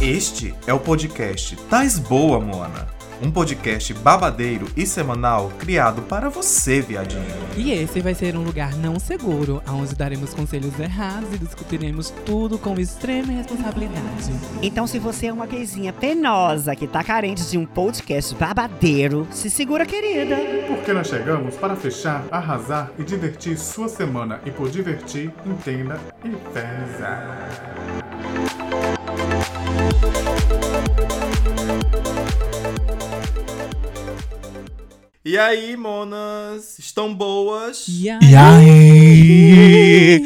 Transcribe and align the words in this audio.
Este 0.00 0.54
é 0.66 0.74
o 0.74 0.78
podcast 0.78 1.56
Tais 1.70 1.98
Boa, 1.98 2.38
Moana. 2.38 2.86
Um 3.22 3.30
podcast 3.30 3.94
babadeiro 3.94 4.66
e 4.76 4.84
semanal 4.84 5.50
criado 5.58 6.02
para 6.02 6.28
você, 6.28 6.82
viadinho. 6.82 7.24
E 7.56 7.72
esse 7.72 8.00
vai 8.00 8.14
ser 8.14 8.36
um 8.36 8.42
lugar 8.42 8.76
não 8.76 8.98
seguro, 9.00 9.62
onde 9.66 9.94
daremos 9.94 10.34
conselhos 10.34 10.78
errados 10.78 11.32
e 11.32 11.38
discutiremos 11.38 12.10
tudo 12.26 12.58
com 12.58 12.78
extrema 12.78 13.32
responsabilidade. 13.32 14.32
Então, 14.60 14.86
se 14.86 14.98
você 14.98 15.28
é 15.28 15.32
uma 15.32 15.46
gayzinha 15.46 15.94
penosa 15.94 16.76
que 16.76 16.86
tá 16.86 17.02
carente 17.02 17.48
de 17.48 17.56
um 17.56 17.64
podcast 17.64 18.34
babadeiro, 18.34 19.26
se 19.30 19.48
segura, 19.48 19.86
querida. 19.86 20.36
Porque 20.66 20.92
nós 20.92 21.06
chegamos 21.06 21.56
para 21.56 21.74
fechar, 21.74 22.22
arrasar 22.30 22.90
e 22.98 23.02
divertir 23.02 23.56
sua 23.56 23.88
semana. 23.88 24.42
E 24.44 24.50
por 24.50 24.68
divertir, 24.68 25.32
entenda 25.46 25.98
e 26.22 26.28
pesa. 26.52 27.46
E 35.28 35.36
aí, 35.36 35.76
monas? 35.76 36.78
Estão 36.78 37.12
boas? 37.12 37.84
E 37.88 38.08
E 38.22 38.36
aí? 38.36 40.22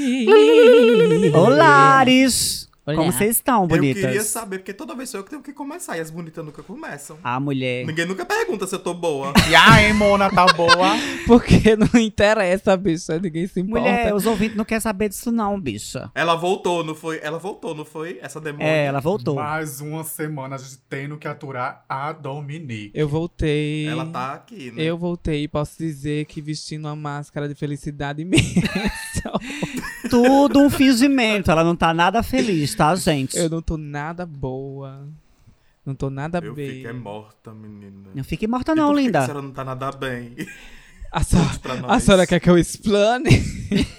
Olares! 1.34 2.59
Olá. 2.94 3.04
Como 3.04 3.12
vocês 3.12 3.36
estão, 3.36 3.62
Eu 3.62 3.68
bonitas? 3.68 4.02
queria 4.02 4.22
saber, 4.22 4.58
porque 4.58 4.72
toda 4.72 4.94
vez 4.94 5.08
sou 5.10 5.20
eu 5.20 5.24
que 5.24 5.30
tenho 5.30 5.42
que 5.42 5.52
começar 5.52 5.96
e 5.96 6.00
as 6.00 6.10
bonitas 6.10 6.44
nunca 6.44 6.62
começam. 6.62 7.18
A 7.22 7.38
mulher. 7.38 7.86
Ninguém 7.86 8.06
nunca 8.06 8.24
pergunta 8.24 8.66
se 8.66 8.74
eu 8.74 8.78
tô 8.78 8.94
boa. 8.94 9.32
E 9.50 9.54
aí, 9.54 9.92
Mona, 9.92 10.30
tá 10.30 10.46
boa? 10.52 10.92
Porque 11.26 11.74
não 11.76 12.00
interessa, 12.00 12.76
bicha, 12.76 13.18
ninguém 13.18 13.46
se 13.46 13.60
importa. 13.60 13.80
Mulher, 13.80 14.14
os 14.14 14.26
ouvintes 14.26 14.56
não 14.56 14.64
querem 14.64 14.80
saber 14.80 15.08
disso 15.08 15.32
não, 15.32 15.60
bicha. 15.60 16.10
Ela 16.14 16.34
voltou, 16.36 16.84
não 16.84 16.94
foi? 16.94 17.18
Ela 17.22 17.38
voltou, 17.38 17.74
não 17.74 17.84
foi? 17.84 18.18
Essa 18.22 18.40
demônia. 18.40 18.66
É, 18.66 18.84
ela 18.86 19.00
voltou. 19.00 19.34
Mais 19.36 19.80
uma 19.80 20.04
semana 20.04 20.54
a 20.56 20.58
gente 20.58 20.78
tendo 20.88 21.16
que 21.18 21.26
aturar 21.26 21.84
a 21.88 22.12
Dominique. 22.12 22.92
Eu 22.94 23.08
voltei. 23.08 23.86
Ela 23.88 24.06
tá 24.06 24.34
aqui, 24.34 24.70
né? 24.70 24.82
Eu 24.82 24.96
voltei 24.96 25.42
e 25.44 25.48
posso 25.48 25.76
dizer 25.78 26.26
que 26.26 26.40
vestindo 26.40 26.84
uma 26.86 26.96
máscara 26.96 27.48
de 27.48 27.54
felicidade 27.54 28.22
imensa. 28.22 29.32
Tudo 30.10 30.60
um 30.60 30.68
fingimento. 30.70 31.50
Ela 31.50 31.64
não 31.64 31.74
tá 31.76 31.94
nada 31.94 32.22
feliz, 32.22 32.74
tá, 32.74 32.94
gente? 32.94 33.36
Eu 33.36 33.48
não 33.48 33.62
tô 33.62 33.76
nada 33.76 34.26
boa. 34.26 35.08
Não 35.84 35.94
tô 35.94 36.10
nada 36.10 36.38
Eu 36.42 36.54
bem. 36.54 36.70
fico 36.76 36.88
é 36.88 36.92
morta, 36.92 37.52
menina. 37.54 38.10
Não 38.14 38.22
fique 38.24 38.46
morta 38.46 38.72
E 38.72 38.74
não, 38.74 38.88
por 38.88 38.94
que 38.96 39.00
que 39.00 39.06
linda. 39.06 39.18
a 39.20 39.22
senhora 39.26 39.42
não 39.42 39.50
tá 39.52 39.64
nada 39.64 39.90
bem. 39.92 40.34
A, 41.10 41.20
pra 41.60 41.94
a 41.94 41.98
senhora 42.00 42.26
quer 42.26 42.38
que 42.38 42.48
eu 42.50 42.58
explane? 42.58 43.30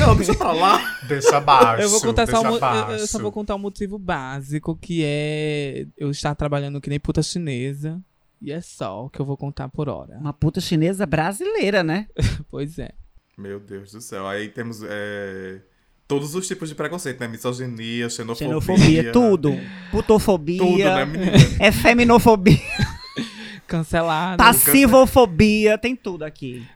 não, 0.00 0.16
deixa 0.16 0.34
pra 0.34 0.52
lá. 0.52 0.98
Deixa 1.08 1.36
abaixo. 1.36 1.82
Eu 1.82 1.90
vou 1.90 2.00
contar 2.00 2.26
só 2.26 2.40
um, 2.42 2.56
eu- 2.56 2.96
eu 2.98 3.06
só 3.06 3.18
vou 3.18 3.32
contar 3.32 3.54
um 3.54 3.58
motivo 3.58 3.98
básico, 3.98 4.76
que 4.76 5.02
é 5.04 5.86
eu 5.96 6.10
estar 6.10 6.34
trabalhando 6.34 6.80
que 6.80 6.88
nem 6.90 7.00
puta 7.00 7.22
chinesa. 7.22 8.00
E 8.40 8.52
é 8.52 8.60
só 8.60 9.06
o 9.06 9.10
que 9.10 9.18
eu 9.18 9.24
vou 9.24 9.36
contar 9.36 9.68
por 9.68 9.88
hora. 9.88 10.18
Uma 10.18 10.32
puta 10.32 10.60
chinesa 10.60 11.06
brasileira, 11.06 11.82
né? 11.82 12.06
Pois 12.50 12.78
é. 12.78 12.90
Meu 13.36 13.60
Deus 13.60 13.92
do 13.92 14.00
céu. 14.00 14.26
Aí 14.26 14.48
temos 14.48 14.80
é, 14.82 15.58
todos 16.08 16.34
os 16.34 16.46
tipos 16.46 16.68
de 16.68 16.74
preconceito, 16.74 17.20
né? 17.20 17.28
Misoginia, 17.28 18.08
xenofobia. 18.08 18.48
Xenofobia, 18.48 19.12
tudo. 19.12 19.52
Putofobia. 19.90 20.58
Tudo, 20.58 20.78
né, 20.78 21.04
menina? 21.04 21.32
É 21.60 21.70
feminofobia, 21.70 22.58
Cancelado. 23.66 24.38
passivofobia, 24.42 25.76
tem 25.76 25.94
tudo 25.94 26.24
aqui. 26.24 26.66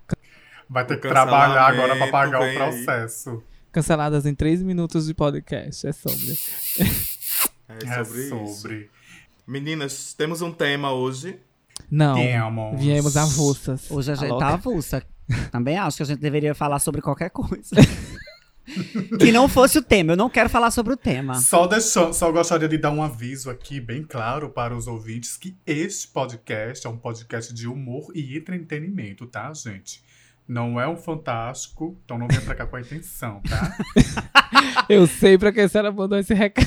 Vai 0.68 0.84
ter 0.86 0.94
O 0.94 1.00
que 1.00 1.08
trabalhar 1.08 1.66
agora 1.66 1.96
pra 1.96 2.08
pagar 2.08 2.40
o 2.40 2.44
vem 2.44 2.50
aí. 2.50 2.56
processo. 2.56 3.42
Canceladas 3.72 4.26
em 4.26 4.34
três 4.34 4.62
minutos 4.62 5.06
de 5.06 5.14
podcast. 5.14 5.86
É 5.86 5.92
sobre. 5.92 6.32
É 7.68 8.04
sobre, 8.04 8.20
é 8.20 8.24
isso. 8.24 8.46
sobre. 8.60 8.90
Meninas, 9.46 10.12
temos 10.14 10.42
um 10.42 10.52
tema 10.52 10.92
hoje. 10.92 11.38
Não. 11.90 12.14
Temos. 12.16 12.80
Viemos 12.80 13.16
avulsas. 13.16 13.90
Hoje 13.90 14.12
a 14.12 14.14
gente 14.14 14.28
louca? 14.28 14.44
tá 14.46 14.52
avulsa. 14.54 15.02
Também 15.50 15.76
acho 15.76 15.98
que 15.98 16.02
a 16.02 16.06
gente 16.06 16.20
deveria 16.20 16.54
falar 16.54 16.78
sobre 16.78 17.00
qualquer 17.00 17.30
coisa. 17.30 17.76
que 19.18 19.32
não 19.32 19.48
fosse 19.48 19.78
o 19.78 19.82
tema. 19.82 20.12
Eu 20.12 20.16
não 20.16 20.30
quero 20.30 20.48
falar 20.48 20.70
sobre 20.70 20.92
o 20.92 20.96
tema. 20.96 21.34
Só, 21.80 22.12
só 22.12 22.32
gostaria 22.32 22.68
de 22.68 22.78
dar 22.78 22.90
um 22.90 23.02
aviso 23.02 23.50
aqui 23.50 23.80
bem 23.80 24.02
claro 24.02 24.50
para 24.50 24.76
os 24.76 24.86
ouvintes 24.86 25.36
que 25.36 25.56
este 25.66 26.08
podcast 26.08 26.86
é 26.86 26.90
um 26.90 26.96
podcast 26.96 27.52
de 27.52 27.66
humor 27.66 28.12
e 28.14 28.36
entretenimento, 28.36 29.26
tá, 29.26 29.52
gente? 29.52 30.02
Não 30.46 30.80
é 30.80 30.88
um 30.88 30.96
fantástico, 30.96 31.96
então 32.04 32.18
não 32.18 32.26
venha 32.26 32.40
pra 32.40 32.56
cá 32.56 32.66
com 32.66 32.76
a 32.76 32.80
intenção, 32.80 33.40
tá? 33.48 33.76
Eu 34.88 35.06
sei 35.06 35.38
pra 35.38 35.52
que 35.52 35.60
a 35.60 35.68
senhora 35.68 35.92
mandou 35.92 36.18
esse 36.18 36.34
recado. 36.34 36.66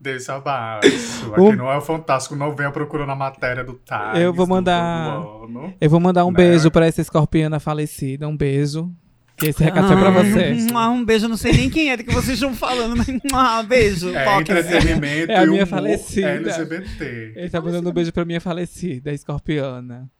Deixa 0.00 0.34
abaixo. 0.36 1.30
Aqui 1.32 1.40
Um- 1.40 1.52
não 1.56 1.70
é 1.70 1.76
o 1.76 1.80
fantástico, 1.82 2.34
não 2.34 2.56
venha 2.56 2.70
procurando 2.70 3.10
a 3.12 3.14
matéria 3.16 3.62
do 3.62 3.74
Times. 3.84 4.18
Eu 4.18 4.32
vou 4.32 4.46
mandar- 4.46 4.80
ano. 5.16 5.74
Eu 5.78 5.90
vou 5.90 6.00
mandar 6.00 6.24
um 6.24 6.30
Né? 6.30 6.36
beijo 6.38 6.70
pra 6.70 6.86
essa 6.86 7.00
escorpiana 7.02 7.60
falecida. 7.60 8.26
Um 8.26 8.36
beijo. 8.36 8.90
Que 9.36 9.48
esse 9.48 9.62
recado 9.62 9.92
é 9.92 9.96
pra 9.96 10.10
você. 10.10 10.56
Ah, 10.74 10.90
um 10.90 11.02
beijo, 11.04 11.26
não 11.28 11.36
sei 11.36 11.52
nem 11.52 11.70
quem 11.70 11.90
é 11.90 11.96
do 11.96 12.04
que 12.04 12.12
vocês 12.12 12.34
estão 12.38 12.54
falando, 12.54 12.94
mas 12.96 13.08
ah, 13.32 13.62
beijo. 13.62 14.08
É 14.14 14.24
Foca. 14.24 14.40
entretenimento 14.40 15.32
É 15.32 15.36
a 15.36 15.40
minha 15.46 15.64
humor 15.64 15.66
falecida. 15.66 16.30
LGBT. 16.30 17.32
Ele 17.36 17.50
tá 17.50 17.60
mandando 17.60 17.88
um 17.88 17.92
beijo 17.92 18.12
pra 18.12 18.24
minha 18.24 18.40
falecida, 18.40 19.10
a 19.10 19.14
escorpiana. 19.14 20.10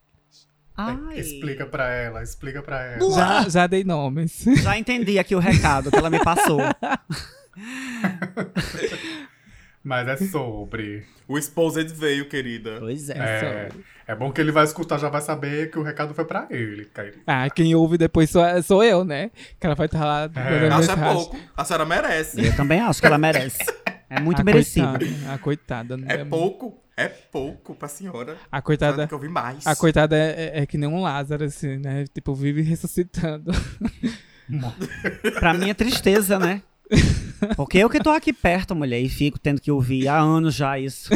Ai, 0.77 1.19
Explica 1.19 1.67
pra 1.67 1.89
ela, 1.91 2.23
explica 2.23 2.63
pra 2.63 2.83
ela. 2.83 3.11
Já, 3.15 3.47
já 3.49 3.67
dei 3.67 3.85
nomes. 3.85 4.45
Já 4.63 4.79
entendi 4.79 5.19
aqui 5.19 5.35
o 5.35 5.39
recado 5.39 5.91
que 5.91 5.97
ela 5.97 6.09
me 6.09 6.23
passou. 6.25 6.59
Mas 9.83 10.07
é 10.09 10.17
sobre. 10.27 11.05
O 11.27 11.39
Exposed 11.39 11.89
veio, 11.95 12.29
querida. 12.29 12.77
Pois 12.81 13.09
é. 13.09 13.17
É, 13.19 13.69
é 14.09 14.15
bom 14.15 14.31
que 14.31 14.41
ele 14.41 14.53
vai 14.53 14.65
escutar, 14.65 14.99
já 14.99 15.09
vai 15.09 15.23
saber 15.23 15.71
que 15.71 15.79
o 15.79 15.83
recado 15.83 16.13
foi 16.13 16.25
pra 16.25 16.47
ele, 16.51 16.85
querido. 16.85 17.19
Ah, 17.27 17.49
quem 17.49 17.75
ouve 17.75 17.97
depois 17.97 18.29
sou, 18.29 18.43
sou 18.63 18.85
eu, 18.85 19.05
né? 19.05 19.31
Que 19.59 19.67
ela 19.67 19.75
vai 19.75 19.87
estar 19.87 20.05
lá 20.05 20.29
mandando 20.29 20.75
Acho 20.75 20.91
é 20.91 20.97
pouco. 20.97 21.39
A 21.57 21.65
senhora 21.65 21.87
merece. 21.87 22.45
Eu 22.47 22.55
também 22.57 22.81
acho 22.81 23.01
que 23.01 23.07
ela 23.07 23.17
merece. 23.19 23.59
É 24.11 24.21
muito 24.21 24.41
a 24.41 24.45
merecido. 24.45 24.99
Coitada, 24.99 25.33
a 25.35 25.39
coitada. 25.39 25.97
não 25.97 26.09
É 26.11 26.25
pouco. 26.25 26.79
É 26.97 27.09
pouco 27.09 27.75
pra 27.75 27.89
senhora. 27.89 28.37
A 28.53 28.61
coitada, 28.61 29.07
que 29.07 29.15
ouvir 29.15 29.31
mais. 29.31 29.67
a 29.67 29.75
coitada 29.75 30.15
é, 30.15 30.29
é- 30.59 30.63
é 30.63 30.67
que 30.67 30.77
nem 30.77 30.87
um 30.89 31.01
Lázaro, 31.01 31.45
assim, 31.45 31.79
né? 31.79 32.05
Tipo, 32.13 32.35
vive 32.35 32.61
ressuscitando. 32.61 33.51
Pra 35.39 35.55
mim 35.55 35.71
é 35.71 35.75
tristeza, 35.75 36.39
né? 36.39 36.61
Porque 37.57 37.79
eu 37.79 37.89
que 37.91 37.99
tô 37.99 38.11
aqui 38.11 38.33
perto, 38.33 38.75
mulher, 38.75 39.01
e 39.01 39.09
fico 39.09 39.39
tendo 39.39 39.61
que 39.61 39.71
ouvir 39.71 40.09
há 40.09 40.19
anos 40.19 40.55
já 40.55 40.79
isso. 40.79 41.11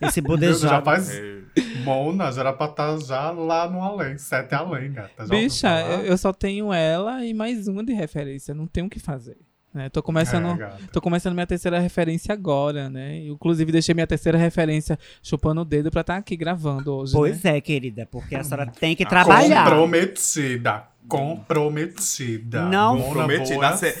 Esse 0.00 0.20
Deus, 0.20 0.60
já 0.60 0.80
faz. 0.80 1.10
É. 1.10 1.40
Mona, 1.84 2.30
já 2.30 2.40
era 2.40 2.52
pra 2.52 2.66
estar 2.66 2.98
já 2.98 3.30
lá 3.30 3.68
no 3.68 3.82
além. 3.82 4.16
Sete 4.18 4.54
além, 4.54 4.92
gata. 4.92 5.26
Já 5.26 5.26
Bicha, 5.26 5.80
eu, 6.04 6.16
só 6.16 6.32
tenho 6.32 6.72
ela 6.72 7.24
e 7.24 7.34
mais 7.34 7.68
uma 7.68 7.84
de 7.84 7.92
referência. 7.92 8.54
Não 8.54 8.66
tenho 8.66 8.86
o 8.86 8.90
que 8.90 8.98
fazer. 8.98 9.36
Né? 9.72 9.88
Tô 9.88 10.02
começando. 10.02 10.60
É. 10.60 10.72
Tô 10.92 11.00
começando 11.00 11.34
minha 11.34 11.46
terceira 11.46 11.78
referência 11.78 12.32
agora, 12.32 12.90
né? 12.90 13.20
Eu, 13.20 13.34
Inclusive, 13.34 13.70
deixei 13.70 13.94
minha 13.94 14.06
terceira 14.06 14.36
referência 14.36 14.98
chupando 15.22 15.60
o 15.60 15.64
dedo 15.64 15.90
pra 15.90 16.00
estar 16.00 16.16
aqui 16.16 16.36
gravando 16.36 16.92
hoje. 16.94 17.12
Pois 17.12 17.42
né? 17.42 17.56
é, 17.56 17.60
querida, 17.60 18.06
porque 18.10 18.34
a 18.34 18.42
senhora 18.42 18.66
tem 18.66 18.96
que 18.96 19.06
trabalhar. 19.06 19.64
Comprometida. 19.64 20.89
Comprometida. 21.08 22.62
Não. 22.62 23.00
Comprometida, 23.00 23.76
cê-. 23.76 23.94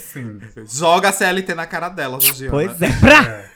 Joga 0.68 1.08
a 1.08 1.12
CLT 1.12 1.54
na 1.54 1.66
cara 1.66 1.88
dela, 1.88 2.20
Georgiana. 2.20 2.50
Pois 2.50 2.82
é. 2.82 2.92
Pra! 3.00 3.22
É. 3.26 3.50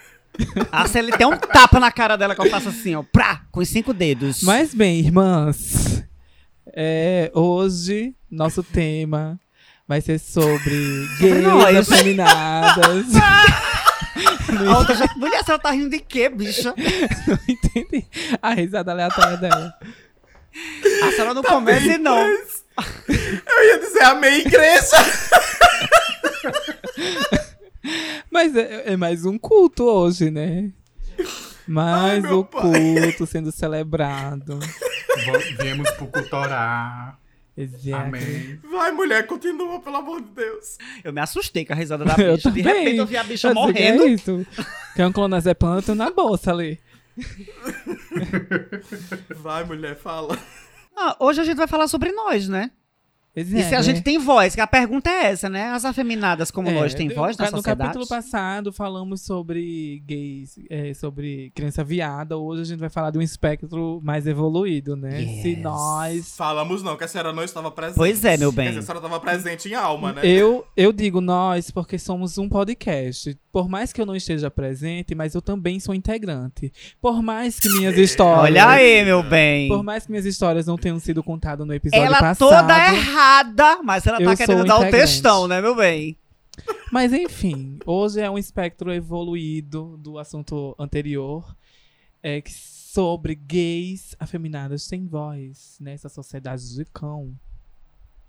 A 0.72 0.88
CL 0.88 1.12
tem 1.12 1.26
um 1.26 1.36
tapa 1.36 1.78
na 1.78 1.92
cara 1.92 2.16
dela 2.16 2.34
que 2.34 2.40
eu 2.40 2.50
faço 2.50 2.68
assim, 2.68 2.94
ó. 2.96 3.02
Pra! 3.02 3.42
Com 3.52 3.60
os 3.60 3.68
cinco 3.68 3.94
dedos. 3.94 4.42
Mas 4.42 4.74
bem, 4.74 4.98
irmãs, 4.98 6.02
é, 6.74 7.30
hoje 7.32 8.14
nosso 8.30 8.62
tema 8.62 9.38
vai 9.86 10.00
ser 10.00 10.18
sobre 10.18 11.06
gays 11.20 11.76
afeminadas. 11.78 13.06
A 14.68 14.78
outra 14.78 14.94
já... 14.94 15.06
Mulher, 15.16 15.40
a 15.40 15.44
senhora 15.44 15.62
tá 15.62 15.70
rindo 15.72 15.90
de 15.90 15.98
quê, 15.98 16.28
bicha? 16.28 16.72
Não 17.26 17.38
entendi 17.48 18.06
a 18.40 18.54
risada 18.54 18.92
aleatória 18.92 19.36
dela. 19.36 19.74
A 21.02 21.10
senhora 21.10 21.34
não 21.34 21.42
comece, 21.42 21.98
não. 21.98 22.24
Eu 23.08 23.64
ia 23.64 23.78
dizer 23.78 24.02
amém, 24.02 24.40
igreja. 24.40 24.96
Mas 28.30 28.56
é, 28.56 28.92
é 28.92 28.96
mais 28.96 29.24
um 29.24 29.38
culto 29.38 29.84
hoje, 29.84 30.30
né? 30.30 30.70
Mais 31.66 32.24
Ai, 32.24 32.32
o 32.32 32.44
pai. 32.44 32.62
culto 32.62 33.26
sendo 33.26 33.52
celebrado. 33.52 34.58
Viemos 35.60 35.90
pro 35.92 36.06
cultorar. 36.08 37.18
Exato. 37.56 38.06
Amém. 38.06 38.58
Vai, 38.68 38.90
mulher, 38.90 39.26
continua, 39.26 39.80
pelo 39.80 39.96
amor 39.96 40.20
de 40.20 40.28
Deus. 40.30 40.76
Eu 41.04 41.12
me 41.12 41.20
assustei 41.20 41.64
com 41.64 41.72
a 41.72 41.76
risada 41.76 42.04
da 42.04 42.14
Eu 42.20 42.34
bicha. 42.34 42.50
De 42.50 42.62
repente 42.62 42.96
eu 42.96 43.06
vi 43.06 43.16
a 43.16 43.22
bicha 43.22 43.48
sei 43.48 43.50
que 43.50 43.54
morrendo. 43.54 44.02
É 44.02 44.06
isso. 44.08 44.46
Quer 44.96 45.06
um 45.06 45.12
clonazepam, 45.12 45.80
eu 45.86 45.94
na 45.94 46.10
bolsa 46.10 46.50
ali. 46.50 46.80
Vai, 49.36 49.64
mulher, 49.64 49.96
fala. 49.96 50.36
Ah, 50.96 51.16
hoje 51.20 51.40
a 51.40 51.44
gente 51.44 51.56
vai 51.56 51.66
falar 51.66 51.88
sobre 51.88 52.12
nós, 52.12 52.48
né? 52.48 52.70
Pois 53.34 53.52
E 53.52 53.58
é, 53.58 53.62
se 53.68 53.74
a 53.74 53.78
né? 53.78 53.82
gente 53.82 54.00
tem 54.00 54.16
voz? 54.16 54.54
Que 54.54 54.60
a 54.60 54.66
pergunta 54.66 55.10
é 55.10 55.24
essa, 55.32 55.48
né? 55.48 55.64
As 55.70 55.84
afeminadas 55.84 56.52
como 56.52 56.68
É, 56.68 56.72
nós 56.72 56.94
têm 56.94 57.08
no- 57.08 57.16
voz 57.16 57.36
na 57.36 57.46
no 57.46 57.56
sociedade? 57.56 57.88
capítulo 57.88 58.06
passado 58.06 58.72
falamos 58.72 59.22
sobre 59.22 60.00
gays, 60.06 60.56
é, 60.70 60.94
sobre 60.94 61.50
criança 61.52 61.82
viada. 61.82 62.36
Hoje 62.38 62.62
a 62.62 62.64
gente 62.64 62.78
vai 62.78 62.88
falar 62.88 63.10
de 63.10 63.18
um 63.18 63.22
espectro 63.22 64.00
mais 64.04 64.28
evoluído, 64.28 64.94
né? 64.94 65.18
Se 65.42 65.48
Yes. 65.48 65.58
nós. 65.58 66.36
Falamos 66.36 66.80
não, 66.84 66.96
que 66.96 67.02
a 67.02 67.08
senhora 67.08 67.32
não 67.32 67.42
estava 67.42 67.72
presente. 67.72 67.96
Pois 67.96 68.24
é, 68.24 68.36
meu 68.36 68.52
bem. 68.52 68.68
dizer, 68.68 68.78
a 68.78 68.82
senhora 68.82 69.04
estava 69.04 69.18
presente 69.20 69.68
em 69.68 69.74
alma, 69.74 70.12
né? 70.12 70.20
Eu, 70.24 70.64
eu 70.76 70.92
digo 70.92 71.20
nós 71.20 71.72
porque 71.72 71.98
somos 71.98 72.38
um 72.38 72.48
podcast. 72.48 73.36
Por 73.54 73.68
mais 73.68 73.92
que 73.92 74.00
eu 74.00 74.04
não 74.04 74.16
esteja 74.16 74.50
presente, 74.50 75.14
mas 75.14 75.32
eu 75.32 75.40
também 75.40 75.78
sou 75.78 75.94
integrante. 75.94 76.72
Por 77.00 77.22
mais 77.22 77.60
que 77.60 77.68
minhas 77.68 77.96
histórias. 77.96 78.46
Olha 78.46 78.68
aí, 78.68 79.04
meu 79.04 79.22
bem. 79.22 79.68
Por 79.68 79.80
mais 79.80 80.04
que 80.04 80.10
minhas 80.10 80.26
histórias 80.26 80.66
não 80.66 80.76
tenham 80.76 80.98
sido 80.98 81.22
contadas 81.22 81.64
no 81.64 81.72
episódio 81.72 82.04
Ela 82.04 82.18
passado. 82.18 82.48
toda 82.50 82.92
errada, 82.92 83.80
mas 83.84 84.04
ela 84.08 84.20
tá 84.20 84.34
querendo 84.34 84.64
dar 84.64 84.80
o 84.80 84.90
textão, 84.90 85.46
né, 85.46 85.60
meu 85.60 85.76
bem? 85.76 86.18
Mas 86.90 87.12
enfim, 87.12 87.78
hoje 87.86 88.20
é 88.20 88.28
um 88.28 88.36
espectro 88.36 88.92
evoluído 88.92 89.96
do 89.98 90.18
assunto 90.18 90.74
anterior, 90.76 91.54
é 92.24 92.40
que 92.40 92.52
sobre 92.52 93.36
gays 93.36 94.16
afeminadas 94.18 94.82
sem 94.82 95.06
voz 95.06 95.76
nessa 95.80 96.08
sociedade 96.08 96.74
de 96.74 96.84
cão. 96.86 97.32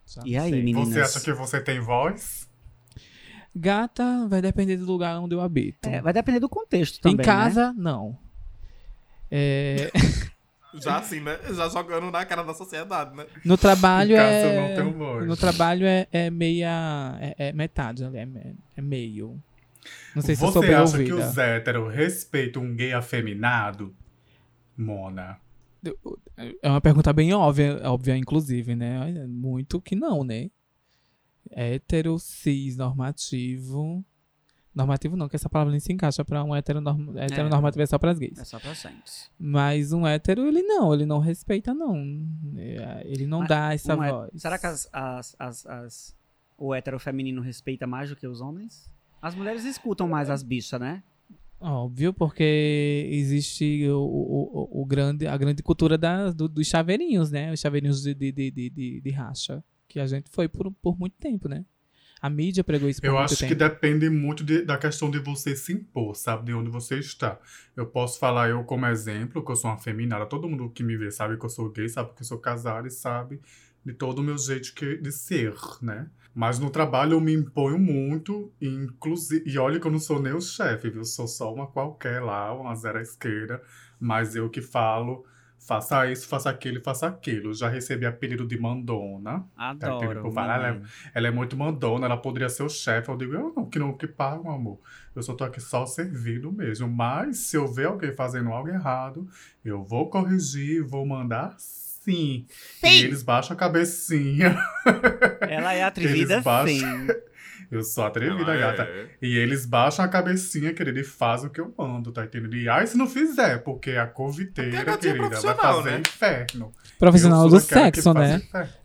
Já 0.06 0.22
E 0.24 0.38
aí, 0.38 0.52
sei. 0.52 0.62
meninas? 0.62 0.90
Você 0.90 1.02
acha 1.02 1.20
que 1.20 1.34
você 1.34 1.60
tem 1.60 1.80
voz? 1.80 2.48
Gata 3.56 4.28
vai 4.28 4.42
depender 4.42 4.78
do 4.78 4.86
lugar 4.86 5.20
onde 5.20 5.34
eu 5.34 5.42
habito. 5.42 5.88
É, 5.88 6.02
vai 6.02 6.12
depender 6.14 6.40
do 6.40 6.50
contexto 6.50 7.00
também, 7.02 7.14
em 7.14 7.18
né? 7.18 7.24
casa, 7.24 7.74
não. 7.78 8.18
É, 9.32 9.92
Já 10.82 10.98
assim, 10.98 11.22
né? 11.22 11.40
Já 11.54 11.70
jogando 11.70 12.12
na 12.12 12.26
cara 12.26 12.44
da 12.44 12.54
sociedade, 12.54 13.16
né? 13.16 13.26
no 13.46 13.58
trabalho 13.58 14.14
Em 14.14 14.18
casa 14.18 14.30
é. 14.30 14.58
eu 14.58 14.62
não 14.62 14.76
tenho 14.76 14.98
voz. 14.98 15.26
No 15.28 15.38
trabalho 15.38 15.86
é, 15.86 16.06
é 16.12 16.30
meia. 16.30 17.18
É, 17.22 17.48
é 17.50 17.54
metade, 17.54 18.04
né? 18.10 18.22
é, 18.22 18.26
me- 18.26 18.56
é 18.76 18.82
meio. 18.82 19.42
Não 20.14 20.22
sei 20.22 20.36
se 20.36 20.44
eu 20.44 20.52
Você 20.52 20.66
acha 20.74 20.82
ouvida. 20.98 21.04
que 21.06 21.14
os 21.14 21.38
héteros 21.38 21.94
respeitam 21.94 22.62
um 22.64 22.76
gay 22.76 22.92
afeminado? 22.92 23.96
Mona. 24.78 25.38
É 26.62 26.68
uma 26.70 26.82
pergunta 26.82 27.14
bem 27.14 27.32
óbvia, 27.34 27.80
óbvia 27.86 28.18
inclusive, 28.18 28.76
né? 28.76 29.26
Muito 29.28 29.80
que 29.80 29.96
não, 29.96 30.24
né? 30.26 30.50
Hétero, 31.52 32.18
cis, 32.20 32.76
normativo. 32.78 34.04
Normativo 34.74 35.16
não, 35.16 35.30
que 35.30 35.38
essa 35.38 35.48
palavra 35.50 35.72
nem 35.72 35.80
se 35.80 35.94
encaixa 35.94 36.26
pra 36.26 36.44
um 36.44 36.54
heteronorm... 36.54 37.18
heteronormativo 37.18 37.82
é 37.82 37.86
só 37.86 37.98
pras 37.98 38.20
gays. 38.20 38.38
É 38.38 38.44
só 38.44 38.60
pra 38.60 38.74
gente. 38.74 39.32
Mas 39.40 39.94
um 39.94 40.06
hétero, 40.06 40.46
ele 40.46 40.62
não, 40.64 40.94
ele 40.94 41.06
não 41.06 41.20
respeita, 41.20 41.74
não. 41.74 41.96
É, 42.58 43.04
Ele 43.06 43.26
não 43.26 43.40
Mas 43.40 43.48
dá 43.48 43.74
essa 43.74 43.96
Um 43.96 43.98
voz. 43.98 44.32
Será 44.36 44.60
que 44.60 44.66
as, 44.68 44.90
as, 44.92 45.36
as, 45.40 45.66
as- 45.66 46.16
o 46.58 46.74
hétero 46.76 47.00
feminino 47.00 47.42
respeita 47.42 47.88
mais 47.88 48.10
do 48.10 48.18
que 48.18 48.28
os 48.28 48.42
homens? 48.42 48.92
As 49.22 49.34
mulheres 49.34 49.64
escutam 49.64 50.10
mais 50.10 50.30
as 50.30 50.44
bichas, 50.44 50.80
né? 50.80 51.02
Óbvio, 51.58 52.14
porque 52.14 53.08
existe 53.12 53.88
o, 53.90 53.98
o, 54.02 54.82
o- 54.82 54.86
grande, 54.86 55.26
a 55.26 55.38
grande 55.38 55.64
cultura 55.64 55.98
da, 55.98 56.32
do- 56.32 56.50
dos 56.50 56.68
chaveirinhos, 56.68 57.32
né? 57.32 57.52
Os 57.54 57.62
chaveirinhos 57.62 58.04
de, 58.04 58.14
de, 58.14 58.32
de, 58.34 58.52
de- 58.52 59.02
de 59.02 59.10
racha. 59.12 59.64
Que 59.96 60.00
a 60.02 60.06
gente 60.08 60.30
foi 60.30 60.50
por, 60.50 60.70
por 60.82 61.00
muito 61.00 61.16
tempo, 61.18 61.48
né? 61.48 61.64
A 62.22 62.30
mídia 62.30 62.66
pregou 62.66 62.90
isso 62.90 63.00
por 63.00 63.08
Eu 63.08 63.18
acho 63.18 63.38
tempo. 63.38 63.48
que 63.48 63.56
depende 63.56 64.10
muito 64.10 64.44
de- 64.44 64.62
da 64.62 64.78
questão 64.78 65.10
de 65.10 65.20
você 65.20 65.56
se 65.56 65.72
impor, 65.72 66.14
sabe? 66.18 66.48
De 66.48 66.54
onde 66.54 66.70
você 66.70 67.00
está. 67.00 67.40
Eu 67.78 67.86
posso 67.86 68.20
falar 68.20 68.50
eu 68.50 68.62
como 68.66 68.86
exemplo, 68.88 69.42
que 69.42 69.50
eu 69.50 69.56
sou 69.56 69.72
uma 69.72 69.78
feminada. 69.78 70.26
Todo 70.26 70.50
mundo 70.50 70.70
que 70.70 70.84
me 70.84 70.98
vê 70.98 71.10
sabe 71.12 71.38
que 71.38 71.46
eu 71.46 71.50
sou 71.50 71.70
gay, 71.72 71.88
sabe 71.88 72.14
que 72.14 72.24
eu 72.24 72.26
sou 72.26 72.38
casada 72.40 72.86
e 72.90 72.92
sabe 72.92 73.40
de 73.86 73.94
todo 73.94 74.20
o 74.20 74.24
meu 74.24 74.38
jeito 74.38 74.74
que- 74.74 74.98
de 74.98 75.14
ser, 75.14 75.54
né? 75.82 76.10
Mas 76.34 76.60
no 76.60 76.70
trabalho 76.70 77.14
eu 77.14 77.22
me 77.22 77.32
imponho 77.32 77.80
muito, 77.80 78.52
inclusive. 78.62 79.50
E 79.50 79.58
olha 79.58 79.80
que 79.80 79.88
eu 79.88 79.92
não 79.92 80.00
sou 80.00 80.22
nem 80.22 80.34
o 80.34 80.42
chefe, 80.42 80.90
viu? 80.90 81.06
Sou 81.06 81.26
só 81.26 81.54
uma 81.54 81.68
qualquer 81.68 82.22
lá, 82.22 82.54
uma 82.54 82.76
zero 82.76 82.98
à 82.98 83.02
esquerda. 83.02 83.62
Mas 83.98 84.36
eu 84.36 84.50
que 84.50 84.62
falo, 84.62 85.24
faça 85.66 86.10
isso, 86.12 86.28
faça 86.28 86.50
aquilo, 86.50 86.82
faça 86.82 87.08
aquilo. 87.08 87.54
Já 87.54 87.68
recebi 87.70 88.06
apelido 88.06 88.46
de 88.48 88.58
mandona. 88.60 89.44
Adoro. 89.58 90.32
Vai 90.32 90.48
lá, 90.48 90.58
menino. 90.60 90.74
leva. 90.82 90.90
Ela 91.14 91.28
é 91.28 91.32
muito 91.32 91.58
mandona, 91.58 92.06
ela 92.06 92.18
poderia 92.18 92.50
ser 92.50 92.64
o 92.64 92.70
chefe. 92.70 93.10
Eu 93.10 93.18
digo, 93.18 93.34
eu 93.34 93.54
não, 93.56 93.66
que 93.70 93.80
não 93.80 93.94
que 93.94 94.08
pago, 94.08 94.44
meu 94.44 94.52
amor. 94.54 94.80
Eu 95.16 95.24
só 95.24 95.34
tô 95.34 95.44
aqui 95.44 95.60
só 95.62 95.86
servindo 95.86 96.52
mesmo. 96.52 96.88
Mas 96.88 97.38
se 97.40 97.58
eu 97.58 97.68
ver 97.68 97.88
alguém 97.88 98.14
fazendo 98.14 98.50
algo 98.52 98.70
errado, 98.70 99.28
eu 99.64 99.84
vou 99.84 100.10
corrigir, 100.10 100.84
vou 100.84 101.06
mandar 101.06 101.56
sim. 101.58 102.46
E 102.84 103.04
eles 103.04 103.24
baixam 103.24 103.56
a 103.56 103.60
cabecinha. 103.60 104.56
Ela 105.42 105.74
é 105.74 105.84
atrevida, 105.86 106.34
Eles 106.36 106.44
baixam- 106.44 106.78
sim. 106.78 107.08
Eu 107.72 107.84
sou 107.84 108.04
atrevida, 108.06 108.54
Ela 108.54 108.72
gata. 108.72 108.84
é- 108.84 109.10
E 109.22 109.38
eles 109.38 109.66
baixam 109.66 110.06
a 110.06 110.08
cabecinha, 110.08 110.74
querido, 110.74 111.00
e 111.00 111.04
fazem 111.04 111.48
o 111.48 111.52
que 111.52 111.60
eu 111.60 111.74
mando, 111.78 112.12
tá 112.12 112.24
entendendo? 112.24 112.56
E 112.56 112.70
ai, 112.70 112.86
se 112.88 112.98
não 112.98 113.08
fizer, 113.08 113.60
porque 113.64 113.92
a 113.92 114.06
Porque 114.06 114.16
coviteira, 114.16 114.92
a 114.92 114.94
é 114.94 114.98
querida, 114.98 115.20
vai 115.20 115.28
profissional, 115.30 115.76
fazer 115.78 115.92
né? 115.92 116.00
inferno. 116.00 116.72
Profissional 117.00 117.44
Eu 117.46 117.50
do 117.50 117.60
sexo, 117.60 118.14
né? 118.14 118.42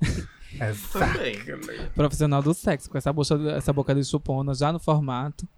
Também. 0.92 1.36
Exato. 1.36 1.90
Profissional 1.94 2.42
do 2.42 2.52
sexo, 2.52 2.90
com 2.90 2.98
essa 2.98 3.12
boca, 3.12 3.34
essa 3.56 3.72
boca 3.72 3.94
de 3.94 4.04
chupona 4.04 4.54
já 4.54 4.72
no 4.72 4.78
formato. 4.78 5.48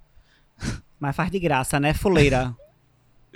Mas 1.01 1.17
faz 1.17 1.31
de 1.31 1.41
graça, 1.41 1.81
né, 1.81 1.93
fuleira? 1.95 2.55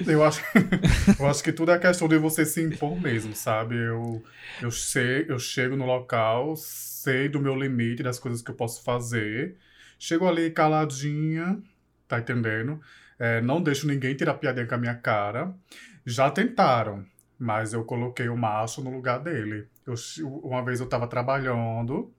Eu 0.07 0.23
acho, 0.23 0.43
eu 1.19 1.27
acho 1.27 1.43
que 1.43 1.53
tudo 1.53 1.73
é 1.73 1.79
questão 1.79 2.07
de 2.07 2.19
você 2.19 2.45
se 2.45 2.63
impor 2.63 3.01
mesmo, 3.01 3.35
sabe? 3.35 3.77
Eu, 3.77 4.23
eu, 4.61 4.71
sei, 4.71 5.25
eu 5.29 5.39
chego 5.39 5.75
no 5.75 5.87
local, 5.87 6.55
sei 6.57 7.29
do 7.29 7.41
meu 7.41 7.57
limite, 7.57 8.03
das 8.03 8.19
coisas 8.19 8.43
que 8.43 8.51
eu 8.51 8.55
posso 8.55 8.83
fazer. 8.85 9.57
Chego 9.99 10.27
ali 10.27 10.51
caladinha, 10.51 11.63
tá 12.07 12.19
entendendo? 12.19 12.81
É, 13.19 13.41
não 13.41 13.63
deixo 13.63 13.87
ninguém 13.87 14.15
tirar 14.15 14.35
piadinha 14.35 14.67
com 14.67 14.75
a 14.75 14.79
minha 14.79 14.95
cara. 14.95 15.55
Já 16.05 16.31
tentaram, 16.31 17.05
mas 17.39 17.73
eu 17.73 17.85
coloquei 17.85 18.29
o 18.29 18.37
macho 18.37 18.83
no 18.83 18.91
lugar 18.91 19.19
dele. 19.21 19.69
Eu, 19.87 19.95
uma 20.43 20.65
vez 20.65 20.81
eu 20.81 20.89
tava 20.89 21.07
trabalhando 21.07 22.13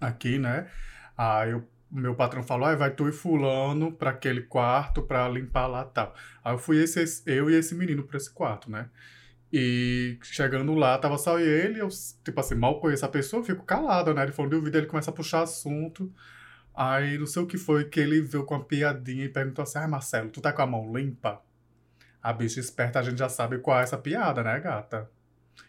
aqui, 0.00 0.38
né? 0.38 0.68
Aí 1.16 1.52
o 1.54 1.66
meu 1.90 2.14
patrão 2.14 2.42
falou, 2.42 2.66
ah, 2.66 2.74
vai 2.74 2.90
tu 2.90 3.08
e 3.08 3.12
fulano 3.12 3.92
pra 3.92 4.10
aquele 4.10 4.42
quarto 4.42 5.02
pra 5.02 5.28
limpar 5.28 5.66
lá 5.66 5.84
tal. 5.84 6.14
Aí 6.42 6.54
eu 6.54 6.58
fui 6.58 6.82
esse, 6.82 7.22
eu 7.26 7.50
e 7.50 7.54
esse 7.54 7.74
menino 7.74 8.02
pra 8.04 8.16
esse 8.16 8.32
quarto, 8.32 8.70
né? 8.70 8.88
E 9.52 10.18
chegando 10.22 10.74
lá, 10.74 10.96
tava 10.96 11.18
só 11.18 11.38
ele, 11.38 11.78
eu, 11.78 11.88
tipo 12.24 12.40
assim, 12.40 12.54
mal 12.54 12.80
conheço 12.80 13.04
a 13.04 13.08
pessoa, 13.08 13.44
fico 13.44 13.64
calada, 13.64 14.14
né? 14.14 14.22
Ele 14.22 14.32
falou 14.32 14.48
de 14.48 14.56
ouvido, 14.56 14.78
ele 14.78 14.86
começa 14.86 15.10
a 15.10 15.14
puxar 15.14 15.42
assunto. 15.42 16.10
Aí 16.74 17.18
não 17.18 17.26
sei 17.26 17.42
o 17.42 17.46
que 17.46 17.58
foi 17.58 17.84
que 17.84 18.00
ele 18.00 18.20
veio 18.22 18.44
com 18.44 18.54
uma 18.54 18.64
piadinha 18.64 19.24
e 19.24 19.28
perguntou 19.28 19.62
assim: 19.62 19.78
Ah, 19.78 19.88
Marcelo, 19.88 20.30
tu 20.30 20.40
tá 20.40 20.52
com 20.52 20.62
a 20.62 20.66
mão 20.66 20.96
limpa? 20.96 21.40
A 22.22 22.32
bicha 22.32 22.60
esperta, 22.60 22.98
a 23.00 23.02
gente 23.02 23.18
já 23.18 23.28
sabe 23.28 23.58
qual 23.58 23.78
é 23.80 23.82
essa 23.82 23.98
piada, 23.98 24.42
né, 24.42 24.58
gata? 24.60 25.10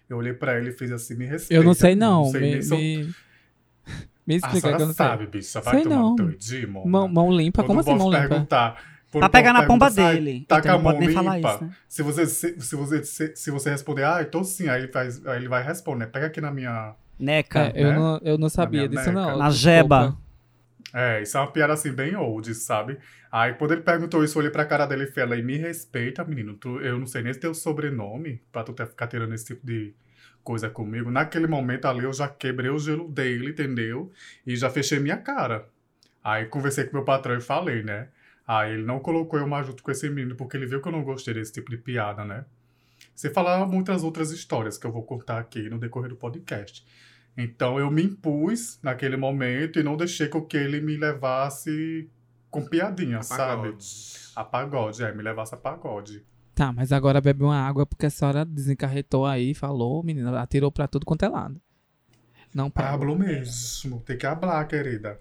Eu 0.07 0.17
olhei 0.17 0.33
pra 0.33 0.57
ele 0.57 0.69
e 0.69 0.73
fiz 0.73 0.91
assim, 0.91 1.15
me 1.15 1.25
respeita. 1.25 1.53
Eu 1.61 1.63
não 1.65 1.73
sei, 1.73 1.95
não. 1.95 2.25
sei 2.25 2.41
me, 2.55 2.61
se 2.63 2.71
eu- 2.73 2.77
me... 2.77 3.03
me 4.27 4.33
A 4.35 4.37
explica 4.37 4.57
eu 4.57 4.61
senhora 4.61 4.85
não 4.85 4.93
sabe, 4.93 5.23
sei. 5.23 5.31
bicha, 5.31 5.61
vai 5.61 5.73
Sei 5.75 5.83
tomar 5.83 5.95
não. 5.95 6.15
teu 6.15 6.29
idimo. 6.31 6.85
Mão, 6.87 7.07
mão 7.07 7.31
limpa? 7.31 7.63
Quando 7.63 7.67
Como 7.67 7.79
assim 7.81 7.95
mão 7.95 8.11
limpa? 8.11 8.27
perguntar, 8.29 8.73
quando 9.11 9.21
Pra 9.21 9.27
o 9.27 9.29
pegar 9.31 9.51
povo 9.51 9.61
na 9.61 9.67
pomba 9.67 9.85
"Ai, 9.87 10.15
dele. 10.15 10.45
Tá 10.47 10.59
Então 10.59 10.61
com 10.61 10.69
a 10.69 10.73
não 10.93 10.99
mão 10.99 10.99
limpa. 11.07 11.13
falar 11.23 11.39
isso, 11.39 11.63
né? 11.65 11.75
Se 11.89 12.03
você, 12.03 12.25
se, 12.27 12.59
se 12.61 12.75
você, 12.75 13.03
se, 13.03 13.35
se 13.35 13.51
você 13.51 13.69
responder, 13.71 14.03
ah, 14.03 14.23
tô 14.25 14.43
sim, 14.43 14.69
aí 14.69 14.83
ele, 14.83 14.91
faz, 14.91 15.25
aí 15.25 15.37
ele 15.37 15.47
vai 15.49 15.63
responder, 15.63 16.07
pega 16.07 16.27
aqui 16.27 16.39
na 16.39 16.51
minha. 16.51 16.95
Neca. 17.19 17.71
É, 17.75 17.83
eu, 17.83 17.89
né? 17.89 17.95
não, 17.95 18.19
eu 18.23 18.37
não 18.37 18.49
sabia 18.49 18.87
disso, 18.87 19.11
não. 19.11 19.25
neca. 19.25 19.37
Na 19.37 19.49
desculpa. 19.49 19.51
jeba. 19.51 20.17
É, 20.93 21.23
isso 21.23 21.35
é 21.35 21.39
uma 21.39 21.51
piada 21.51 21.73
assim, 21.73 21.91
bem 21.91 22.15
old, 22.15 22.53
sabe? 22.53 22.99
Aí 23.31 23.53
quando 23.55 23.71
ele 23.71 23.81
perguntou 23.81 24.23
isso, 24.23 24.37
eu 24.37 24.41
olhei 24.41 24.51
pra 24.51 24.63
cara 24.63 24.85
dele 24.85 25.05
e 25.05 25.11
falei, 25.11 25.41
me 25.41 25.57
respeita, 25.57 26.23
menino, 26.23 26.53
tu, 26.53 26.79
eu 26.81 26.99
não 26.99 27.07
sei 27.07 27.23
nem 27.23 27.33
se 27.33 27.39
teu 27.39 27.53
sobrenome 27.53 28.43
pra 28.51 28.63
tu 28.63 28.73
ter, 28.73 28.85
ficar 28.85 29.07
tirando 29.07 29.33
esse 29.33 29.45
tipo 29.45 29.65
de 29.65 29.95
coisa 30.43 30.69
comigo. 30.69 31.09
Naquele 31.09 31.47
momento 31.47 31.85
ali 31.85 32.03
eu 32.03 32.13
já 32.13 32.27
quebrei 32.27 32.69
o 32.69 32.77
gelo 32.77 33.09
dele, 33.09 33.49
entendeu? 33.49 34.11
E 34.45 34.55
já 34.55 34.69
fechei 34.69 34.99
minha 34.99 35.17
cara. 35.17 35.67
Aí 36.23 36.45
conversei 36.45 36.85
com 36.85 36.95
meu 36.95 37.05
patrão 37.05 37.35
e 37.35 37.41
falei, 37.41 37.81
né? 37.81 38.09
Aí 38.47 38.73
ele 38.73 38.83
não 38.83 38.99
colocou 38.99 39.39
eu 39.39 39.47
mais 39.47 39.65
junto 39.65 39.81
com 39.81 39.89
esse 39.89 40.07
menino, 40.09 40.35
porque 40.35 40.57
ele 40.57 40.65
viu 40.67 40.81
que 40.81 40.87
eu 40.87 40.91
não 40.91 41.03
gostei 41.03 41.33
desse 41.33 41.53
tipo 41.53 41.71
de 41.71 41.77
piada, 41.77 42.23
né? 42.23 42.45
Você 43.15 43.29
falar 43.29 43.65
muitas 43.65 44.03
outras 44.03 44.31
histórias 44.31 44.77
que 44.77 44.85
eu 44.85 44.91
vou 44.91 45.03
contar 45.03 45.39
aqui 45.39 45.69
no 45.69 45.79
decorrer 45.79 46.09
do 46.09 46.15
podcast. 46.15 46.85
Então 47.37 47.79
eu 47.79 47.89
me 47.89 48.03
impus 48.03 48.79
naquele 48.81 49.17
momento 49.17 49.79
e 49.79 49.83
não 49.83 49.97
deixei 49.97 50.27
com 50.27 50.41
que 50.41 50.55
ele 50.55 50.79
me 50.79 50.95
levasse 50.95 52.09
com 52.49 52.63
piadinha, 52.63 53.23
sabe? 53.23 53.69
Pagode. 53.69 53.85
A 54.35 54.43
pagode, 54.43 55.03
é, 55.03 55.11
me 55.13 55.23
levasse 55.23 55.55
a 55.55 55.57
pagode. 55.57 56.23
Tá, 56.53 56.71
mas 56.71 56.91
agora 56.91 57.19
bebe 57.19 57.43
uma 57.43 57.59
água 57.59 57.85
porque 57.85 58.05
a 58.05 58.09
senhora 58.11 58.45
desencarretou 58.45 59.25
aí, 59.25 59.55
falou, 59.55 60.03
menina, 60.03 60.39
atirou 60.39 60.71
pra 60.71 60.87
tudo 60.87 61.05
quanto 61.05 61.25
é 61.25 61.29
lado. 61.29 61.59
Não. 62.53 62.69
Pablo 62.69 63.17
mesmo, 63.17 63.99
tem 64.01 64.15
que 64.15 64.27
hablar, 64.27 64.67
querida. 64.67 65.19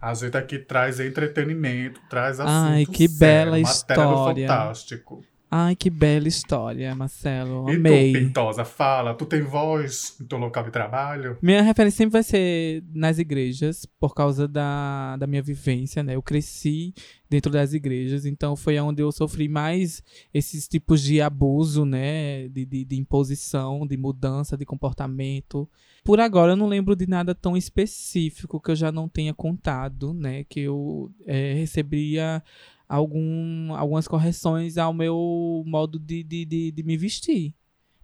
A 0.00 0.14
gente 0.14 0.36
aqui 0.36 0.58
traz 0.58 0.98
entretenimento, 0.98 2.00
traz 2.08 2.40
assunto 2.40 2.72
Ai, 2.72 2.86
que 2.86 3.06
sério, 3.06 3.18
bela 3.18 3.60
história. 3.60 4.48
Fantástico. 4.48 5.22
Ai, 5.54 5.76
que 5.76 5.90
bela 5.90 6.26
história, 6.26 6.94
Marcelo. 6.94 7.68
E 7.68 7.76
Amei. 7.76 8.10
tu, 8.10 8.18
Pintosa, 8.18 8.64
fala, 8.64 9.12
tu 9.12 9.26
tem 9.26 9.42
voz 9.42 10.16
no 10.18 10.26
teu 10.26 10.38
local 10.38 10.64
de 10.64 10.70
trabalho? 10.70 11.36
Minha 11.42 11.60
referência 11.60 11.98
sempre 11.98 12.12
vai 12.14 12.22
ser 12.22 12.82
nas 12.94 13.18
igrejas, 13.18 13.84
por 14.00 14.14
causa 14.14 14.48
da, 14.48 15.14
da 15.18 15.26
minha 15.26 15.42
vivência, 15.42 16.02
né? 16.02 16.16
Eu 16.16 16.22
cresci 16.22 16.94
dentro 17.28 17.52
das 17.52 17.74
igrejas, 17.74 18.24
então 18.24 18.56
foi 18.56 18.80
onde 18.80 19.02
eu 19.02 19.12
sofri 19.12 19.46
mais 19.46 20.02
esses 20.32 20.66
tipos 20.66 21.02
de 21.02 21.20
abuso, 21.20 21.84
né? 21.84 22.48
De, 22.48 22.64
de, 22.64 22.86
de 22.86 22.96
imposição, 22.98 23.86
de 23.86 23.98
mudança 23.98 24.56
de 24.56 24.64
comportamento. 24.64 25.68
Por 26.02 26.18
agora, 26.18 26.52
eu 26.52 26.56
não 26.56 26.66
lembro 26.66 26.96
de 26.96 27.06
nada 27.06 27.34
tão 27.34 27.58
específico 27.58 28.58
que 28.58 28.70
eu 28.70 28.76
já 28.76 28.90
não 28.90 29.06
tenha 29.06 29.34
contado, 29.34 30.14
né? 30.14 30.44
Que 30.44 30.60
eu 30.60 31.12
eh, 31.26 31.52
recebia 31.52 32.42
algum, 32.96 33.74
algumas 33.74 34.06
correções 34.06 34.76
ao 34.76 34.92
meu 34.92 35.62
modo 35.66 35.98
de, 35.98 36.22
de, 36.22 36.44
de, 36.44 36.70
de 36.72 36.82
me 36.82 36.96
vestir, 36.96 37.54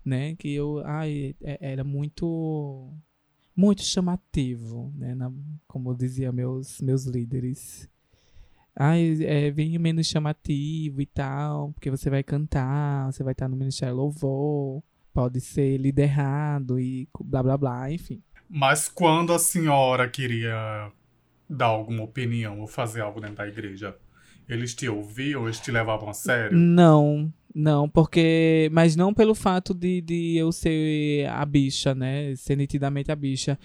né? 0.05 0.35
Que 0.37 0.53
eu, 0.55 0.83
ai, 0.85 1.35
é- 1.43 1.59
era 1.73 1.85
muito 1.85 2.91
muito 3.55 3.83
chamativo, 3.83 4.93
né? 4.97 5.15
Na- 5.15 5.33
como 5.67 5.95
dizia 5.95 6.33
meus 6.33 6.81
meus 6.81 7.05
líderes. 7.05 7.89
Ai, 8.75 9.19
é, 9.25 9.51
venha 9.51 9.79
menos 9.79 10.07
chamativo 10.07 11.03
e 11.03 11.07
tal, 11.07 11.73
porque 11.73 11.91
você 11.91 12.09
vai 12.09 12.23
cantar, 12.23 13.13
você 13.13 13.23
vai 13.25 13.33
estar 13.33 13.49
no 13.49 13.57
Ministério 13.57 13.97
Louvor, 13.97 14.83
pode 15.13 15.41
ser 15.41 15.77
liderado 15.79 16.79
e 16.79 17.09
blá 17.21 17.43
blá 17.43 17.59
blá, 17.59 17.93
enfim. 17.93 18.23
Mas 18.49 18.89
quando 18.89 19.33
a 19.35 19.39
senhora 19.39 20.09
queria 20.09 20.91
dar 21.51 21.67
alguma 21.67 22.05
opinião 22.05 22.61
ou 22.61 22.67
fazer 22.69 23.01
algo 23.03 23.21
dentro 23.21 23.37
da 23.37 23.49
igreja, 23.49 23.95
eles 24.49 24.75
te 24.75 24.89
ouviam, 24.89 25.45
eles 25.45 25.61
te 25.61 25.71
levavam 25.71 26.09
a 26.09 26.15
sério? 26.15 26.57
Não, 26.57 27.33
não, 27.55 27.89
porque. 27.89 28.71
Mas 28.73 28.97
não 28.97 29.13
pelo 29.13 29.35
fato 29.35 29.75
de, 29.75 30.01
de 30.01 30.37
eu 30.37 30.53
ser 30.53 31.29
a 31.29 31.45
bicha, 31.45 31.95
né? 31.95 32.35
Ser 32.37 32.57
nitidamente 32.57 33.11
a 33.11 33.17
bicha. 33.17 33.59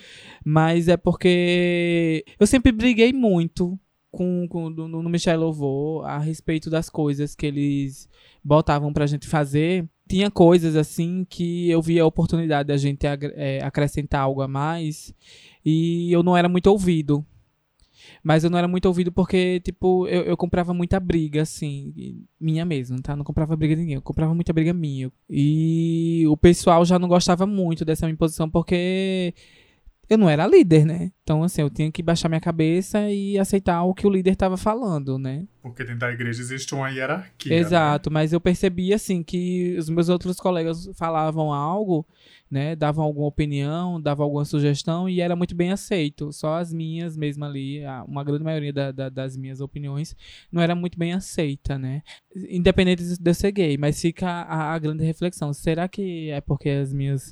Mas 0.44 0.88
é 0.88 0.98
porque 0.98 2.25
eu 2.40 2.48
sempre 2.48 2.72
briguei 2.72 3.13
muito 3.13 3.80
com, 4.12 4.48
com 4.48 4.70
no, 4.70 4.88
no 4.88 5.10
Michel 5.10 5.40
Louvor 5.40 6.06
a 6.06 6.20
respeito 6.20 6.70
das 6.70 6.90
coisas 6.90 7.36
que 7.36 7.46
eles 7.46 8.08
botavam 8.44 8.94
pra 8.94 9.08
gente 9.08 9.28
fazer. 9.28 9.88
Tinha 10.08 10.30
coisas 10.30 10.75
assim 10.75 11.25
que 11.30 11.70
eu 11.70 11.82
via 11.82 12.04
a 12.04 12.06
oportunidade 12.06 12.68
da 12.68 12.78
gente 12.78 13.06
eh, 13.06 13.60
acrescentar 13.63 14.22
algo 14.22 14.42
a 14.42 14.48
mais 14.48 15.13
e 15.66 16.12
eu 16.12 16.22
não 16.22 16.36
era 16.36 16.50
muito 16.50 16.68
ouvido. 16.68 17.25
Mas 18.24 18.44
eu 18.44 18.50
não 18.50 18.58
era 18.58 18.68
muito 18.68 18.86
ouvido 18.86 19.12
porque, 19.12 19.60
tipo, 19.60 20.08
eu, 20.08 20.24
eu 20.24 20.38
comprava 20.38 20.74
muita 20.74 21.00
briga, 21.00 21.42
assim, 21.42 21.94
minha 22.40 22.66
mesmo, 22.66 23.02
tá? 23.02 23.16
Não 23.16 23.24
comprava 23.24 23.56
briga 23.56 23.76
de 23.76 23.82
ninguém, 23.82 23.96
eu 23.96 24.02
comprava 24.02 24.34
muita 24.34 24.54
briga 24.54 24.74
minha. 24.74 25.12
E 25.30 26.26
o 26.28 26.38
pessoal 26.38 26.86
já 26.86 26.98
não 27.00 27.08
gostava 27.08 27.46
muito 27.46 27.86
dessa 27.86 28.06
minha 28.06 28.18
posição 28.18 28.50
porque 28.50 29.34
eu 30.10 30.18
não 30.18 30.30
era 30.30 30.46
líder, 30.46 30.86
né? 30.86 31.12
Então, 31.24 31.44
assim, 31.44 31.62
eu 31.62 31.70
tinha 31.70 31.92
que 31.92 32.04
baixar 32.04 32.28
minha 32.30 32.42
cabeça 32.42 33.10
e 33.10 33.40
aceitar 33.40 33.84
o 33.84 33.94
que 33.94 34.06
o 34.06 34.10
líder 34.10 34.36
tava 34.36 34.58
falando, 34.58 35.18
né? 35.18 35.48
Porque 35.62 35.84
dentro 35.84 36.00
da 36.00 36.12
igreja 36.12 36.42
existe 36.42 36.76
uma 36.76 36.90
hierarquia. 36.90 37.52
né? 37.54 37.58
Exato, 37.58 38.12
mas 38.12 38.34
eu 38.34 38.42
percebi 38.42 38.94
assim 38.94 39.24
que 39.24 39.76
os 39.80 39.90
meus 39.90 40.10
outros 40.10 40.38
colegas 40.38 40.90
falavam 40.96 41.54
algo, 41.54 42.06
né, 42.52 42.76
davam 42.76 43.04
alguma 43.06 43.26
opinião, 43.28 44.00
davam 44.00 44.26
alguma 44.26 44.44
sugestão 44.46 45.08
e 45.08 45.22
era 45.22 45.36
muito 45.36 45.56
bem 45.56 45.72
aceito. 45.72 46.32
Só 46.34 46.56
as 46.58 46.74
minhas 46.74 47.16
mesmo 47.18 47.46
ali, 47.46 47.82
uma 48.08 48.24
grande 48.24 48.44
maioria 48.44 48.74
da- 48.74 48.92
da- 48.92 49.10
das 49.10 49.38
minhas 49.38 49.62
opiniões 49.62 50.16
não 50.52 50.62
era 50.62 50.76
muito 50.76 51.00
bem 51.00 51.14
aceita, 51.14 51.78
né? 51.80 52.04
Independente 52.50 53.02
de 53.18 53.30
eu 53.30 53.34
ser 53.34 53.52
gay, 53.52 53.78
mas 53.78 54.00
fica 54.02 54.28
a, 54.28 54.74
a 54.74 54.78
grande 54.80 55.04
reflexão. 55.06 55.54
Será 55.54 55.88
que 55.88 56.30
é 56.30 56.42
porque 56.42 56.70
as 56.70 56.94
minhas 56.94 57.32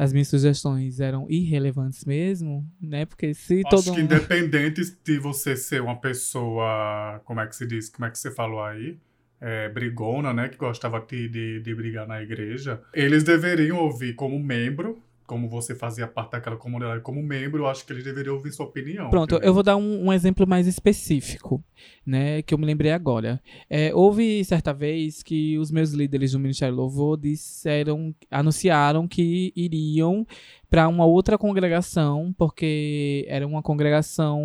as 0.00 0.14
minhas 0.14 0.28
sugestões 0.28 0.98
eram 0.98 1.26
irrelevantes 1.28 2.06
mesmo, 2.06 2.66
né? 2.80 3.04
Porque 3.04 3.34
se 3.34 3.60
Acho 3.66 3.68
todo 3.68 3.82
que 3.94 4.00
mundo 4.00 4.14
independente 4.14 4.80
de 5.04 5.18
você 5.18 5.54
ser 5.54 5.82
uma 5.82 6.00
pessoa, 6.00 7.20
como 7.26 7.38
é 7.38 7.46
que 7.46 7.54
se 7.54 7.66
diz, 7.66 7.90
como 7.90 8.06
é 8.06 8.10
que 8.10 8.18
você 8.18 8.30
falou 8.30 8.64
aí, 8.64 8.96
é, 9.38 9.68
brigona, 9.68 10.32
né, 10.32 10.48
que 10.48 10.56
gostava 10.56 11.00
de, 11.00 11.28
de, 11.28 11.60
de 11.60 11.74
brigar 11.74 12.06
na 12.06 12.22
igreja, 12.22 12.80
eles 12.94 13.24
deveriam 13.24 13.76
ouvir 13.76 14.14
como 14.14 14.38
membro, 14.38 15.02
como 15.30 15.48
você 15.48 15.76
fazia 15.76 16.08
parte 16.08 16.32
daquela 16.32 16.56
comunidade 16.56 17.02
como 17.02 17.22
membro, 17.22 17.62
eu 17.62 17.68
acho 17.68 17.86
que 17.86 17.92
eles 17.92 18.02
deveriam 18.02 18.34
ouvir 18.34 18.50
sua 18.50 18.66
opinião. 18.66 19.08
Pronto, 19.10 19.36
entendeu? 19.36 19.48
eu 19.48 19.54
vou 19.54 19.62
dar 19.62 19.76
um, 19.76 20.06
um 20.06 20.12
exemplo 20.12 20.44
mais 20.44 20.66
específico, 20.66 21.62
né, 22.04 22.42
que 22.42 22.52
eu 22.52 22.58
me 22.58 22.66
lembrei 22.66 22.90
agora. 22.90 23.40
É, 23.68 23.94
houve 23.94 24.44
certa 24.44 24.74
vez 24.74 25.22
que 25.22 25.56
os 25.56 25.70
meus 25.70 25.92
líderes 25.92 26.32
do 26.32 26.40
Ministério 26.40 26.74
Louvor 26.74 27.16
disseram, 27.16 28.12
anunciaram 28.28 29.06
que 29.06 29.52
iriam 29.54 30.26
para 30.68 30.88
uma 30.88 31.06
outra 31.06 31.38
congregação, 31.38 32.34
porque 32.36 33.24
era 33.28 33.46
uma 33.46 33.62
congregação, 33.62 34.42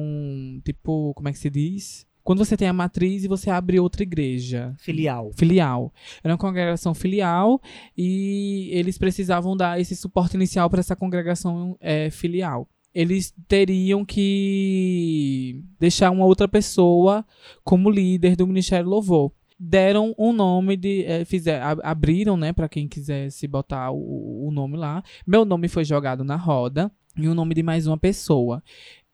tipo, 0.63 1.15
como 1.15 1.29
é 1.29 1.31
que 1.31 1.39
se 1.39 1.49
diz? 1.49 2.05
Quando 2.25 2.43
você 2.43 2.57
tem 2.57 2.67
a 2.67 2.73
matriz 2.73 3.23
e 3.23 3.27
você 3.27 3.51
abre 3.51 3.79
outra 3.79 4.01
igreja 4.01 4.73
Filial. 4.79 5.31
filial. 5.37 5.93
Era 6.23 6.33
uma 6.33 6.37
congregação 6.39 6.93
filial 6.95 7.61
e 7.95 8.67
eles 8.73 8.97
precisavam 8.97 9.55
dar 9.55 9.79
esse 9.79 9.95
suporte 9.95 10.33
inicial 10.33 10.67
para 10.67 10.79
essa 10.79 10.95
congregação 10.95 11.77
é, 11.79 12.09
filial. 12.09 12.67
Eles 12.95 13.31
teriam 13.47 14.03
que 14.03 15.61
deixar 15.79 16.09
uma 16.09 16.25
outra 16.25 16.47
pessoa 16.47 17.23
como 17.63 17.91
líder 17.91 18.35
do 18.35 18.47
Ministério 18.47 18.89
Louvor. 18.89 19.31
Deram 19.59 20.15
um 20.17 20.33
nome 20.33 20.75
de. 20.75 21.05
É, 21.05 21.23
fizer, 21.25 21.61
ab- 21.61 21.81
abriram, 21.83 22.35
né, 22.35 22.51
para 22.51 22.67
quem 22.67 22.87
quisesse 22.87 23.47
botar 23.47 23.91
o, 23.91 24.47
o 24.47 24.51
nome 24.51 24.77
lá. 24.77 25.03
Meu 25.27 25.45
nome 25.45 25.67
foi 25.67 25.85
jogado 25.85 26.23
na 26.23 26.35
roda 26.35 26.91
e 27.15 27.27
o 27.27 27.35
nome 27.35 27.53
de 27.53 27.61
mais 27.63 27.85
uma 27.85 27.97
pessoa. 27.97 28.63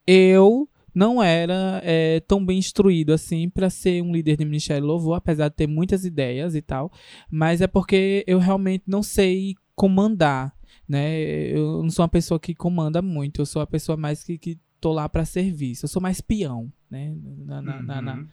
Eu 0.07 0.67
não 0.93 1.21
era 1.21 1.81
é, 1.83 2.19
tão 2.21 2.45
bem 2.45 2.57
instruído 2.60 3.13
assim 3.13 3.50
para 3.50 3.69
ser 3.69 4.01
um 4.03 4.12
líder 4.12 4.38
de 4.38 4.45
ministério 4.45 4.86
louvor, 4.86 5.15
apesar 5.15 5.50
de 5.50 5.55
ter 5.55 5.67
muitas 5.67 6.05
ideias 6.05 6.55
e 6.55 6.62
tal, 6.62 6.91
mas 7.29 7.62
é 7.62 7.67
porque 7.67 8.24
eu 8.27 8.39
realmente 8.39 8.83
não 8.88 9.01
sei 9.03 9.55
comandar, 9.75 10.55
né? 10.88 11.19
Eu 11.55 11.81
não 11.83 11.89
sou 11.89 12.03
uma 12.03 12.10
pessoa 12.10 12.39
que 12.39 12.53
comanda 12.53 13.01
muito, 13.01 13.41
eu 13.41 13.45
sou 13.45 13.62
a 13.62 13.67
pessoa 13.67 13.98
mais 13.98 14.24
que, 14.24 14.38
que 14.38 14.57
tô 14.79 14.91
lá 14.91 15.07
para 15.07 15.25
serviço, 15.25 15.86
eu 15.86 15.89
sou 15.89 16.01
mais 16.01 16.21
peão, 16.21 16.71
né? 16.89 17.15
Na- 17.45 17.62
na- 17.62 17.81
na- 17.81 18.01
na- 18.01 18.15
Uhum. 18.15 18.27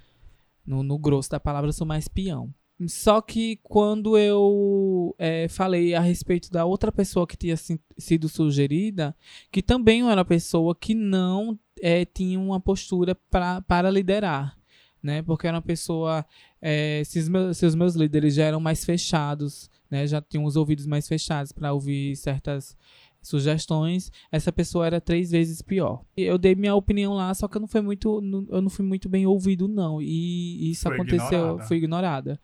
no, 0.67 0.83
no 0.83 0.99
grosso 0.99 1.31
da 1.31 1.39
palavra, 1.41 1.69
eu 1.69 1.73
sou 1.73 1.87
mais 1.87 2.09
peão. 2.09 2.53
Só 2.87 3.21
que 3.21 3.59
quando 3.61 4.17
eu 4.17 5.13
é, 5.19 5.49
falei 5.49 5.95
a 5.97 6.01
respeito 6.01 6.49
da 6.49 6.65
outra 6.65 6.93
pessoa 6.93 7.27
que 7.27 7.37
tinha 7.37 7.57
si- 7.57 7.81
sido 7.99 8.29
sugerida, 8.29 9.17
que 9.51 9.61
também 9.61 10.03
era 10.03 10.19
uma 10.21 10.25
pessoa 10.25 10.77
que 10.77 10.95
não 10.95 11.59
é, 11.83 12.05
tinha 12.05 12.39
uma 12.39 12.61
postura 12.61 13.15
pra, 13.31 13.61
para 13.63 13.91
liderar, 13.91 14.57
né? 15.03 15.23
Porque 15.23 15.47
era 15.47 15.57
uma 15.57 15.63
pessoa. 15.63 16.25
É, 16.61 17.03
se, 17.05 17.19
os 17.19 17.29
meus, 17.29 17.57
se 17.57 17.67
os 17.67 17.75
meus 17.75 17.95
líderes 17.95 18.35
já 18.35 18.45
eram 18.45 18.61
mais 18.61 18.85
fechados, 18.85 19.71
né? 19.91 20.07
Já 20.07 20.21
tinham 20.21 20.45
os 20.45 20.57
ouvidos 20.57 20.87
mais 20.87 21.07
fechados 21.07 21.53
para 21.53 21.73
ouvir 21.73 22.17
certas 22.17 22.77
sugestões, 23.21 24.11
essa 24.31 24.53
pessoa 24.53 24.87
era 24.87 25.01
três 25.01 25.31
vezes 25.31 25.61
pior. 25.61 26.03
Eu 26.17 26.39
dei 26.39 26.55
minha 26.55 26.75
opinião 26.75 27.15
lá, 27.15 27.33
só 27.35 27.47
que 27.49 27.57
eu 27.57 27.61
não 27.61 27.69
fui 27.69 27.81
muito, 27.81 28.23
eu 28.49 28.63
não 28.63 28.71
fui 28.71 28.85
muito 28.85 29.09
bem 29.09 29.27
ouvido 29.27 29.69
não, 29.69 30.01
e 30.01 30.71
isso 30.71 30.85
Foi 30.85 30.95
aconteceu, 30.95 31.39
ignorada. 31.39 31.65
fui 31.65 31.77
ignorada. 31.77 32.41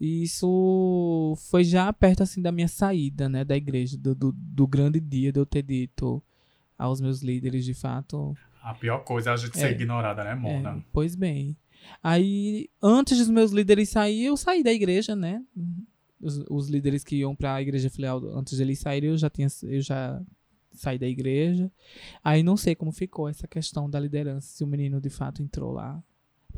E 0.00 0.22
isso 0.22 1.34
foi 1.50 1.64
já 1.64 1.92
perto 1.92 2.22
assim 2.22 2.40
da 2.40 2.52
minha 2.52 2.68
saída, 2.68 3.28
né, 3.28 3.44
da 3.44 3.56
igreja, 3.56 3.96
do, 3.98 4.14
do, 4.14 4.32
do 4.32 4.66
grande 4.66 5.00
dia 5.00 5.32
de 5.32 5.40
eu 5.40 5.46
ter 5.46 5.62
dito 5.62 6.22
aos 6.78 7.00
meus 7.00 7.22
líderes, 7.22 7.64
de 7.64 7.74
fato, 7.74 8.36
A 8.62 8.74
pior 8.74 8.98
coisa 9.04 9.30
é 9.30 9.32
a 9.32 9.36
gente 9.36 9.56
É. 9.56 9.60
ser 9.60 9.70
ignorada, 9.72 10.22
né, 10.24 10.32
é, 10.32 10.34
Mona? 10.34 10.84
pois 10.92 11.14
bem. 11.14 11.56
Aí, 12.02 12.68
antes 12.82 13.18
dos 13.18 13.30
meus 13.30 13.50
líderes 13.52 13.88
saírem, 13.88 14.24
eu 14.26 14.36
saí 14.36 14.62
da 14.62 14.72
igreja, 14.72 15.16
né? 15.16 15.42
Os, 16.20 16.38
os 16.50 16.68
líderes 16.68 17.04
que 17.04 17.16
iam 17.16 17.34
pra 17.34 17.62
igreja 17.62 17.88
filial, 17.88 18.18
antes 18.36 18.56
de 18.56 18.62
eles 18.62 18.78
saírem, 18.80 19.10
eu 19.10 19.16
já 19.16 19.30
tinha, 19.30 19.46
eu 19.62 19.80
já 19.80 20.20
saí 20.72 20.98
da 20.98 21.06
igreja. 21.06 21.70
Aí 22.22 22.42
não 22.42 22.56
sei 22.56 22.74
como 22.74 22.92
ficou 22.92 23.28
essa 23.28 23.46
questão 23.46 23.88
da 23.88 23.98
liderança, 23.98 24.48
se 24.48 24.64
o 24.64 24.66
menino 24.66 25.00
de 25.00 25.08
fato 25.10 25.42
entrou 25.42 25.72
lá 25.72 26.02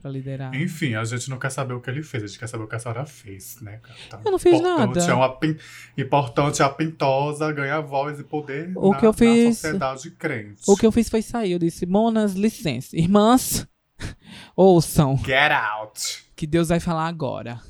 pra 0.01 0.11
liderar. 0.11 0.55
Enfim, 0.55 0.95
a 0.95 1.05
gente 1.05 1.29
não 1.31 1.39
quer 1.39 1.51
saber 1.51 1.75
o 1.75 1.81
que 1.81 1.89
ele 1.91 2.03
fez, 2.03 2.23
a 2.25 2.27
gente 2.27 2.39
quer 2.39 2.47
saber 2.49 2.65
o 2.65 2.67
que 2.67 2.75
a 2.75 2.79
senhora 2.79 3.05
fez, 3.07 3.61
né? 3.61 3.81
Então, 4.07 4.21
Eu 4.25 4.31
não 4.33 4.39
fiz 4.39 4.55
importante 4.55 4.99
nada. 4.99 5.11
É 5.13 5.15
uma 5.15 5.29
pin- 5.37 5.57
Importante 5.97 6.63
é 6.63 6.65
a 6.65 6.69
pintosa 6.69 7.53
ganhar 7.53 7.81
voz 7.81 8.19
e 8.19 8.25
poder 8.25 8.73
O 8.77 8.91
na, 8.93 8.99
que 8.99 9.07
eu 9.07 9.13
fiz- 9.13 9.45
na 9.47 9.53
sociedade 9.55 10.11
crente. 10.13 10.63
O 10.67 10.77
que 10.77 10.87
eu 10.87 10.93
fiz 10.93 11.09
foi 11.09 11.23
sair, 11.23 11.53
eu 11.53 11.59
disse, 11.59 11.87
Monas, 11.87 12.33
licença. 12.35 12.97
Irmãs, 12.97 13.67
ouçam. 14.57 15.17
Get 15.19 15.53
out! 15.53 16.25
que 16.37 16.47
Deus 16.47 16.69
vai 16.71 16.81
falar 16.81 17.07
agora. 17.07 17.61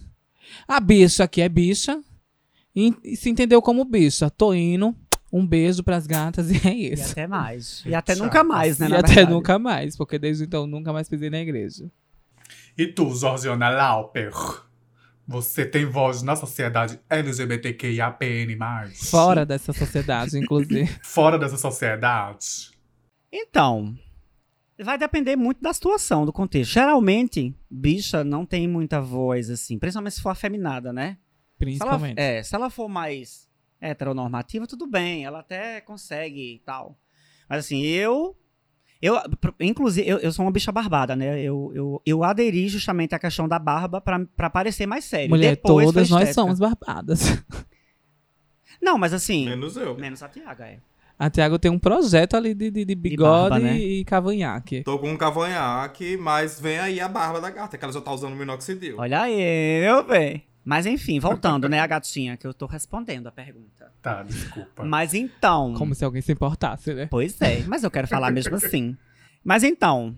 A 0.69 0.79
bicha 0.79 1.25
aqui 1.25 1.41
é 1.41 1.49
bicha. 1.49 2.01
E, 2.75 2.95
e 3.03 3.17
se 3.17 3.29
entendeu 3.29 3.61
como 3.61 3.85
bicha. 3.85 4.31
Tô 4.31 4.55
indo. 4.55 4.95
Um 5.33 5.45
beijo 5.47 5.83
pras 5.85 6.07
gatas 6.09 6.51
e 6.51 6.69
é 6.69 6.73
E 6.75 6.93
isso. 6.93 7.13
até 7.13 7.27
mais. 7.27 7.83
E 7.87 7.95
até 7.95 8.15
Tchau. 8.15 8.25
nunca 8.27 8.43
mais, 8.45 8.79
né? 8.79 8.87
E 8.87 8.91
na 8.91 8.99
até 8.99 9.09
verdade. 9.15 9.31
nunca 9.33 9.59
mais, 9.61 9.97
porque 9.97 10.19
desde 10.19 10.45
então 10.45 10.67
nunca 10.67 10.93
mais 10.93 11.09
pisei 11.09 11.31
na 11.31 11.39
igreja. 11.41 11.91
E 12.81 12.87
tu, 12.87 13.15
Georgiana 13.15 13.69
Lauper? 13.69 14.33
Você 15.29 15.67
tem 15.67 15.85
voz 15.85 16.23
na 16.23 16.35
sociedade 16.35 16.99
LGBTQIAPN+. 17.11 18.57
Fora 19.11 19.45
dessa 19.45 19.71
sociedade, 19.75 20.39
inclusive. 20.39 20.87
Fora 21.05 21.39
dessa 21.39 21.59
sociedade. 21.59 22.71
Então, 23.31 23.95
vai 24.83 24.97
depender 24.97 25.37
muito 25.37 25.61
da 25.61 25.75
situação, 25.75 26.25
do 26.25 26.33
contexto. 26.33 26.73
Geralmente, 26.73 27.55
bicha 27.71 28.25
não 28.25 28.47
tem 28.47 28.67
muita 28.67 28.99
voz, 28.99 29.51
assim, 29.51 29.79
principalmente 29.79 30.15
se 30.15 30.23
for 30.23 30.31
afeminada, 30.31 30.91
né? 30.91 31.09
Se 31.11 31.13
ela, 31.13 31.59
Principalmente. 31.59 32.19
é, 32.19 32.43
se 32.43 32.55
ela 32.55 32.71
for 32.71 32.89
mais 32.89 33.47
heteronormativa, 33.79 34.67
tudo 34.67 34.87
bem, 34.87 35.27
ela 35.27 35.41
até 35.41 35.83
consegue 35.83 36.55
e 36.55 36.59
tal. 36.61 36.99
Mas 37.47 37.67
assim, 37.67 37.83
eu. 37.83 38.35
Eu, 39.03 39.19
inclusive, 39.59 40.07
eu, 40.07 40.19
eu 40.19 40.31
sou 40.31 40.45
uma 40.45 40.53
bicha 40.53 40.71
barbada, 40.71 41.17
né? 41.17 41.41
Eu, 41.41 41.73
eu, 41.75 42.03
eu 42.05 42.23
aderi 42.23 42.69
justamente 42.69 43.15
à 43.15 43.19
questão 43.19 43.49
da 43.49 43.59
barba 43.59 43.99
pra, 44.01 44.21
pra 44.37 44.51
parecer 44.51 44.85
mais 44.85 45.07
sério. 45.07 45.31
Mulher, 45.31 45.57
Depois 45.57 45.87
todas 45.87 46.11
nós 46.11 46.35
somos 46.35 46.59
barbadas. 46.59 47.43
Não, 48.81 48.99
mas 48.99 49.15
assim. 49.15 49.47
Menos 49.47 49.77
eu. 49.77 49.97
Menos 49.97 50.23
a 50.23 50.29
Tiaga, 50.29 50.67
é. 50.67 50.79
A 51.19 51.29
Tiago 51.29 51.59
tem 51.59 51.71
um 51.71 51.79
projeto 51.79 52.35
ali 52.35 52.55
de, 52.55 52.71
de, 52.71 52.85
de 52.85 52.95
bigode 52.95 53.51
barba, 53.51 53.59
né? 53.59 53.77
e 53.77 54.05
cavanhaque. 54.05 54.83
Tô 54.83 54.99
com 54.99 55.11
um 55.11 55.17
cavanhaque, 55.19 56.17
mas 56.17 56.59
vem 56.59 56.79
aí 56.79 56.99
a 56.99 57.09
barba 57.09 57.41
da 57.41 57.51
gata, 57.51 57.77
que 57.77 57.85
ela 57.85 57.93
já 57.93 58.01
tá 58.01 58.11
usando 58.11 58.35
minoxidil. 58.35 58.97
Olha 58.99 59.23
aí, 59.23 59.81
meu 59.83 60.03
bem. 60.03 60.43
Mas 60.65 60.85
enfim, 60.87 61.19
voltando, 61.19 61.69
né, 61.69 61.81
a 61.81 61.87
gatinha, 61.87 62.37
que 62.37 62.47
eu 62.47 62.53
tô 62.53 62.67
respondendo 62.67 63.27
a 63.27 63.33
pergunta. 63.33 63.93
Tá, 64.03 64.23
desculpa. 64.23 64.85
Mas 64.85 65.15
então. 65.15 65.75
Como 65.75 65.95
se 65.95 66.05
alguém 66.05 66.21
se 66.23 66.33
importasse, 66.33 66.93
né? 66.95 67.07
Pois 67.11 67.41
é, 67.41 67.63
mas 67.67 67.83
eu 67.83 67.91
quero 67.91 68.07
falar 68.07 68.31
mesmo 68.31 68.55
assim. 68.57 68.97
Mas 69.43 69.63
então, 69.65 70.15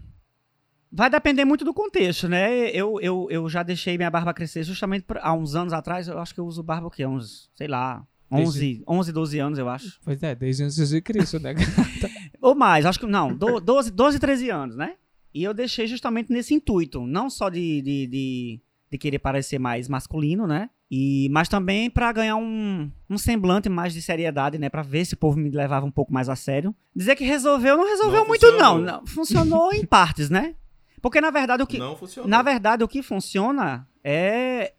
vai 0.90 1.08
depender 1.08 1.44
muito 1.44 1.64
do 1.64 1.72
contexto, 1.72 2.28
né? 2.28 2.68
Eu, 2.70 3.00
eu, 3.00 3.28
eu 3.30 3.48
já 3.48 3.62
deixei 3.62 3.96
minha 3.96 4.10
barba 4.10 4.34
crescer 4.34 4.64
justamente 4.64 5.04
por- 5.04 5.18
há 5.18 5.32
uns 5.32 5.54
anos 5.54 5.72
atrás. 5.72 6.08
Eu 6.08 6.18
acho 6.18 6.34
que 6.34 6.40
eu 6.40 6.46
uso 6.46 6.62
barba 6.62 6.88
o 6.88 6.90
quê? 6.90 7.06
Uns, 7.06 7.48
sei 7.54 7.68
lá, 7.68 8.04
11, 8.30 8.82
11 8.88 9.12
12 9.12 9.38
anos, 9.38 9.58
eu 9.58 9.68
acho. 9.68 10.00
Pois 10.04 10.22
é, 10.22 10.34
desde 10.34 10.64
antes 10.64 10.88
de 10.88 11.00
Cristo, 11.00 11.38
né? 11.38 11.54
Ou 12.42 12.54
mais, 12.56 12.84
acho 12.84 12.98
que 12.98 13.06
não, 13.06 13.32
do- 13.34 13.60
12, 13.60 13.90
12 13.92 14.18
13 14.18 14.50
anos, 14.50 14.76
né? 14.76 14.94
E 15.32 15.42
eu 15.44 15.54
deixei 15.54 15.86
justamente 15.86 16.30
nesse 16.32 16.52
intuito, 16.52 17.06
não 17.06 17.30
só 17.30 17.48
de, 17.48 17.80
de, 17.80 18.06
de, 18.06 18.60
de 18.92 18.98
querer 18.98 19.18
parecer 19.18 19.58
mais 19.58 19.88
masculino, 19.88 20.46
né? 20.46 20.68
E, 20.90 21.26
mas 21.32 21.48
também 21.48 21.88
pra 21.88 22.12
ganhar 22.12 22.36
um, 22.36 22.90
um 23.08 23.16
semblante 23.16 23.66
mais 23.70 23.94
de 23.94 24.02
seriedade, 24.02 24.58
né? 24.58 24.68
Pra 24.68 24.82
ver 24.82 25.06
se 25.06 25.14
o 25.14 25.16
povo 25.16 25.38
me 25.38 25.48
levava 25.48 25.86
um 25.86 25.90
pouco 25.90 26.12
mais 26.12 26.28
a 26.28 26.36
sério. 26.36 26.74
Dizer 26.94 27.16
que 27.16 27.24
resolveu, 27.24 27.78
não 27.78 27.86
resolveu 27.86 28.20
Não 28.20 28.28
muito, 28.28 28.44
funcionou. 28.46 28.78
não. 28.78 28.98
não. 29.00 29.06
Funcionou 29.06 29.72
em 29.72 29.86
partes, 29.86 30.28
né? 30.28 30.54
Porque, 31.00 31.18
na 31.22 31.30
verdade, 31.30 31.62
o 31.62 31.66
que, 31.66 31.78
Não 31.78 31.96
funcionou. 31.96 32.28
na 32.28 32.42
verdade, 32.42 32.84
o 32.84 32.88
que 32.88 33.02
funciona 33.02 33.88
é, 34.04 34.74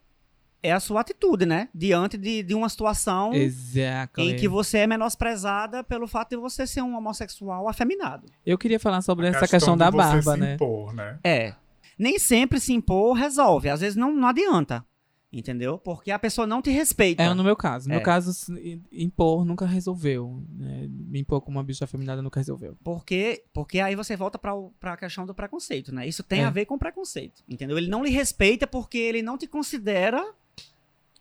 é 0.62 0.72
a 0.72 0.78
sua 0.78 1.00
atitude, 1.00 1.44
né? 1.44 1.68
Diante 1.74 2.16
de, 2.16 2.44
de 2.44 2.54
uma 2.54 2.68
situação 2.68 3.34
Exato. 3.34 4.20
em 4.20 4.36
que 4.36 4.46
você 4.46 4.78
é 4.78 4.86
menosprezada 4.86 5.82
pelo 5.82 6.06
fato 6.06 6.30
de 6.30 6.36
você 6.36 6.64
ser 6.64 6.80
um 6.82 6.96
homossexual 6.96 7.68
afeminado. 7.68 8.28
Eu 8.46 8.56
queria 8.56 8.78
falar 8.78 9.02
sobre 9.02 9.26
A 9.26 9.30
essa 9.30 9.48
questão 9.48 9.74
de 9.74 9.80
da 9.80 9.90
você 9.90 9.96
barba, 9.96 10.32
se 10.34 10.38
né? 10.40 10.54
impor, 10.54 10.94
né? 10.94 11.18
É. 11.24 11.54
Nem 11.98 12.18
sempre 12.18 12.58
se 12.60 12.72
impor 12.72 13.14
resolve. 13.14 13.68
Às 13.68 13.80
vezes 13.80 13.96
não, 13.96 14.14
não 14.14 14.28
adianta. 14.28 14.84
Entendeu? 15.32 15.78
Porque 15.78 16.12
a 16.12 16.18
pessoa 16.18 16.46
não 16.46 16.62
te 16.62 16.70
respeita. 16.70 17.20
É 17.20 17.34
no 17.34 17.42
meu 17.42 17.56
caso. 17.56 17.88
No 17.88 17.94
É. 17.94 17.96
meu 17.96 18.04
caso, 18.04 18.30
impor 18.92 19.44
nunca 19.44 19.66
resolveu. 19.66 20.40
né? 20.48 20.86
Me 20.88 21.18
impor 21.20 21.40
como 21.40 21.58
uma 21.58 21.64
bicha 21.64 21.84
afeminada 21.84 22.22
nunca 22.22 22.38
resolveu. 22.38 22.76
Porque, 22.84 23.42
porque 23.52 23.80
aí 23.80 23.96
você 23.96 24.16
volta 24.16 24.38
pra, 24.38 24.54
o- 24.54 24.70
pra 24.78 24.96
questão 24.96 25.26
do 25.26 25.34
preconceito, 25.34 25.92
né? 25.92 26.06
Isso 26.06 26.22
tem 26.22 26.42
É. 26.42 26.44
a 26.44 26.50
ver 26.50 26.66
com 26.66 26.78
preconceito. 26.78 27.42
Entendeu? 27.48 27.76
Ele 27.76 27.88
não 27.88 28.04
lhe 28.04 28.10
respeita 28.10 28.64
porque 28.64 28.96
ele 28.96 29.22
não 29.22 29.36
te 29.36 29.48
considera. 29.48 30.24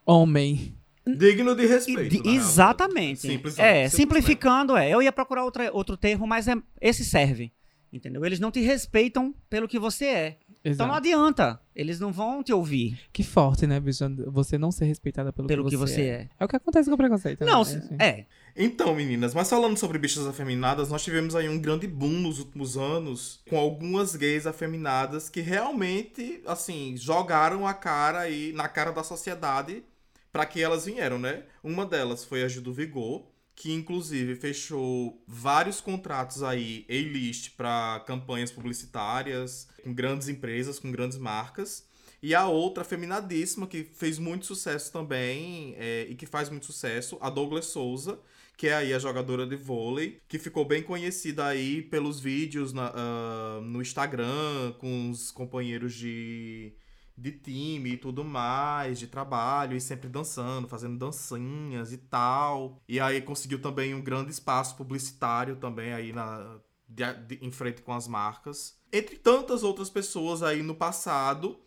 Homem. 0.06 0.76
Digno 1.06 1.56
de 1.56 1.66
respeito. 1.66 2.22
de- 2.22 2.30
exatamente. 2.30 3.22
Simples, 3.22 3.58
é, 3.60 3.90
simplesmente. 3.90 3.96
simplificando, 3.96 4.78
é. 4.78 4.90
Eu 4.90 5.02
ia 5.02 5.12
procurar 5.12 5.44
outra, 5.44 5.70
outro 5.74 5.98
termo, 5.98 6.26
mas 6.28 6.48
é, 6.48 6.56
esse 6.80 7.04
serve. 7.04 7.52
Entendeu? 7.92 8.24
Eles 8.26 8.40
não 8.40 8.50
te 8.52 8.60
respeitam 8.62 9.36
pelo 9.50 9.68
que 9.68 9.78
você 9.78 10.06
é. 10.06 10.38
Então 10.66 10.88
não 10.88 10.94
Exato. 10.96 11.08
adianta. 11.08 11.60
Eles 11.76 12.00
não 12.00 12.12
vão 12.14 12.42
te 12.44 12.54
ouvir 12.54 12.98
Que 13.12 13.22
forte, 13.24 13.68
né, 13.68 13.80
bicha? 13.80 14.10
Você 14.28 14.58
não 14.58 14.72
ser 14.72 14.86
respeitada 14.86 15.34
pelo, 15.34 15.48
pelo 15.48 15.68
que 15.70 15.76
você 15.76 16.02
é. 16.04 16.30
É 16.40 16.46
o 16.46 16.48
que 16.48 16.56
acontece 16.56 16.88
com 16.90 16.96
o 16.96 16.98
preconceito. 16.98 17.44
Não, 17.44 17.60
né? 17.60 17.66
se- 17.66 17.78
Enfim. 17.78 17.96
é. 18.00 18.26
Então, 18.56 18.94
meninas, 18.96 19.34
mas 19.34 19.50
falando 19.50 19.76
sobre 19.78 19.98
bichas 19.98 20.26
afeminadas, 20.28 20.88
nós 20.90 21.04
tivemos 21.04 21.36
aí 21.36 21.50
um 21.50 21.60
grande 21.60 21.88
boom 21.88 22.12
nos 22.22 22.38
últimos 22.40 22.78
anos 22.78 23.42
com 23.50 23.58
algumas 23.58 24.16
gays 24.16 24.46
afeminadas 24.46 25.28
que 25.28 25.42
realmente, 25.42 26.42
assim, 26.46 26.96
jogaram 26.96 27.66
a 27.68 27.74
cara 27.74 28.20
aí 28.20 28.54
na 28.54 28.68
cara 28.70 28.92
da 28.92 29.04
sociedade 29.04 29.84
pra 30.32 30.46
que 30.46 30.62
elas 30.62 30.86
vieram, 30.86 31.18
né? 31.20 31.44
Uma 31.64 31.86
delas 31.86 32.24
foi 32.24 32.44
a 32.44 32.48
Gil 32.48 32.62
do 32.62 32.72
Vigor, 32.74 33.24
que 33.64 33.72
inclusive 33.72 34.36
fechou 34.36 35.24
vários 35.26 35.80
contratos 35.80 36.44
aí 36.44 36.86
A-list 36.90 37.52
pra 37.56 38.04
campanhas 38.06 38.52
publicitárias 38.52 39.70
com 39.82 39.94
grandes 39.94 40.28
empresas, 40.28 40.80
com 40.80 40.92
grandes 40.92 41.18
marcas. 41.18 41.88
E 42.22 42.36
a 42.36 42.46
outra, 42.46 42.84
feminadíssima, 42.84 43.66
que 43.66 43.86
fez 43.86 44.20
muito 44.20 44.46
sucesso 44.46 44.92
também 44.92 45.76
é, 45.78 46.06
e 46.10 46.14
que 46.16 46.26
faz 46.26 46.50
muito 46.50 46.66
sucesso, 46.66 47.18
a 47.22 47.30
Douglas 47.30 47.68
Souza, 47.68 48.20
que 48.58 48.68
é 48.68 48.74
aí 48.76 48.94
a 48.94 49.00
jogadora 49.00 49.48
de 49.48 49.56
vôlei, 49.56 50.20
que 50.28 50.38
ficou 50.38 50.66
bem 50.66 50.84
conhecida 50.84 51.46
aí 51.46 51.82
pelos 51.82 52.20
vídeos 52.20 52.74
na- 52.74 52.92
ah, 52.94 53.62
no 53.64 53.82
Instagram, 53.82 54.74
com 54.78 55.10
os 55.10 55.32
companheiros 55.32 55.94
de, 55.94 56.74
de 57.18 57.32
time 57.32 57.92
e 57.92 57.98
tudo 57.98 58.24
mais, 58.24 58.98
de 59.00 59.08
trabalho, 59.08 59.76
e 59.78 59.82
sempre 59.82 60.10
dançando, 60.10 60.68
fazendo 60.68 60.98
dancinhas 60.98 61.92
e 61.94 61.98
tal. 61.98 62.82
E 62.88 63.00
aí 63.00 63.22
conseguiu 63.22 63.62
também 63.62 63.94
um 63.94 64.02
grande 64.02 64.32
espaço 64.32 64.76
publicitário 64.76 65.56
também 65.58 65.94
aí 65.94 66.12
na, 66.12 66.58
de- 66.88 67.14
de- 67.28 67.46
em 67.46 67.52
frente 67.52 67.82
com 67.82 67.94
as 67.94 68.08
marcas. 68.08 68.78
Entre 68.92 69.16
tantas 69.18 69.64
outras 69.64 69.90
pessoas 69.90 70.42
aí 70.44 70.62
no 70.64 70.76
passado, 70.76 71.60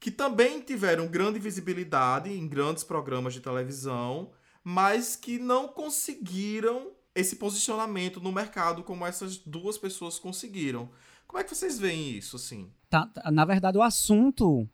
que 0.00 0.10
também 0.10 0.60
tiveram 0.60 1.06
grande 1.08 1.38
visibilidade 1.38 2.30
em 2.30 2.46
grandes 2.46 2.84
programas 2.84 3.32
de 3.34 3.40
televisão, 3.40 4.30
mas 4.62 5.16
que 5.16 5.38
não 5.38 5.66
conseguiram 5.68 6.92
esse 7.14 7.36
posicionamento 7.36 8.20
no 8.20 8.32
mercado 8.32 8.82
como 8.82 9.06
essas 9.06 9.36
duas 9.38 9.78
pessoas 9.78 10.18
conseguiram. 10.18 10.90
Como 11.26 11.40
é 11.40 11.44
que 11.44 11.54
vocês 11.54 11.78
veem 11.78 12.10
isso, 12.10 12.36
assim? 12.36 12.70
Tá- 12.90 13.06
tá- 13.06 13.30
na 13.30 13.44
verdade, 13.44 13.78
o 13.78 13.82
assunto 13.82 14.68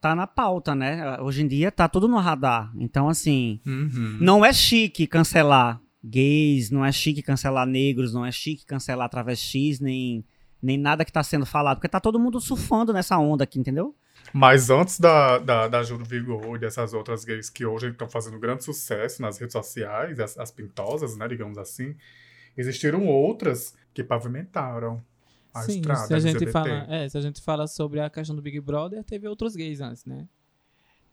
tá 0.00 0.14
na 0.14 0.26
pauta, 0.26 0.74
né? 0.74 1.18
Hoje 1.20 1.42
em 1.42 1.48
dia 1.48 1.70
tá 1.72 1.88
tudo 1.88 2.06
no 2.08 2.18
radar. 2.18 2.72
Então, 2.76 3.08
assim, 3.08 3.60
Uhum. 3.66 4.18
não 4.20 4.44
é 4.44 4.52
chique 4.52 5.06
cancelar 5.06 5.80
gays, 6.04 6.70
não 6.70 6.84
é 6.84 6.92
chique 6.92 7.22
cancelar 7.22 7.66
negros, 7.66 8.14
não 8.14 8.24
é 8.24 8.30
chique 8.30 8.64
cancelar 8.64 9.08
travestis, 9.08 9.80
nem, 9.80 10.24
nem 10.62 10.78
nada 10.78 11.04
que 11.04 11.12
tá 11.12 11.22
sendo 11.22 11.44
falado, 11.44 11.78
porque 11.78 11.88
tá 11.88 11.98
todo 11.98 12.18
mundo 12.20 12.40
surfando 12.40 12.92
nessa 12.92 13.18
onda 13.18 13.42
aqui, 13.44 13.58
entendeu? 13.58 13.94
Mas 14.32 14.70
antes 14.70 15.00
da, 15.00 15.38
da, 15.38 15.68
da 15.68 15.82
Júlio 15.82 16.04
Vigor 16.04 16.56
e 16.56 16.58
dessas 16.58 16.92
outras 16.92 17.24
gays 17.24 17.48
que 17.50 17.64
hoje 17.64 17.88
estão 17.88 18.08
fazendo 18.08 18.38
grande 18.38 18.64
sucesso 18.64 19.20
nas 19.22 19.38
redes 19.38 19.52
sociais, 19.52 20.18
as, 20.20 20.38
as 20.38 20.50
pintosas, 20.50 21.16
né, 21.16 21.26
digamos 21.28 21.58
assim, 21.58 21.94
existiram 22.56 23.06
outras 23.06 23.74
que 23.94 24.02
pavimentaram 24.04 25.02
a 25.58 25.62
Sim, 25.62 25.76
estrada 25.80 26.06
se 26.06 26.14
a, 26.14 26.18
gente 26.18 26.36
LGBT. 26.36 26.52
fala, 26.52 26.86
é, 26.88 27.08
se 27.08 27.18
a 27.18 27.20
gente 27.20 27.40
fala 27.42 27.66
sobre 27.66 28.00
a 28.00 28.10
questão 28.10 28.34
do 28.36 28.42
Big 28.42 28.60
Brother, 28.60 29.02
teve 29.04 29.26
outros 29.28 29.54
gays 29.56 29.80
antes, 29.80 30.04
né? 30.04 30.26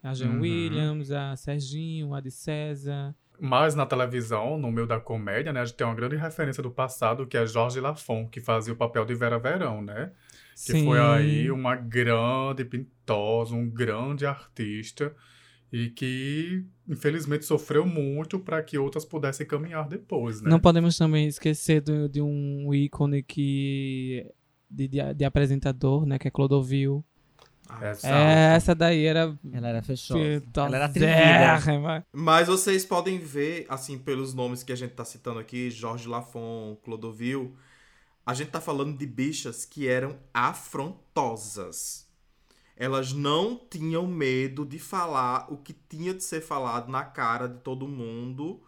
A 0.02 0.12
Jean 0.12 0.30
Uhum. 0.32 0.40
Williams, 0.40 1.10
a 1.10 1.34
Serginho, 1.36 2.14
a 2.14 2.20
de 2.20 2.30
César. 2.30 3.14
Mas 3.40 3.74
na 3.74 3.84
televisão, 3.86 4.58
no 4.58 4.70
meio 4.70 4.86
da 4.86 5.00
comédia, 5.00 5.52
né, 5.52 5.60
a 5.60 5.64
gente 5.64 5.76
tem 5.76 5.86
uma 5.86 5.94
grande 5.94 6.14
referência 6.16 6.62
do 6.62 6.70
passado, 6.70 7.26
que 7.26 7.36
é 7.36 7.46
Jorge 7.46 7.80
Lafon, 7.80 8.28
que 8.28 8.40
fazia 8.40 8.72
o 8.72 8.76
papel 8.76 9.04
de 9.04 9.14
Vera 9.14 9.38
Verão, 9.38 9.82
né? 9.82 10.12
Que 10.54 10.72
Sim. 10.72 10.84
foi 10.84 11.00
aí 11.00 11.50
uma 11.50 11.74
grande 11.74 12.64
pintosa, 12.64 13.54
um 13.54 13.68
grande 13.68 14.24
artista 14.24 15.12
e 15.76 15.90
que 15.90 16.64
infelizmente 16.88 17.44
sofreu 17.44 17.84
muito 17.84 18.38
para 18.38 18.62
que 18.62 18.78
outras 18.78 19.04
pudessem 19.04 19.44
caminhar 19.44 19.88
depois, 19.88 20.40
né? 20.40 20.48
Não 20.48 20.60
podemos 20.60 20.96
também 20.96 21.26
esquecer 21.26 21.80
do- 21.80 22.08
de 22.08 22.20
um 22.22 22.72
ícone 22.72 23.24
que 23.24 24.24
de, 24.70 24.86
de, 24.86 25.14
de 25.14 25.24
apresentador, 25.24 26.06
né? 26.06 26.16
Que 26.18 26.28
é 26.28 26.30
Clodovil. 26.30 27.04
Ah, 27.68 27.90
Exato. 27.90 28.14
É, 28.14 28.54
essa 28.54 28.72
daí 28.74 29.04
era 29.04 29.36
Ela 29.52 29.68
era 29.70 29.82
fechada. 29.82 30.20
pitosérrima. 30.20 30.66
Ela 30.68 30.76
era 30.76 31.56
atrevida. 31.56 32.06
Mas 32.12 32.46
vocês 32.46 32.84
podem 32.84 33.18
ver, 33.18 33.66
assim, 33.68 33.98
pelos 33.98 34.32
nomes 34.34 34.62
que 34.62 34.70
a 34.72 34.76
gente 34.76 34.92
tá 34.92 35.04
citando 35.04 35.40
aqui, 35.40 35.70
Jorge 35.70 36.06
Lafon, 36.06 36.76
Clodovil, 36.84 37.56
a 38.24 38.32
gente 38.34 38.50
tá 38.50 38.60
falando 38.60 38.96
de 38.96 39.06
bichas 39.06 39.64
que 39.64 39.88
eram 39.88 40.16
afrontosas. 40.32 42.03
Elas 42.76 43.12
não 43.12 43.60
tinham 43.70 44.06
medo 44.06 44.64
de 44.66 44.78
falar 44.78 45.46
o 45.52 45.56
que 45.56 45.72
tinha 45.88 46.12
de 46.12 46.24
ser 46.24 46.40
falado 46.40 46.90
na 46.90 47.04
cara 47.04 47.48
de 47.48 47.58
todo 47.60 47.86
mundo. 47.86 48.60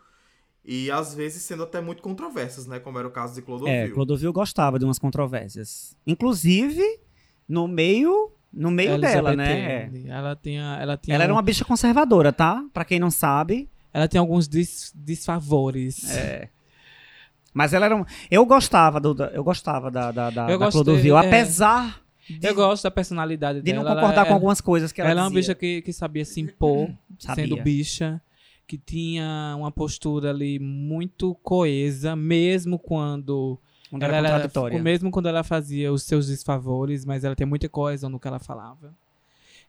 E 0.65 0.91
às 0.91 1.15
vezes 1.15 1.43
sendo 1.43 1.63
até 1.65 1.81
muito 1.81 2.03
controversas, 2.03 2.67
né? 2.67 2.79
Como 2.81 2.99
era 2.99 3.07
o 3.07 3.11
caso 3.11 3.35
de 3.35 3.43
Clodovil. 3.43 3.73
É, 3.73 3.89
Clodovil 3.89 4.33
gostava 4.33 4.79
de 4.79 4.85
umas 4.85 4.99
controvérsias. 4.99 5.97
Inclusive, 6.07 6.83
no 7.49 7.67
meio 7.69 8.33
no 8.53 8.71
meio 8.71 8.99
dela, 8.99 9.37
né? 9.37 9.53
É. 9.61 9.83
LGBT. 9.83 10.09
Ela 10.09 10.37
tinha, 10.37 10.79
ela 10.81 10.97
tinha, 10.97 11.15
Ela 11.15 11.25
era 11.25 11.33
um- 11.33 11.37
uma 11.37 11.43
bicha 11.43 11.65
conservadora, 11.65 12.33
tá? 12.33 12.65
Pra 12.73 12.85
quem 12.85 12.99
não 12.99 13.11
sabe. 13.11 13.69
ela 13.93 14.07
tinha 14.09 14.21
alguns 14.21 14.47
dis- 14.49 14.93
desfavores. 14.95 16.11
É. 16.17 16.49
Mas 17.53 17.73
ela 17.73 17.87
era 17.87 17.97
um... 17.97 18.05
Eu 18.31 18.45
gostava 18.45 19.01
do, 19.01 19.15
da- 19.15 19.29
eu 19.29 19.43
gostava 19.43 19.91
da, 19.91 20.11
da, 20.13 20.29
da, 20.31 20.43
Eu 20.51 20.59
da 20.59 20.67
gostei, 20.67 20.85
Clodovil, 20.85 21.17
é. 21.19 21.27
apesar 21.27 22.03
de, 22.29 22.47
Eu 22.47 22.55
gosto 22.55 22.83
da 22.85 22.91
personalidade 22.91 23.61
de 23.61 23.73
dela. 23.73 23.85
não 23.85 23.95
concordar 23.95 24.17
ela, 24.23 24.27
com 24.27 24.35
algumas 24.35 24.61
coisas 24.61 24.93
que 24.93 25.01
ela, 25.01 25.11
Ela 25.11 25.21
é 25.21 25.25
uma 25.25 25.31
dizia. 25.31 25.41
bicha 25.41 25.55
que, 25.55 25.83
que 25.83 25.93
sabia 25.93 26.25
se 26.25 26.41
impor, 26.41 26.91
Sabia. 27.19 27.45
sendo 27.47 27.63
bicha, 27.63 28.21
que 28.67 28.77
tinha 28.79 29.55
uma 29.59 29.71
postura 29.71 30.31
ali 30.31 30.59
muito 30.59 31.35
coesa, 31.43 32.17
mesmo 32.17 32.79
quando 32.79 33.59
Quando 33.91 34.03
ela 34.03 34.17
era, 34.17 34.29
contraditória. 34.31 34.83
mesmo 34.83 35.11
quando 35.11 35.29
ela 35.29 35.45
fazia 35.45 35.93
os 35.93 36.03
seus 36.03 36.27
desfavores, 36.27 37.05
mas 37.05 37.23
ela 37.25 37.37
tem 37.37 37.47
muita 37.47 37.69
coesão 37.69 38.11
no 38.11 38.19
que 38.19 38.27
ela 38.27 38.39
falava. 38.41 38.93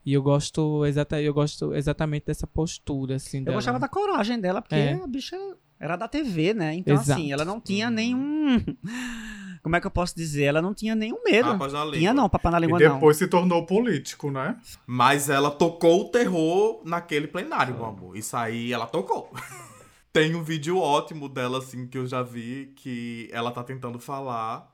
E 0.05 0.13
eu 0.13 0.23
gosto, 0.23 0.85
exata, 0.85 1.21
eu 1.21 1.33
gosto 1.33 1.73
exatamente 1.75 2.25
dessa 2.27 2.47
postura, 2.47 3.15
assim, 3.17 3.39
Eu 3.39 3.43
dela. 3.45 3.57
gostava 3.57 3.77
da 3.77 3.87
coragem 3.89 4.39
dela, 4.39 4.61
porque 4.61 4.75
É. 4.75 4.93
a 4.93 5.05
bicha 5.05 5.35
era 5.79 5.95
da 5.95 6.07
TV, 6.07 6.53
né? 6.53 6.73
Então, 6.75 6.95
Exato. 6.95 7.11
assim, 7.13 7.31
ela 7.31 7.45
não 7.45 7.59
tinha 7.61 7.89
nenhum. 7.89 8.57
Como 9.61 9.75
é 9.75 9.81
que 9.81 9.87
eu 9.87 9.91
posso 9.91 10.15
dizer? 10.15 10.43
Ela 10.43 10.61
não 10.61 10.73
tinha 10.73 10.95
nenhum 10.95 11.21
medo. 11.25 11.49
Papas 11.49 11.73
na 11.73 11.83
língua. 11.83 11.97
tinha 11.99 12.13
não, 12.13 12.29
papai 12.29 12.51
na 12.51 12.57
E 12.57 12.61
língua 12.61 12.79
não. 12.79 12.93
depois 12.95 13.17
se 13.17 13.27
tornou 13.27 13.65
político, 13.65 14.31
né? 14.31 14.55
Mas 14.85 15.29
ela 15.29 15.51
tocou 15.51 16.01
o 16.01 16.09
terror 16.09 16.81
naquele 16.85 17.27
plenário, 17.27 17.75
meu 17.75 17.85
amor. 17.85 18.15
Isso 18.15 18.37
aí 18.37 18.71
ela 18.71 18.87
tocou. 18.87 19.29
Tem 20.13 20.33
um 20.35 20.43
vídeo 20.43 20.77
ótimo 20.77 21.27
dela, 21.27 21.57
assim, 21.57 21.85
que 21.85 21.97
eu 21.97 22.07
já 22.07 22.23
vi, 22.23 22.73
que 22.77 23.29
ela 23.31 23.51
tá 23.51 23.63
tentando 23.63 23.99
falar 23.99 24.73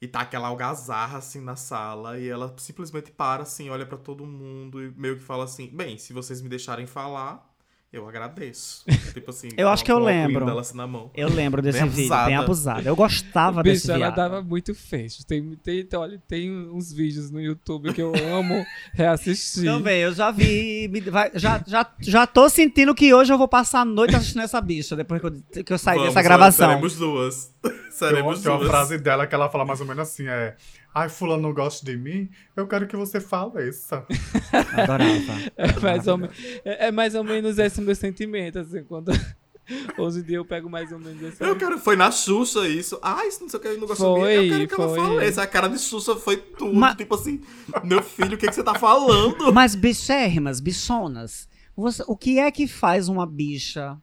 e 0.00 0.08
tá 0.08 0.20
aquela 0.20 0.48
algazarra, 0.48 1.18
assim, 1.18 1.40
na 1.40 1.54
sala, 1.54 2.18
e 2.18 2.26
ela 2.26 2.54
simplesmente 2.56 3.10
para, 3.10 3.42
assim, 3.42 3.68
olha 3.68 3.84
pra 3.84 3.98
todo 3.98 4.24
mundo 4.26 4.82
e 4.82 4.90
meio 4.96 5.16
que 5.16 5.22
fala 5.22 5.44
assim: 5.44 5.68
bem, 5.68 5.98
se 5.98 6.12
vocês 6.14 6.40
me 6.40 6.48
deixarem 6.48 6.86
falar, 6.86 7.49
eu 7.92 8.08
agradeço. 8.08 8.84
tipo 9.12 9.30
assim, 9.30 9.48
Eu 9.56 9.68
acho 9.68 9.84
que 9.84 9.90
eu 9.90 9.98
lembro. 9.98 10.46
dela 10.46 10.60
assim 10.60 10.76
na 10.76 10.86
mão. 10.86 11.10
Eu 11.14 11.28
lembro 11.28 11.60
desse 11.60 11.80
Bem 11.80 11.88
vídeo, 11.88 12.02
abusada. 12.04 12.26
bem 12.26 12.36
abusado. 12.36 12.88
Eu 12.88 12.94
gostava 12.96 13.62
Bicho, 13.62 13.74
desse 13.74 13.90
ela 13.90 13.98
viado. 13.98 14.14
dava 14.16 14.42
muito 14.42 14.74
fecho. 14.74 15.26
Tem, 15.26 15.56
tem, 15.62 15.86
olha, 15.94 16.22
tem 16.28 16.50
uns 16.70 16.92
vídeos 16.92 17.30
no 17.30 17.40
YouTube 17.40 17.92
que 17.92 18.00
eu 18.00 18.12
amo 18.32 18.64
reassistir. 18.94 19.64
Também, 19.64 20.00
eu 20.02 20.12
já 20.12 20.30
vi. 20.30 20.88
me- 20.88 21.00
vai- 21.00 21.30
já, 21.34 21.62
já, 21.66 21.84
já 22.00 22.26
tô 22.26 22.48
sentindo 22.48 22.94
que 22.94 23.12
hoje 23.12 23.32
eu 23.32 23.38
vou 23.38 23.48
passar 23.48 23.80
a 23.80 23.84
noite 23.84 24.14
assistindo 24.14 24.42
essa 24.42 24.60
bicha, 24.60 24.94
depois 24.94 25.20
que 25.20 25.26
eu, 25.26 25.64
que 25.64 25.72
eu 25.72 25.78
sair 25.78 25.96
Vamos, 25.98 26.14
dessa 26.14 26.22
gravação. 26.22 26.68
Seremos 26.68 26.96
duas. 26.96 27.52
Tem 28.00 28.16
seremos 28.16 28.38
uma, 28.38 28.42
tem 28.58 28.66
uma 28.66 28.70
frase 28.70 28.98
dela 28.98 29.26
que 29.26 29.34
ela 29.34 29.48
fala 29.48 29.64
mais 29.64 29.80
ou 29.80 29.86
menos 29.86 30.08
assim, 30.08 30.26
é... 30.26 30.56
Ai, 30.94 31.08
fulano 31.08 31.42
não 31.42 31.54
gosta 31.54 31.84
de 31.86 31.96
mim, 31.96 32.28
eu 32.56 32.66
quero 32.66 32.86
que 32.86 32.96
você 32.96 33.20
faleça. 33.20 34.04
Adorava. 34.72 35.52
É 35.56 35.80
mais, 35.80 36.06
ou, 36.08 36.20
é, 36.64 36.86
é 36.88 36.90
mais 36.90 37.14
ou 37.14 37.22
menos 37.24 37.58
esse 37.58 37.80
meu 37.80 37.94
sentimento, 37.94 38.58
assim, 38.58 38.82
quando. 38.84 39.12
Hoje 39.96 40.18
em 40.18 40.22
dia 40.22 40.36
eu 40.38 40.44
pego 40.44 40.68
mais 40.68 40.90
ou 40.90 40.98
menos 40.98 41.22
esse. 41.22 41.40
Eu 41.44 41.54
quero, 41.56 41.78
foi 41.78 41.94
na 41.94 42.10
Xuxa 42.10 42.66
isso. 42.66 42.98
Ah, 43.00 43.24
isso 43.24 43.40
não 43.42 43.48
sei 43.48 43.58
o 43.58 43.62
que, 43.62 43.68
eu 43.68 43.78
não 43.78 43.86
gosto 43.86 44.00
Foi, 44.02 44.20
de 44.32 44.38
mim. 44.38 44.44
Eu 44.44 44.50
quero 44.52 44.68
que 44.68 44.74
foi. 44.74 44.84
ela 44.84 44.96
faleça. 45.08 45.42
A 45.42 45.46
cara 45.46 45.68
de 45.68 45.78
Xuxa 45.78 46.16
foi 46.16 46.36
tudo. 46.38 46.74
Ma- 46.74 46.96
Tipo 46.96 47.14
assim, 47.14 47.40
meu 47.84 48.02
filho, 48.02 48.34
o 48.34 48.36
que, 48.38 48.48
que 48.48 48.52
você 48.54 48.64
tá 48.64 48.74
falando? 48.74 49.52
Mas 49.52 49.76
bichérrimas, 49.76 50.58
bichonas, 50.58 51.48
você- 51.76 52.02
o 52.08 52.16
que 52.16 52.40
é 52.40 52.50
que 52.50 52.66
faz 52.66 53.08
uma 53.08 53.24
bicha? 53.24 53.96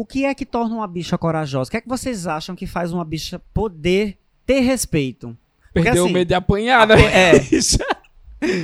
O 0.00 0.06
que 0.06 0.24
é 0.24 0.34
que 0.34 0.46
torna 0.46 0.74
uma 0.76 0.86
bicha 0.86 1.18
corajosa? 1.18 1.68
O 1.68 1.70
que 1.70 1.76
é 1.76 1.80
que 1.82 1.88
vocês 1.88 2.26
acham 2.26 2.56
que 2.56 2.66
faz 2.66 2.90
uma 2.90 3.04
bicha 3.04 3.38
poder 3.52 4.16
ter 4.46 4.60
respeito? 4.60 5.36
Porque, 5.74 5.82
Perdeu 5.82 6.04
assim, 6.04 6.10
o 6.10 6.14
medo 6.14 6.28
de 6.28 6.34
apanhar, 6.34 6.86
né? 6.86 6.94
É. 7.34 7.38
bicha? 7.50 7.84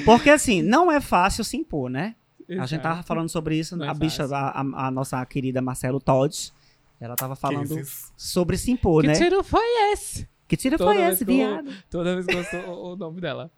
Porque 0.07 0.31
assim, 0.31 0.63
não 0.63 0.91
é 0.91 0.99
fácil 0.99 1.45
se 1.45 1.55
impor, 1.59 1.91
né? 1.91 2.15
A 2.49 2.53
gente 2.53 2.63
Exato. 2.65 2.83
tava 2.83 3.03
falando 3.03 3.29
sobre 3.29 3.55
isso, 3.59 3.77
Não 3.77 3.85
é 3.85 3.89
a 3.91 3.93
bicha, 3.93 4.27
fácil. 4.27 4.35
a, 4.79 4.87
a- 4.87 4.91
nossa 4.91 5.25
querida 5.27 5.61
Marcelo 5.61 6.01
Todd, 6.01 6.53
ela 6.99 7.15
tava 7.17 7.37
falando 7.37 7.83
sobre 8.17 8.57
se 8.57 8.71
impor, 8.71 9.03
Que 9.03 9.09
né? 9.09 9.15
tiro 9.15 9.45
foi 9.45 9.93
esse? 9.93 10.27
Que 10.49 10.57
tiro 10.57 10.79
Toda 10.79 10.95
foi 10.95 11.03
esse, 11.03 11.23
que 11.23 11.33
viado? 11.33 11.71
Toda 11.91 12.15
vez 12.15 12.25
que 12.25 12.35
eu 12.35 12.45
sou 12.45 12.61
o 12.61 12.93
o 12.95 12.97
nome 12.97 13.21
dela. 13.21 13.51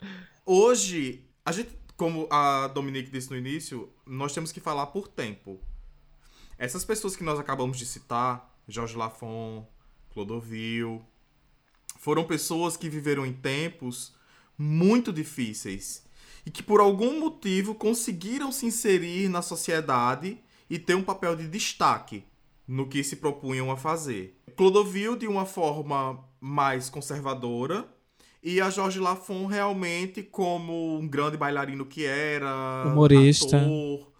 Hoje, 0.45 1.23
a 1.47 1.53
gente, 1.53 1.69
como 1.97 2.27
a 2.31 2.67
Dominique 2.69 3.11
disse 3.11 3.31
no 3.31 3.37
início, 3.37 3.88
nós 4.05 4.33
temos 4.33 4.51
que 4.51 4.59
falar 4.59 4.87
por 4.87 5.07
tempo. 5.07 5.61
Essas 6.59 6.85
pessoas 6.85 7.14
que 7.14 7.23
nós 7.23 7.38
acabamos 7.38 7.79
de 7.79 7.87
citar, 7.87 8.53
Jorge 8.66 8.97
Lafon, 8.97 9.64
Clodovil, 10.11 11.01
foram 11.99 12.25
pessoas 12.25 12.77
que 12.77 12.88
viveram 12.88 13.25
em 13.25 13.33
tempos 13.33 14.12
muito 14.59 15.12
difíceis 15.12 16.05
e 16.44 16.51
que 16.51 16.62
por 16.62 16.81
algum 16.81 17.21
motivo 17.21 17.77
conseguiram 17.77 18.51
se 18.51 18.66
inserir 18.66 19.29
na 19.29 19.40
sociedade 19.40 20.38
e 20.68 20.79
ter 20.79 20.97
um 20.97 21.03
papel 21.03 21.37
de 21.37 21.47
destaque 21.47 22.25
no 22.66 22.88
que 22.88 23.05
se 23.05 23.16
propunham 23.16 23.71
a 23.71 23.77
fazer. 23.77 24.37
Clodovil 24.57 25.16
de 25.16 25.29
uma 25.29 25.47
forma 25.47 26.25
mais 26.40 26.90
conservadora 26.90 27.88
e 28.42 28.61
a 28.61 28.68
Jorge 28.68 28.99
Lafon 28.99 29.47
realmente 29.47 30.23
como 30.23 30.99
um 30.99 31.07
grande 31.07 31.37
bailarino 31.37 31.87
que 31.87 32.05
era, 32.05 32.85
Humorista. 32.87 33.59
ator, 33.59 34.12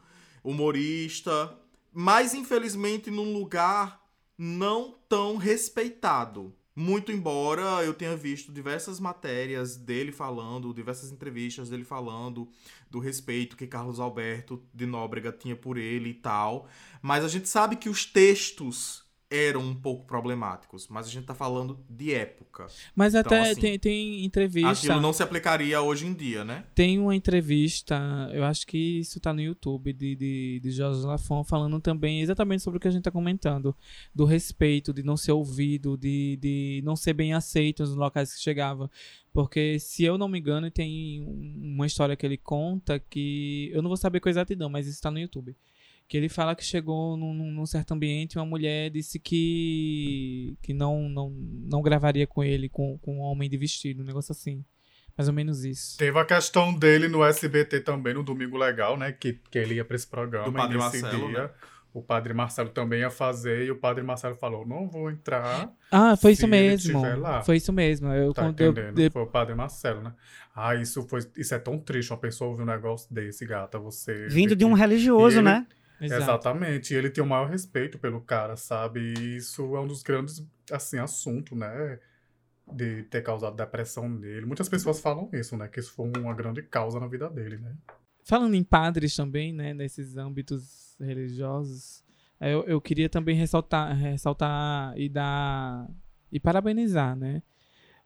humorista, 0.43 1.59
mas 2.01 2.33
infelizmente 2.33 3.11
num 3.11 3.33
lugar 3.33 4.01
não 4.39 4.95
tão 5.09 5.37
respeitado. 5.37 6.55
Muito 6.73 7.11
embora 7.11 7.85
eu 7.85 7.93
tenha 7.93 8.17
visto 8.17 8.53
diversas 8.53 9.01
matérias 9.01 9.75
dele 9.75 10.13
falando, 10.13 10.73
diversas 10.73 11.11
entrevistas 11.11 11.71
dele 11.71 11.83
falando 11.83 12.49
do 12.89 13.01
respeito 13.01 13.57
que 13.57 13.67
Carlos 13.67 13.99
Alberto 13.99 14.63
de 14.73 14.87
Nóbrega 14.87 15.33
tinha 15.33 15.57
por 15.57 15.77
ele 15.77 16.11
e 16.11 16.15
tal. 16.15 16.69
Mas 17.03 17.25
a 17.25 17.29
gente 17.29 17.49
sabe 17.49 17.75
que 17.75 17.89
os 17.89 18.07
textos 18.07 19.03
eram 19.31 19.61
um 19.61 19.75
pouco 19.75 20.07
problemáticos. 20.07 20.89
Mas 20.89 21.07
a 21.07 21.11
gente 21.11 21.25
tá 21.27 21.35
falando 21.35 21.79
de 21.89 22.15
época. 22.15 22.67
Mas 22.95 23.15
até 23.15 23.51
assim, 23.51 23.61
tem, 23.61 23.79
tem 23.79 24.25
entrevista. 24.25 24.71
Aquilo 24.71 25.01
não 25.01 25.13
se 25.13 25.23
aplicaria 25.23 25.81
hoje 25.83 26.07
em 26.07 26.15
dia, 26.15 26.45
né? 26.45 26.65
Tem 26.75 26.99
uma 26.99 27.15
entrevista, 27.15 27.99
eu 28.33 28.45
acho 28.45 28.67
que 28.67 29.01
isso 29.01 29.21
tá 29.21 29.33
no 29.35 29.41
YouTube, 29.41 29.93
de, 29.93 30.17
de, 30.17 30.61
de 30.63 30.71
Jorge 30.71 31.05
Lafon, 31.05 31.45
falando 31.45 31.79
também 31.81 32.21
exatamente 32.23 32.63
sobre 32.63 32.79
o 32.79 32.81
que 32.81 32.89
a 32.89 32.91
gente 32.91 33.03
tá 33.03 33.11
comentando. 33.11 33.77
Do 34.15 34.25
respeito, 34.25 34.93
de 34.93 35.03
não 35.03 35.17
ser 35.17 35.33
ouvido, 35.33 35.97
de, 35.97 36.39
de 36.41 36.81
não 36.85 36.97
ser 36.97 37.13
bem 37.13 37.35
aceito 37.35 37.81
nos 37.83 37.95
locais 37.95 38.33
que 38.35 38.41
chegava. 38.41 38.91
Porque, 39.33 39.79
se 39.79 40.05
eu 40.05 40.17
não 40.19 40.27
me 40.27 40.39
engano, 40.39 40.71
tem 40.71 41.21
um- 41.23 41.75
uma 41.75 41.87
história 41.87 42.17
que 42.17 42.25
ele 42.27 42.39
conta 42.39 42.99
que. 42.99 43.71
Eu 43.73 43.83
não 43.83 43.89
vou 43.89 43.97
saber 43.97 44.21
com 44.21 44.29
exatidão, 44.29 44.69
mas 44.69 44.87
isso 44.87 45.01
tá 45.03 45.11
no 45.11 45.19
YouTube. 45.19 45.55
Que 46.09 46.17
ele 46.17 46.29
fala 46.31 46.57
que 46.57 46.65
chegou 46.65 47.17
num, 47.19 47.35
num- 47.35 47.67
certo 47.67 47.93
ambiente 47.93 48.33
e 48.35 48.39
uma 48.39 48.47
mulher 48.47 48.91
disse 48.91 49.19
que, 49.19 50.57
que 50.63 50.73
não, 50.73 51.09
não, 51.09 51.31
não 51.31 51.83
gravaria 51.83 52.27
com 52.27 52.43
ele, 52.43 52.69
com, 52.69 52.97
com 52.99 53.19
um 53.19 53.21
homem 53.21 53.49
de 53.49 53.57
vestido, 53.57 54.03
um 54.03 54.07
negócio 54.07 54.33
assim. 54.33 54.65
Mais 55.17 55.29
ou 55.29 55.35
menos 55.35 55.65
isso. 55.65 55.99
Teve 55.99 56.17
a 56.19 56.25
questão 56.25 56.73
dele 56.73 57.09
no 57.09 57.25
SBT 57.25 57.81
também, 57.81 58.15
no 58.15 58.23
Domingo 58.23 58.57
Legal, 58.57 58.97
né? 58.97 59.11
Que, 59.13 59.35
que 59.51 59.59
ele 59.59 59.75
ia 59.75 59.85
pra 59.85 59.97
esse 59.97 60.07
programa. 60.07 60.47
Do 60.47 60.53
Padre 60.53 60.77
e 60.77 60.81
nesse 60.81 61.03
Marcelo, 61.03 61.29
dia, 61.29 61.43
né? 61.43 61.51
o 61.93 62.01
Padre 62.03 62.33
Marcelo 62.35 62.69
também 62.69 63.01
ia 63.01 63.11
fazer, 63.11 63.65
e 63.67 63.71
o 63.73 63.77
Padre 63.77 64.05
Marcelo 64.05 64.37
falou, 64.37 64.65
não 64.67 64.89
vou 64.89 65.11
entrar, 65.11 65.75
Ah, 65.91 66.17
foi 66.17 66.35
Se 66.35 66.43
isso 66.43 66.49
mesmo. 66.49 67.03
Foi 67.45 67.57
isso 67.57 67.73
mesmo. 67.73 68.09
Eu, 68.13 68.33
tá 68.33 68.45
eu- 68.45 68.51
entendendo? 68.51 68.95
de- 68.95 69.11
Foi 69.11 69.23
o 69.23 69.27
Padre 69.27 69.55
Marcelo, 69.57 70.03
né? 70.03 70.13
Ah, 70.55 70.77
isso, 70.77 71.03
foi, 71.09 71.21
isso 71.37 71.53
é 71.55 71.59
tão 71.59 71.79
triste, 71.79 72.13
uma 72.13 72.19
pessoa 72.19 72.51
ouvir 72.51 72.63
um 72.63 72.67
negócio 72.67 73.13
desse, 73.13 73.45
gata, 73.45 73.79
você... 73.79 74.29
Vindo 74.29 74.55
de 74.55 74.65
um 74.65 74.75
que- 74.75 74.79
religioso, 74.81 75.39
ele- 75.39 75.43
né? 75.45 75.67
Exato. 76.01 76.23
Exatamente, 76.23 76.95
e 76.95 76.97
ele 76.97 77.11
tem 77.11 77.23
o 77.23 77.27
maior 77.27 77.49
respeito 77.49 77.99
pelo 77.99 78.21
cara, 78.21 78.57
sabe? 78.57 79.15
E 79.19 79.37
isso 79.37 79.77
é 79.77 79.81
um 79.81 79.87
dos 79.87 80.03
grandes, 80.03 80.47
assim, 80.71 80.99
assuntos, 80.99 81.59
né? 81.59 81.99
De 82.73 83.03
ter 83.05 83.23
causado 83.23 83.57
depressão 83.57 84.09
nele. 84.09 84.47
Muitas 84.47 84.69
pessoas 84.69 85.01
falam 85.01 85.29
isso, 85.33 85.57
né? 85.57 85.67
Que 85.67 85.81
isso 85.81 85.93
foi 85.93 86.11
uma 86.17 86.35
grande 86.35 86.63
causa 86.63 87.01
na 87.01 87.07
vida 87.07 87.29
dele, 87.29 87.59
né? 87.59 87.75
Falando 88.23 88.55
em 88.55 88.63
padres 88.63 89.17
também, 89.17 89.55
né, 89.55 89.73
nesses 89.73 90.19
âmbitos 90.19 90.95
religiosos, 91.01 92.05
eh, 92.39 92.53
eu, 92.53 92.63
eu 92.65 92.79
queria 92.79 93.09
também 93.09 93.35
ressaltar, 93.35 93.97
ressaltar 93.97 94.93
e 94.99 95.09
dar 95.09 95.89
e 96.31 96.39
parabenizar, 96.39 97.17
né? 97.17 97.43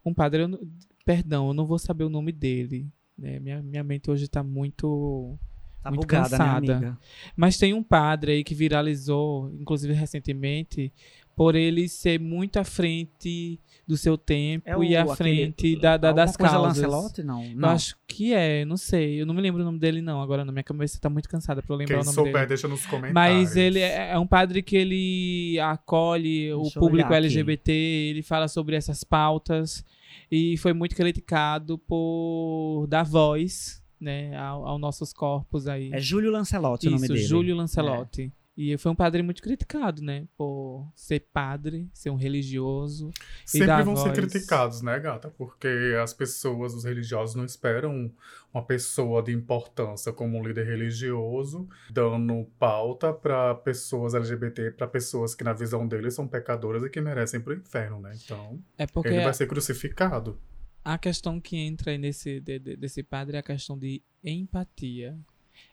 Um 0.04 0.14
padre, 0.14 0.42
eu 0.42 0.60
perdão, 1.04 1.48
eu 1.48 1.54
não 1.54 1.66
vou 1.66 1.78
saber 1.78 2.04
o 2.04 2.08
nome 2.08 2.30
dele, 2.30 2.88
né? 3.18 3.40
Minha, 3.40 3.62
minha 3.62 3.82
mente 3.82 4.10
hoje 4.10 4.28
tá 4.28 4.42
muito 4.42 5.36
Tá 5.82 5.90
Muito 5.90 6.02
bugada, 6.02 6.30
cansada. 6.30 6.60
né, 6.66 6.72
amiga? 6.74 6.98
Mas 7.36 7.58
tem 7.58 7.74
um 7.74 7.82
padre 7.82 8.32
aí 8.32 8.44
que 8.44 8.54
viralizou, 8.54 9.50
inclusive 9.58 9.92
recentemente, 9.92 10.92
por 11.34 11.56
ele 11.56 11.88
ser 11.88 12.20
muito 12.20 12.58
à 12.58 12.64
frente 12.64 13.58
do 13.88 13.96
seu 13.96 14.16
tempo 14.16 14.68
É 14.68 14.76
o- 14.76 14.84
e 14.84 14.94
à 14.94 15.00
aquele- 15.02 15.16
frente 15.16 15.76
da, 15.80 15.96
da- 15.96 16.12
das 16.12 16.36
coisa 16.36 16.52
causas. 16.54 16.76
Lancelotti? 16.84 17.22
Não, 17.24 17.42
Eu 17.42 17.56
não. 17.56 17.68
acho 17.70 17.96
que 18.06 18.32
é, 18.32 18.64
não 18.64 18.76
sei. 18.76 19.20
Eu 19.20 19.26
não 19.26 19.34
me 19.34 19.40
lembro 19.40 19.62
o 19.62 19.64
nome 19.64 19.78
dele, 19.80 20.00
não. 20.00 20.22
Agora 20.22 20.44
na 20.44 20.52
minha 20.52 20.62
cabeça 20.62 21.00
tá 21.00 21.08
muito 21.10 21.28
cansada 21.28 21.60
pra 21.62 21.74
eu 21.74 21.78
lembrar 21.78 21.94
Quem 21.96 22.02
o 22.02 22.04
nome 22.04 22.14
souber, 22.14 22.32
dele. 22.34 22.46
deixa 22.46 22.68
nos 22.68 22.86
comentários. 22.86 23.14
Mas 23.14 23.56
ele 23.56 23.80
é 23.80 24.10
é 24.12 24.18
um 24.18 24.26
padre 24.26 24.62
que 24.62 24.76
ele 24.76 25.58
acolhe 25.58 26.52
o 26.52 26.62
Deixa 26.62 26.78
eu 26.78 26.80
público. 26.80 27.12
LGBT, 27.12 27.72
ele 27.72 28.22
fala 28.22 28.46
sobre 28.46 28.76
essas 28.76 29.02
pautas 29.02 29.84
e 30.30 30.56
foi 30.58 30.72
muito 30.72 30.94
criticado 30.94 31.76
por 31.78 32.86
dar 32.88 33.02
voz 33.04 33.81
né, 34.02 34.36
ao, 34.36 34.66
aos 34.66 34.80
nossos 34.80 35.12
corpos 35.12 35.66
aí. 35.68 35.90
É 35.92 36.00
Júlio 36.00 36.30
Lancelotti 36.30 36.88
o 36.88 36.90
nome 36.90 37.04
Isso, 37.04 37.14
dele. 37.14 37.26
Júlio 37.26 37.56
Lancelotti. 37.56 38.32
E 38.54 38.76
foi 38.76 38.92
um 38.92 38.94
padre 38.94 39.22
muito 39.22 39.40
criticado, 39.40 40.02
né? 40.02 40.26
Por 40.36 40.86
ser 40.94 41.26
padre, 41.32 41.88
ser 41.94 42.10
um 42.10 42.16
religioso. 42.16 43.10
Sempre 43.46 43.68
dar 43.68 43.82
vão 43.82 43.96
ser 43.96 44.10
voz. 44.10 44.18
criticados, 44.18 44.82
né, 44.82 44.98
gata? 45.00 45.30
Porque 45.30 45.96
as 46.02 46.12
pessoas, 46.12 46.74
os 46.74 46.84
religiosos, 46.84 47.34
não 47.34 47.46
esperam 47.46 48.12
uma 48.52 48.62
pessoa 48.62 49.22
de 49.22 49.32
importância 49.32 50.12
como 50.12 50.38
um 50.38 50.46
líder 50.46 50.66
religioso 50.66 51.66
dando 51.90 52.46
pauta 52.58 53.10
para 53.10 53.54
pessoas 53.54 54.12
LGBT, 54.12 54.72
para 54.72 54.86
pessoas 54.86 55.34
que, 55.34 55.42
na 55.42 55.54
visão 55.54 55.88
deles, 55.88 56.12
são 56.12 56.28
pecadoras 56.28 56.82
e 56.82 56.90
que 56.90 57.00
merecem 57.00 57.40
ir 57.40 57.42
pro 57.42 57.54
inferno, 57.54 58.00
né? 58.00 58.12
Então, 58.22 58.60
É 58.76 58.86
porque 58.86 59.08
ele 59.08 59.24
vai 59.24 59.32
ser 59.32 59.46
crucificado. 59.46 60.38
A 60.84 60.98
questão 60.98 61.40
que 61.40 61.56
entra 61.56 61.90
aí 61.92 61.98
nesse 61.98 62.40
de- 62.40 62.58
de- 62.58 62.76
desse 62.76 63.02
padre 63.02 63.36
é 63.36 63.40
a 63.40 63.42
questão 63.42 63.78
de 63.78 64.02
empatia. 64.24 65.18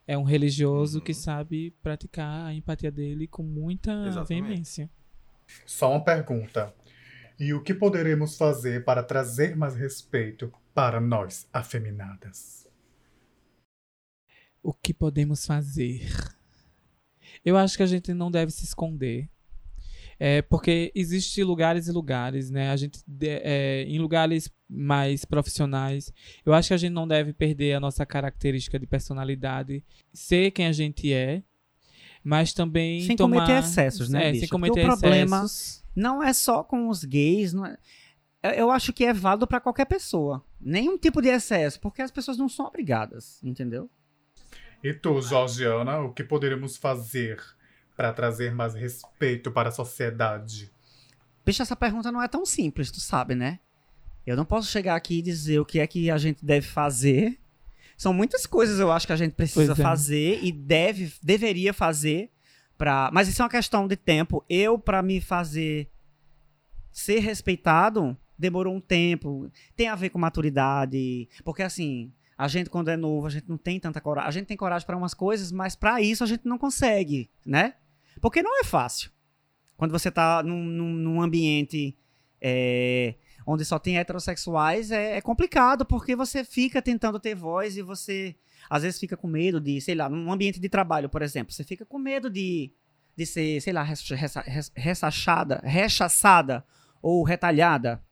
É 0.06 0.18
um 0.18 0.24
religioso 0.24 1.00
Uhum. 1.00 1.04
que 1.04 1.14
sabe 1.14 1.72
praticar 1.82 2.46
a 2.48 2.54
empatia 2.54 2.92
dele 2.92 3.28
com 3.28 3.44
muita 3.44 3.92
Exatamente. 4.08 4.42
veemência. 4.48 4.90
Só 5.66 5.92
uma 5.92 6.04
pergunta. 6.04 6.74
E 7.40 7.54
o 7.54 7.64
que 7.64 7.74
poderemos 7.74 8.38
fazer 8.38 8.84
para 8.84 9.02
trazer 9.02 9.56
mais 9.56 9.76
respeito 9.76 10.52
para 10.74 11.00
nós, 11.00 11.48
afeminadas? 11.54 12.68
O 14.62 14.74
que 14.74 14.94
podemos 14.94 15.46
fazer? 15.46 16.02
Eu 17.46 17.56
acho 17.58 17.78
que 17.78 17.84
a 17.84 17.88
gente 17.88 18.14
não 18.14 18.30
deve 18.30 18.52
se 18.52 18.66
esconder. 18.66 19.30
É, 20.20 20.42
porque 20.42 20.92
existe 20.94 21.42
lugares 21.44 21.88
e 21.88 21.92
lugares, 21.94 22.50
né? 22.50 22.72
A 22.72 22.76
gente 22.76 23.00
é, 23.22 23.84
em 23.88 24.00
lugares 24.00 24.52
mais 24.70 25.24
profissionais, 25.24 26.12
eu 26.46 26.54
acho 26.54 26.68
que 26.68 26.74
a 26.74 26.78
gente 26.78 26.92
não 26.92 27.08
deve 27.08 27.32
perder 27.32 27.74
a 27.74 27.80
nossa 27.80 28.06
característica 28.06 28.78
de 28.78 28.86
personalidade, 28.86 29.82
ser 30.14 30.52
quem 30.52 30.66
a 30.68 30.72
gente 30.74 31.14
é, 31.14 31.42
mas 32.22 32.54
também 32.54 33.02
Sem 33.02 33.16
tomar, 33.16 33.46
cometer 33.46 33.60
excessos, 33.64 34.10
né, 34.10 34.20
É, 34.30 34.32
sem 34.34 34.42
Porque 34.42 34.46
o 34.48 34.50
cometer 34.50 34.86
problema- 34.86 35.38
excessos. 35.38 35.84
Não 35.96 36.22
é 36.22 36.34
só 36.34 36.64
com 36.64 36.90
os 36.90 37.04
gays. 37.06 37.54
não 37.54 37.66
é- 37.66 37.78
Eu- 38.44 38.52
Eu 38.52 38.72
acho 38.72 38.92
que 38.94 39.04
é 39.06 39.14
válido 39.14 39.48
pra 39.48 39.60
qualquer 39.60 39.86
pessoa. 39.86 40.44
Nenhum 40.62 40.98
tipo 40.98 41.22
de 41.22 41.28
excesso, 41.30 41.80
porque 41.80 42.02
as 42.02 42.12
pessoas 42.12 42.38
não 42.38 42.48
são 42.50 42.66
obrigadas, 42.66 43.42
entendeu? 43.44 43.90
E 44.84 44.94
tu, 44.94 45.22
Georgiana, 45.22 46.00
o 46.00 46.14
que 46.14 46.24
poderemos 46.24 46.78
fazer 46.78 47.38
para 48.00 48.14
trazer 48.14 48.56
mais 48.56 48.74
respeito 48.74 49.52
para 49.52 49.68
a 49.68 49.72
sociedade? 49.74 50.72
Bicho, 51.46 51.62
essa 51.62 51.76
pergunta 51.76 52.10
não 52.14 52.24
é 52.24 52.30
tão 52.30 52.46
simples, 52.46 52.90
tu 52.90 53.02
sabe, 53.02 53.36
né? 53.36 53.60
Eu 54.26 54.38
não 54.38 54.46
posso 54.46 54.72
chegar 54.72 54.96
aqui 54.96 55.20
e 55.20 55.22
dizer 55.22 55.60
o 55.60 55.66
que 55.66 55.82
é 55.82 55.86
que 55.86 56.10
a 56.10 56.18
gente 56.18 56.46
deve 56.46 56.66
fazer. 56.66 57.38
São 57.98 58.14
muitas 58.14 58.46
coisas 58.46 58.80
eu 58.80 58.90
acho 58.90 59.06
que 59.06 59.12
a 59.12 59.18
gente 59.18 59.34
precisa 59.34 59.74
é. 59.74 59.76
fazer 59.76 60.40
e 60.42 60.50
deve, 60.50 61.12
deveria 61.22 61.74
fazer 61.74 62.32
para, 62.78 63.10
mas 63.12 63.28
isso 63.28 63.42
é 63.42 63.44
uma 63.44 63.52
questão 63.52 63.86
de 63.86 63.98
tempo. 63.98 64.46
Eu 64.50 64.80
para 64.80 65.02
me 65.02 65.20
fazer 65.20 65.90
ser 66.94 67.20
respeitado 67.20 68.16
demorou 68.38 68.74
um 68.74 68.80
tempo. 68.80 69.52
Tem 69.76 69.90
a 69.90 69.96
ver 69.96 70.10
com 70.10 70.18
maturidade, 70.18 71.28
porque 71.44 71.64
assim, 71.64 72.14
a 72.38 72.48
gente 72.48 72.70
quando 72.70 72.88
é 72.88 72.96
novo, 72.96 73.28
a 73.28 73.30
gente 73.30 73.50
não 73.50 73.58
tem 73.58 73.78
tanta 73.78 74.00
coragem. 74.00 74.30
A 74.30 74.32
gente 74.32 74.48
tem 74.48 74.56
coragem 74.56 74.86
para 74.86 74.96
umas 74.96 75.14
coisas, 75.14 75.52
mas 75.52 75.76
para 75.76 76.02
isso 76.02 76.24
a 76.24 76.28
gente 76.28 76.48
não 76.48 76.58
consegue, 76.58 77.30
né? 77.46 77.74
Porque 78.22 78.42
não 78.44 78.60
é 78.60 78.64
fácil. 78.64 79.12
Quando 79.78 79.92
você 79.92 80.12
tá 80.12 80.44
num, 80.44 80.64
num, 80.64 80.90
num 80.94 81.22
ambiente 81.22 81.98
é, 82.42 83.16
onde 83.46 83.64
só 83.66 83.80
tem 83.80 83.98
heterossexuais, 83.98 84.92
é, 84.92 85.18
é 85.18 85.22
complicado, 85.22 85.86
porque 85.86 86.16
você 86.16 86.44
fica 86.44 86.82
tentando 86.82 87.20
ter 87.20 87.36
voz 87.36 87.78
e 87.78 87.82
você 87.82 88.36
às 88.70 88.84
vezes 88.84 89.00
fica 89.00 89.16
com 89.16 89.28
medo 89.28 89.60
de, 89.60 89.80
sei 89.82 89.96
lá, 89.96 90.10
num 90.10 90.32
ambiente 90.32 90.60
de 90.60 90.70
trabalho, 90.70 91.10
por 91.10 91.22
exemplo, 91.22 91.54
você 91.54 91.64
fica 91.64 91.86
com 91.86 91.98
medo 91.98 92.30
de, 92.30 92.72
de 93.16 93.26
ser, 93.26 93.62
sei 93.62 93.72
lá, 93.74 93.82
res- 93.84 94.08
ressa- 94.10 94.42
res- 94.42 94.72
ressachada, 94.76 95.62
rechaçada 95.64 96.64
ou 97.02 97.24
retalhada, 97.24 98.04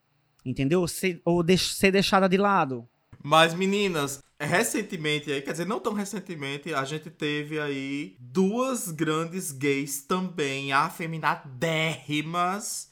entendeu? 0.46 0.88
Ser- 0.88 1.22
ou 1.26 1.44
deix- 1.44 1.76
ser 1.76 1.92
deixada 1.92 2.28
de 2.30 2.38
lado. 2.38 2.88
Mas, 3.30 3.54
meninas, 3.54 4.24
recentemente 4.40 5.26
quer 5.42 5.52
dizer, 5.52 5.66
não 5.66 5.82
tão 5.82 5.92
recentemente, 5.92 6.74
a 6.74 6.86
gente 6.86 7.10
teve 7.10 7.60
aí 7.60 8.16
duas 8.22 8.90
grandes 8.90 9.52
gays 9.52 10.02
também 10.02 10.72
afeminadérrimas. 10.72 12.90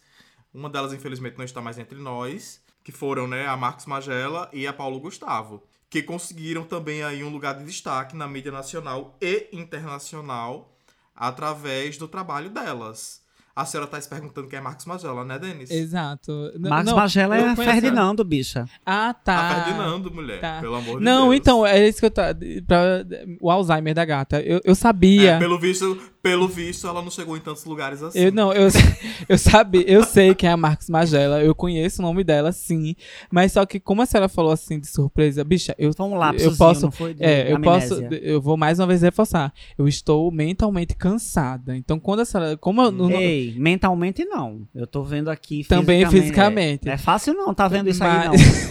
Uma 0.54 0.70
delas, 0.70 0.92
infelizmente, 0.92 1.38
não 1.38 1.46
está 1.46 1.62
mais 1.62 1.80
entre 1.80 1.98
nós. 2.00 2.62
Que 2.84 2.92
foram, 2.92 3.30
né, 3.30 3.48
a 3.48 3.56
Marcos 3.56 3.86
Magela 3.86 4.50
e 4.52 4.68
a 4.68 4.74
Paulo 4.74 5.00
Gustavo. 5.00 5.64
Que 5.90 6.04
conseguiram 6.04 6.66
também 6.66 7.02
aí 7.02 7.24
um 7.24 7.30
lugar 7.30 7.58
de 7.58 7.64
destaque 7.64 8.14
na 8.14 8.28
mídia 8.28 8.52
nacional 8.52 9.18
e 9.22 9.48
internacional 9.54 10.78
através 11.16 11.98
do 11.98 12.10
trabalho 12.10 12.50
delas. 12.50 13.22
A 13.56 13.64
senhora 13.64 13.90
tá 13.90 14.02
se 14.02 14.10
perguntando 14.10 14.50
quem 14.50 14.60
é 14.60 14.62
Marcos 14.62 14.86
Magela, 14.86 15.24
né, 15.24 15.40
Denis? 15.40 15.72
Exato. 15.72 16.52
N- 16.56 16.68
Marcos 16.70 16.92
não, 16.92 16.98
Magela 16.98 17.38
é 17.38 17.56
Ferdinando, 17.56 18.22
bicha. 18.26 18.66
Ah, 18.86 19.14
tá. 19.14 19.38
A 19.38 19.64
Ferdinando, 19.64 20.12
mulher. 20.12 20.42
tá. 20.42 20.60
Pelo 20.60 20.76
amor 20.76 21.00
de 21.00 21.06
Não, 21.06 21.30
Deus. 21.30 21.36
então, 21.40 21.66
é 21.66 21.88
isso 21.88 22.00
que 22.02 22.06
eu 22.06 22.12
tá. 22.12 22.36
Pra, 22.68 23.06
o 23.40 23.50
Alzheimer 23.50 23.94
da 23.96 24.04
gata. 24.04 24.42
Eu, 24.42 24.60
eu 24.66 24.76
sabia. 24.76 25.32
É, 25.36 25.40
pelo 25.40 25.58
visto, 25.58 25.98
pelo 26.26 26.48
visto, 26.48 26.88
ela 26.88 27.04
não 27.04 27.12
chegou 27.12 27.38
em 27.38 27.40
tantos 27.40 27.66
lugares 27.66 28.02
assim. 28.02 28.18
Eu 28.20 28.32
não, 28.32 28.52
eu, 28.52 28.68
eu 29.30 29.38
sabia, 29.38 29.84
eu 29.88 30.04
sei 30.04 30.34
quem 30.34 30.50
é 30.50 30.54
a 30.54 30.58
Marcos 30.58 30.90
Magela, 30.90 31.44
eu 31.44 31.54
conheço 31.54 32.02
o 32.02 32.06
nome 32.06 32.24
dela, 32.24 32.52
sim. 32.52 32.96
Mas 33.32 33.52
só 33.52 33.64
que, 33.64 33.80
como 33.80 34.02
a 34.02 34.08
senhora 34.08 34.28
falou 34.28 34.52
assim 34.52 34.80
de 34.80 34.88
surpresa, 34.88 35.44
bicha, 35.44 35.76
eu, 35.78 35.94
Foi 35.94 36.04
um 36.08 36.16
eu 36.34 36.58
posso. 36.58 36.82
não 36.82 36.92
foi 36.92 37.14
de 37.14 37.24
É, 37.24 37.52
eu 37.52 37.62
posso. 37.62 38.02
Eu 38.12 38.42
vou 38.42 38.58
mais 38.58 38.80
uma 38.80 38.88
vez 38.88 39.04
reforçar. 39.04 39.54
Eu 39.78 39.88
estou 39.88 40.32
mentalmente 40.32 40.96
cansada. 40.96 41.78
Então, 41.78 42.00
quando 42.00 42.22
a 42.22 42.26
senhora. 42.26 42.58
Como 42.58 42.82
eu 42.82 42.92
não- 42.92 43.12
Ei, 43.12 43.54
mentalmente 43.56 44.26
não. 44.26 44.68
Eu 44.74 44.88
tô 44.88 45.04
vendo 45.04 45.30
aqui 45.30 45.64
Também 45.64 46.00
fisicamente. 46.08 46.22
fisicamente. 46.24 46.90
É, 46.90 46.94
é 46.94 46.98
fácil 46.98 47.36
não, 47.36 47.54
tá 47.54 47.68
vendo 47.68 47.88
isso 47.88 48.04
aí 48.04 48.26
não. 48.26 48.32
Mas- 48.32 48.70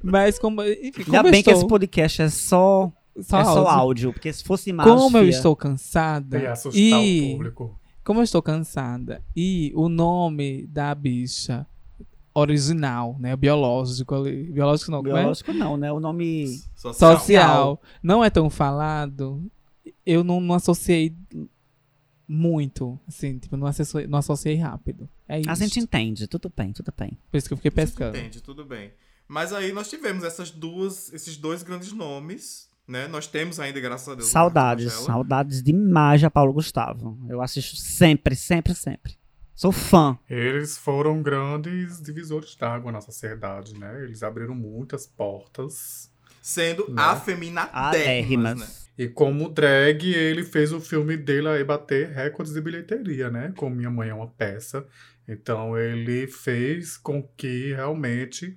Mas 0.02 0.38
como. 0.38 0.62
Enfim, 0.62 1.02
como 1.02 1.16
Ainda 1.16 1.28
eu 1.28 1.32
bem 1.32 1.42
que 1.42 1.50
estou, 1.50 1.62
esse 1.62 1.68
podcast 1.68 2.22
é 2.22 2.28
só, 2.28 2.92
só 3.22 3.40
é 3.40 3.44
só 3.44 3.50
áudio. 3.50 3.68
áudio, 3.68 4.12
porque 4.12 4.32
se 4.32 4.44
fosse 4.44 4.70
imagem. 4.70 4.94
Como 4.94 5.18
eu 5.18 5.28
estou 5.28 5.54
cansada. 5.56 6.38
E 6.38 6.46
assustar 6.46 6.80
E 6.80 7.32
o 7.32 7.36
público. 7.36 7.80
como 8.04 8.20
eu 8.20 8.24
estou 8.24 8.42
cansada 8.42 9.22
e 9.34 9.72
o 9.74 9.88
nome 9.88 10.66
da 10.66 10.94
bicha 10.94 11.66
original, 12.34 13.16
né, 13.18 13.34
biológico 13.34 14.14
ali, 14.14 14.44
biológico 14.52 14.90
não, 14.90 14.98
é? 14.98 15.02
Biológico 15.02 15.52
não, 15.54 15.76
né? 15.76 15.90
O 15.90 15.98
nome. 15.98 16.48
Social. 16.74 17.18
social, 17.18 17.82
não 18.02 18.22
é 18.22 18.28
tão 18.28 18.50
falado, 18.50 19.42
eu 20.04 20.22
não, 20.22 20.40
não 20.40 20.54
associei 20.54 21.16
muito, 22.28 22.98
assim, 23.06 23.38
tipo, 23.38 23.56
não 23.56 23.66
associei, 23.66 24.06
não 24.06 24.18
associei 24.18 24.56
rápido. 24.56 25.08
É 25.28 25.40
isso. 25.40 25.50
A 25.50 25.54
gente 25.54 25.78
entende, 25.80 26.26
tudo 26.26 26.52
bem, 26.54 26.72
tudo 26.72 26.92
bem. 26.96 27.18
Por 27.30 27.36
isso 27.38 27.48
que 27.48 27.54
eu 27.54 27.56
fiquei 27.56 27.70
pescando. 27.70 28.16
Entende, 28.18 28.42
tudo 28.42 28.64
bem. 28.64 28.92
Mas 29.28 29.52
aí 29.52 29.72
nós 29.72 29.88
tivemos 29.88 30.22
essas 30.22 30.50
duas, 30.50 31.12
esses 31.12 31.36
dois 31.36 31.62
grandes 31.62 31.92
nomes, 31.92 32.68
né? 32.86 33.06
Nós 33.08 33.26
temos 33.26 33.58
ainda, 33.60 33.80
graças 33.80 34.08
a 34.08 34.14
Deus. 34.14 34.28
Saudades, 34.28 34.92
saudades 34.92 35.62
demais 35.62 36.22
a 36.24 36.30
Paulo 36.30 36.52
Gustavo. 36.52 37.18
Eu 37.28 37.40
assisto 37.42 37.76
sempre, 37.76 38.34
sempre, 38.36 38.74
sempre. 38.74 39.16
Sou 39.54 39.72
fã. 39.72 40.18
Eles 40.28 40.76
foram 40.76 41.22
grandes 41.22 42.00
divisores 42.02 42.54
d'água 42.56 42.92
na 42.92 43.00
sociedade, 43.00 43.78
né? 43.78 44.02
Eles 44.04 44.22
abriram 44.22 44.54
muitas 44.54 45.06
portas. 45.06 46.10
Sendo 46.42 46.86
Né? 46.92 47.02
afeminadérrimas, 47.02 47.88
Adérrimas. 47.88 48.58
né? 48.60 48.66
E 48.98 49.08
como 49.08 49.48
drag, 49.48 50.04
ele 50.14 50.44
fez 50.44 50.72
o 50.72 50.80
filme 50.80 51.16
dele 51.16 51.48
aí 51.48 51.64
bater 51.64 52.08
recordes 52.10 52.54
de 52.54 52.60
bilheteria, 52.60 53.28
né? 53.30 53.52
Com 53.56 53.68
Minha 53.68 53.90
Mãe 53.90 54.10
é 54.10 54.14
uma 54.14 54.28
Peça. 54.28 54.86
Então 55.26 55.76
ele 55.76 56.26
fez 56.28 56.96
com 56.96 57.22
que 57.36 57.72
realmente 57.74 58.56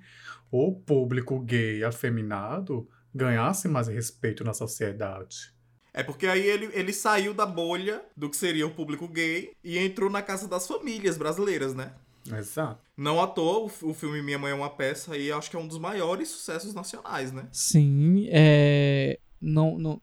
o 0.51 0.71
público 0.75 1.39
gay 1.39 1.83
afeminado 1.83 2.87
ganhasse 3.13 3.67
mais 3.67 3.87
respeito 3.87 4.43
na 4.43 4.53
sociedade. 4.53 5.53
É 5.93 6.03
porque 6.03 6.27
aí 6.27 6.45
ele, 6.45 6.69
ele 6.73 6.93
saiu 6.93 7.33
da 7.33 7.45
bolha 7.45 8.01
do 8.15 8.29
que 8.29 8.37
seria 8.37 8.67
o 8.67 8.71
público 8.71 9.07
gay 9.07 9.51
e 9.63 9.77
entrou 9.77 10.09
na 10.09 10.21
casa 10.21 10.47
das 10.47 10.67
famílias 10.67 11.17
brasileiras, 11.17 11.73
né? 11.73 11.93
Exato. 12.31 12.79
Não 12.95 13.19
à 13.19 13.27
toa, 13.27 13.71
o, 13.81 13.93
filme 13.93 14.21
Minha 14.21 14.37
Mãe 14.37 14.51
é 14.51 14.55
uma 14.55 14.69
Peça 14.69 15.13
aí 15.13 15.31
acho 15.31 15.49
que 15.49 15.55
é 15.55 15.59
um 15.59 15.67
dos 15.67 15.79
maiores 15.79 16.29
sucessos 16.29 16.73
nacionais, 16.73 17.31
né? 17.31 17.47
Sim, 17.51 18.27
é, 18.29 19.19
não, 19.41 19.79
não, 19.79 20.01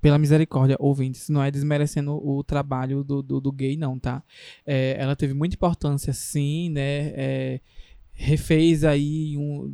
pela 0.00 0.18
misericórdia, 0.18 0.76
ouvintes, 0.78 1.28
não 1.30 1.42
é 1.42 1.50
desmerecendo 1.50 2.14
o 2.14 2.44
trabalho 2.44 3.02
do, 3.02 3.22
do, 3.22 3.40
do 3.40 3.50
gay, 3.50 3.76
não, 3.76 3.98
tá? 3.98 4.22
É, 4.66 4.96
ela 4.98 5.16
teve 5.16 5.32
muita 5.32 5.56
importância, 5.56 6.12
sim, 6.12 6.68
né? 6.68 7.12
É, 7.16 7.60
refez 8.12 8.84
aí 8.84 9.36
um. 9.36 9.72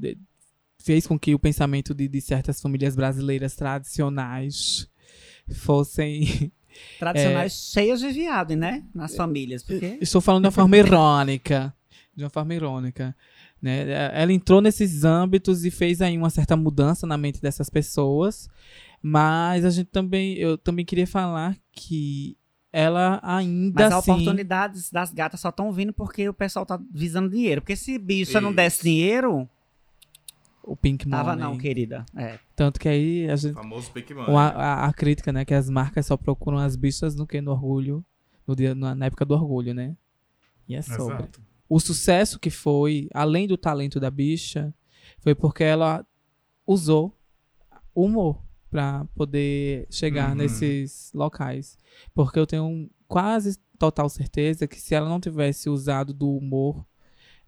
Fez 0.90 1.06
com 1.06 1.16
que 1.16 1.32
o 1.32 1.38
pensamento 1.38 1.94
de, 1.94 2.08
de 2.08 2.20
certas 2.20 2.60
famílias 2.60 2.96
brasileiras 2.96 3.54
tradicionais 3.54 4.88
fossem. 5.54 6.50
Tradicionais 6.98 7.52
É. 7.52 7.72
cheias 7.72 8.00
de 8.00 8.10
viado, 8.10 8.56
né? 8.56 8.82
Nas 8.92 9.14
famílias. 9.14 9.62
Porque 9.62 9.98
Estou 10.00 10.20
falando 10.20 10.42
de 10.42 10.46
uma 10.48 10.52
forma 10.52 10.76
irônica. 10.76 11.72
de 12.16 12.24
uma 12.24 12.30
forma 12.30 12.52
irônica. 12.54 13.14
Né? 13.62 13.86
Ela 14.14 14.32
entrou 14.32 14.60
nesses 14.60 15.04
âmbitos 15.04 15.64
e 15.64 15.70
fez 15.70 16.02
aí 16.02 16.18
uma 16.18 16.28
certa 16.30 16.56
mudança 16.56 17.06
na 17.06 17.16
mente 17.16 17.40
dessas 17.40 17.70
pessoas. 17.70 18.48
Mas 19.00 19.64
a 19.64 19.70
gente 19.70 19.90
também, 19.90 20.34
eu 20.38 20.58
também 20.58 20.84
queria 20.84 21.06
falar 21.06 21.56
que 21.70 22.36
ela 22.72 23.20
ainda 23.22 23.84
Mas 23.84 23.92
as 23.92 23.98
assim... 24.00 24.10
oportunidades 24.12 24.90
das 24.90 25.12
gatas 25.12 25.38
só 25.40 25.50
estão 25.50 25.70
vindo 25.72 25.92
porque 25.92 26.28
o 26.28 26.34
pessoal 26.34 26.66
tá 26.66 26.80
visando 26.92 27.28
dinheiro. 27.30 27.60
Porque 27.60 27.76
se 27.76 27.96
bicho 27.96 28.40
não 28.40 28.48
Isso. 28.50 28.56
desse 28.56 28.82
dinheiro, 28.82 29.48
O 30.62 30.76
Pink 30.76 31.08
tava 31.08 31.30
Money. 31.32 31.44
não, 31.44 31.58
querida. 31.58 32.04
É. 32.14 32.38
Tanto 32.54 32.78
que 32.78 32.88
aí 32.88 33.28
a 33.30 33.34
O 33.34 33.36
gente 33.36 33.54
famoso 33.54 33.90
Big 33.92 34.12
O- 34.14 34.36
A, 34.38 34.48
a- 34.48 34.86
a 34.86 34.92
crítica, 34.92 35.32
né? 35.32 35.44
Que 35.44 35.54
as 35.54 35.68
marcas 35.70 36.06
só 36.06 36.16
procuram 36.16 36.58
as 36.58 36.76
bichas 36.76 37.14
no 37.14 37.26
que 37.26 37.40
no 37.40 37.50
orgulho, 37.52 38.04
no 38.46 38.54
dia, 38.54 38.74
na, 38.74 38.94
na 38.94 39.06
época 39.06 39.24
do 39.24 39.34
orgulho, 39.34 39.72
né? 39.74 39.96
E 40.68 40.74
é 40.76 40.82
sobre. 40.82 41.14
Exato. 41.14 41.42
O 41.68 41.80
sucesso 41.80 42.38
que 42.38 42.50
foi, 42.50 43.08
além 43.14 43.46
do 43.48 43.56
talento 43.56 43.98
da 44.00 44.10
bicha, 44.10 44.74
foi 45.20 45.34
porque 45.34 45.64
ela 45.64 46.04
usou 46.66 47.16
o 47.94 48.04
humor 48.04 48.42
pra 48.70 49.04
poder 49.14 49.86
chegar 49.90 50.30
Uhum. 50.30 50.36
nesses 50.36 51.10
locais. 51.14 51.76
Porque 52.14 52.38
eu 52.38 52.46
tenho 52.46 52.88
quase 53.08 53.58
total 53.78 54.08
certeza 54.08 54.66
que 54.68 54.80
se 54.80 54.94
ela 54.94 55.08
não 55.08 55.18
tivesse 55.20 55.68
usado 55.70 56.12
do 56.12 56.30
humor, 56.36 56.84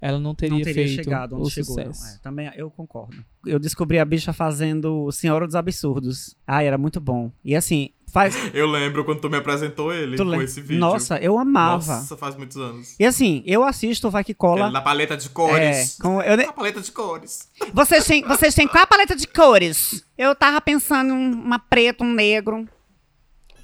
ela 0.03 0.19
não 0.19 0.35
teria, 0.35 0.57
não 0.59 0.65
teria 0.65 0.85
feito 0.87 0.95
chegado 1.05 1.37
onde 1.37 1.47
o 1.47 1.51
chegou. 1.51 1.77
não. 1.77 1.95
sucesso. 1.95 2.17
É, 2.17 2.21
também 2.21 2.51
eu 2.57 2.69
concordo. 2.71 3.17
Eu 3.47 3.59
descobri 3.59 3.99
a 4.01 4.05
bicha 4.05 4.33
fazendo 4.33 5.11
Senhora 5.13 5.47
dos 5.47 5.55
Absurdos. 5.55 6.37
Ai, 6.47 6.67
era 6.67 6.77
muito 6.77 7.01
bom. 7.01 7.31
E 7.45 7.55
assim, 7.57 7.91
faz. 8.13 8.35
Eu 8.53 8.67
lembro 8.67 9.05
quando 9.05 9.21
tu 9.21 9.31
me 9.31 9.37
apresentou 9.39 9.93
ele 9.95 10.17
tu 10.17 10.25
com 10.25 10.31
lem- 10.31 10.43
esse 10.43 10.61
vídeo. 10.61 10.79
Nossa, 10.81 11.17
eu 11.19 11.39
amava. 11.39 11.95
Nossa, 11.97 12.17
faz 12.17 12.37
muitos 12.37 12.57
anos. 12.59 12.95
E 13.01 13.05
assim, 13.07 13.43
eu 13.47 13.63
assisto 13.65 14.09
o 14.09 14.11
Vai 14.11 14.23
Que 14.25 14.35
Cola. 14.35 14.65
Ele 14.67 14.73
na 14.73 14.83
paleta 14.83 15.17
de 15.17 15.27
É, 15.27 15.31
cores. 15.31 15.97
com- 15.99 16.21
eu 16.21 16.37
ne- 16.37 16.47
Na 16.47 16.53
paleta 16.53 16.81
de 16.81 16.93
cores. 16.93 17.49
Vocês 17.73 18.05
têm, 18.05 18.23
vocês 18.25 18.55
têm 18.55 18.67
qual 18.69 18.83
a 18.83 18.87
paleta 18.87 19.17
de 19.17 19.27
cores? 19.27 20.05
Eu 20.19 20.35
tava 20.35 20.61
pensando 20.61 21.15
em 21.15 21.33
uma 21.33 21.59
preta, 21.59 22.05
um 22.05 22.13
negro. 22.13 22.69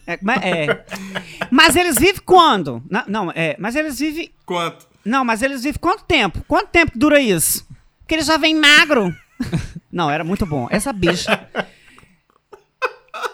É, 0.07 0.19
mas- 0.23 0.43
é. 0.43 0.87
Mas 1.53 1.77
eles 1.77 1.97
vivem 1.97 2.23
quando? 2.25 2.83
Na- 2.91 3.05
Não, 3.07 3.31
é. 3.31 3.55
Mas 3.59 3.77
eles 3.77 3.99
vivem. 3.99 4.31
Quanto? 4.47 4.88
Não, 5.09 5.25
mas 5.25 5.43
eles 5.43 5.63
vivem 5.63 5.81
quanto 5.81 6.05
tempo? 6.05 6.45
Quanto 6.47 6.69
tempo 6.69 6.93
que 6.93 6.99
dura 6.99 7.19
isso? 7.19 7.67
Porque 8.01 8.15
eles 8.15 8.27
já 8.27 8.37
vêm 8.37 8.55
magro. 8.55 9.15
Não, 9.91 10.11
era 10.11 10.23
muito 10.23 10.45
bom. 10.45 10.69
Essa 10.71 10.93
bicha. 10.93 11.49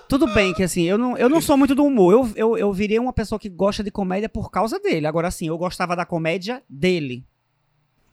Tudo 0.08 0.32
bem 0.32 0.54
que 0.54 0.62
assim, 0.62 0.82
eu 0.84 0.96
não, 0.96 1.16
eu 1.16 1.28
não 1.28 1.40
sou 1.40 1.56
muito 1.56 1.74
do 1.74 1.84
humor. 1.84 2.12
Eu, 2.12 2.32
eu, 2.37 2.58
eu 2.58 2.72
virei 2.72 2.98
uma 2.98 3.12
pessoa 3.12 3.38
que 3.38 3.48
gosta 3.48 3.82
de 3.82 3.90
comédia 3.90 4.28
por 4.28 4.50
causa 4.50 4.78
dele. 4.78 5.06
Agora, 5.06 5.28
assim, 5.28 5.48
eu 5.48 5.58
gostava 5.58 5.96
da 5.96 6.06
comédia 6.06 6.62
dele. 6.68 7.24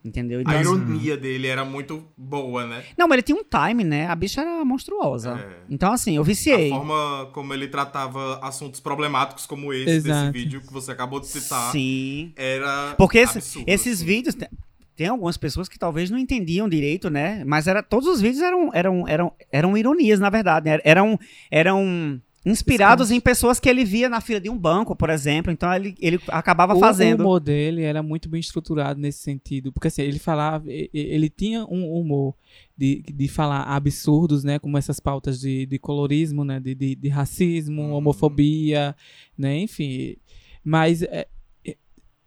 Entendeu? 0.04 0.42
Então, 0.42 0.52
A 0.54 0.60
assim- 0.60 0.72
ironia 0.74 1.16
dele 1.16 1.48
era 1.48 1.64
muito 1.64 2.04
boa, 2.18 2.66
né? 2.66 2.84
Não, 2.98 3.08
mas 3.08 3.18
ele 3.18 3.22
tinha 3.22 3.38
um 3.38 3.44
time, 3.44 3.84
né? 3.84 4.08
A 4.08 4.16
bicha 4.16 4.42
era 4.42 4.66
monstruosa. 4.66 5.40
É. 5.40 5.64
Então, 5.70 5.94
assim, 5.94 6.16
eu 6.16 6.24
A 6.24 6.26
viciei. 6.26 6.70
forma 6.70 7.30
como 7.34 7.54
ele 7.54 7.68
tratava 7.68 8.40
assuntos 8.42 8.80
problemáticos 8.80 9.46
como 9.46 9.72
esse 9.72 9.90
Exato. 9.92 10.32
desse 10.32 10.44
vídeo 10.44 10.62
que 10.62 10.74
você 10.74 10.92
acabou 10.92 11.20
de 11.20 11.28
citar 11.28 11.72
Sim. 11.72 12.34
era 12.36 12.96
Porque 12.98 13.20
esse- 13.20 13.38
absurdo, 13.38 13.70
esses 13.70 13.98
assim. 13.98 14.06
vídeos. 14.06 14.34
Tem, 14.34 14.50
tem 14.96 15.08
algumas 15.08 15.38
pessoas 15.38 15.70
que 15.70 15.78
talvez 15.78 16.10
não 16.10 16.18
entendiam 16.18 16.68
direito, 16.68 17.10
né? 17.10 17.44
Mas 17.46 17.68
era, 17.68 17.84
todos 17.84 18.08
os 18.08 18.20
vídeos 18.20 18.42
eram, 18.42 18.72
eram, 18.74 19.08
eram, 19.08 19.32
eram 19.52 19.78
ironias, 19.78 20.20
na 20.20 20.32
verdade. 20.32 20.68
né? 20.68 20.80
Eram, 20.84 21.20
eram 21.52 22.20
inspirados 22.46 23.08
Sketch. 23.08 23.18
em 23.18 23.22
pessoas 23.22 23.60
que 23.60 23.70
ele 23.70 23.86
via 23.86 24.10
na 24.10 24.20
fila 24.20 24.40
de 24.42 24.50
um 24.50 24.58
banco, 24.58 24.96
por 24.96 25.10
exemplo. 25.10 25.52
Então 25.52 25.72
ele, 25.74 25.96
ele 26.00 26.20
acabava 26.30 26.74
O- 26.76 26.80
fazendo. 26.80 27.20
O 27.20 27.24
humor 27.24 27.40
dele 27.40 27.84
era 27.84 28.02
muito 28.02 28.28
bem 28.28 28.40
estruturado 28.40 29.00
nesse 29.00 29.20
sentido. 29.20 29.72
Porque 29.72 29.88
assim, 29.88 30.02
ele 30.02 30.20
falava, 30.20 30.66
ele 30.68 31.30
tinha 31.30 31.66
um 31.66 31.92
humor 31.94 32.36
de, 32.78 33.04
de 33.14 33.28
falar 33.28 33.62
absurdos, 33.64 34.44
né? 34.44 34.58
Como 34.58 34.78
essas 34.78 35.00
pautas 35.00 35.40
de, 35.40 35.66
de 35.66 35.78
colorismo, 35.80 36.44
né? 36.44 36.60
De, 36.60 36.74
de, 36.74 36.96
de 36.96 37.10
racismo, 37.10 37.82
Uhum. 37.84 37.94
homofobia, 37.94 38.96
né? 39.38 39.60
Enfim. 39.60 40.16
Mas 40.64 41.02
é, 41.04 41.28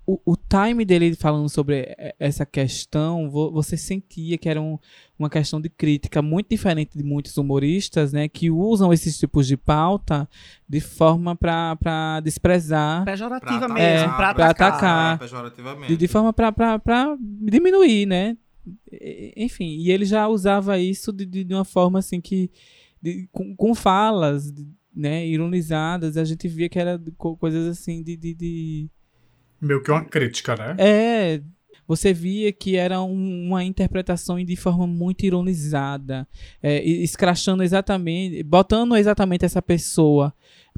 o, 0.07 0.21
o 0.33 0.37
time 0.37 0.85
dele 0.85 1.15
falando 1.15 1.49
sobre 1.49 1.77
é, 1.99 2.15
essa 2.19 2.45
questão, 2.45 3.31
vo- 3.31 3.51
você 3.51 3.77
sentia 3.77 4.37
que 4.37 4.49
era 4.49 4.61
um- 4.61 4.79
uma 5.19 5.31
questão 5.31 5.61
de 5.61 5.69
crítica 5.69 6.21
muito 6.21 6.49
diferente 6.51 6.97
de 6.97 7.03
muitos 7.05 7.37
humoristas, 7.39 8.13
né? 8.13 8.29
Que 8.29 8.51
usam 8.51 8.93
esses 8.93 9.19
tipos 9.19 9.47
de 9.47 9.57
pauta 9.57 10.29
de 10.69 10.81
forma 10.81 11.35
para 11.35 12.21
desprezar 12.23 13.05
Pejorativa 13.05 13.61
Pra 13.67 13.69
mesmo, 13.69 14.07
atacar, 14.09 14.17
pra 14.17 14.35
pra 14.35 14.47
atacar. 14.51 14.73
atacar. 14.73 15.19
pejorativamente. 15.19 15.89
de, 15.93 15.97
de 15.97 16.09
forma 16.09 16.33
pra, 16.33 16.53
pra, 16.53 16.79
pra 16.79 17.17
diminuir, 17.21 18.07
né? 18.07 18.37
Enfim, 19.37 19.77
e 19.79 19.91
ele 19.91 20.05
já 20.05 20.27
usava 20.29 20.79
isso 20.79 21.13
de, 21.13 21.27
de, 21.27 21.55
uma 21.55 21.65
forma 21.65 21.99
assim 21.99 22.21
que. 22.21 22.51
de- 23.01 23.29
com, 23.33 23.55
com 23.55 23.75
falas, 23.75 24.53
né? 24.95 25.27
Ironizadas, 25.27 26.17
a 26.17 26.25
gente 26.25 26.47
via 26.49 26.69
que 26.69 26.79
era 26.79 27.01
coisas 27.39 27.67
assim 27.67 28.03
de. 28.03 28.17
de, 28.17 28.35
de- 28.35 28.91
Meio 29.65 29.83
que 29.83 29.91
uma 29.91 30.05
crítica, 30.05 30.55
né? 30.57 30.77
É. 30.79 31.41
Você 31.87 32.15
via 32.15 32.51
que 32.51 32.77
era 32.77 33.03
um- 33.03 33.47
uma 33.49 33.63
interpretação 33.63 34.43
de 34.43 34.57
forma 34.57 34.87
muito 34.87 35.27
ironizada, 35.27 36.27
é, 36.63 36.83
escrachando 36.83 37.63
exatamente, 37.63 38.43
botando 38.43 38.97
exatamente 38.97 39.45
essa 39.45 39.61
pessoa 39.61 40.33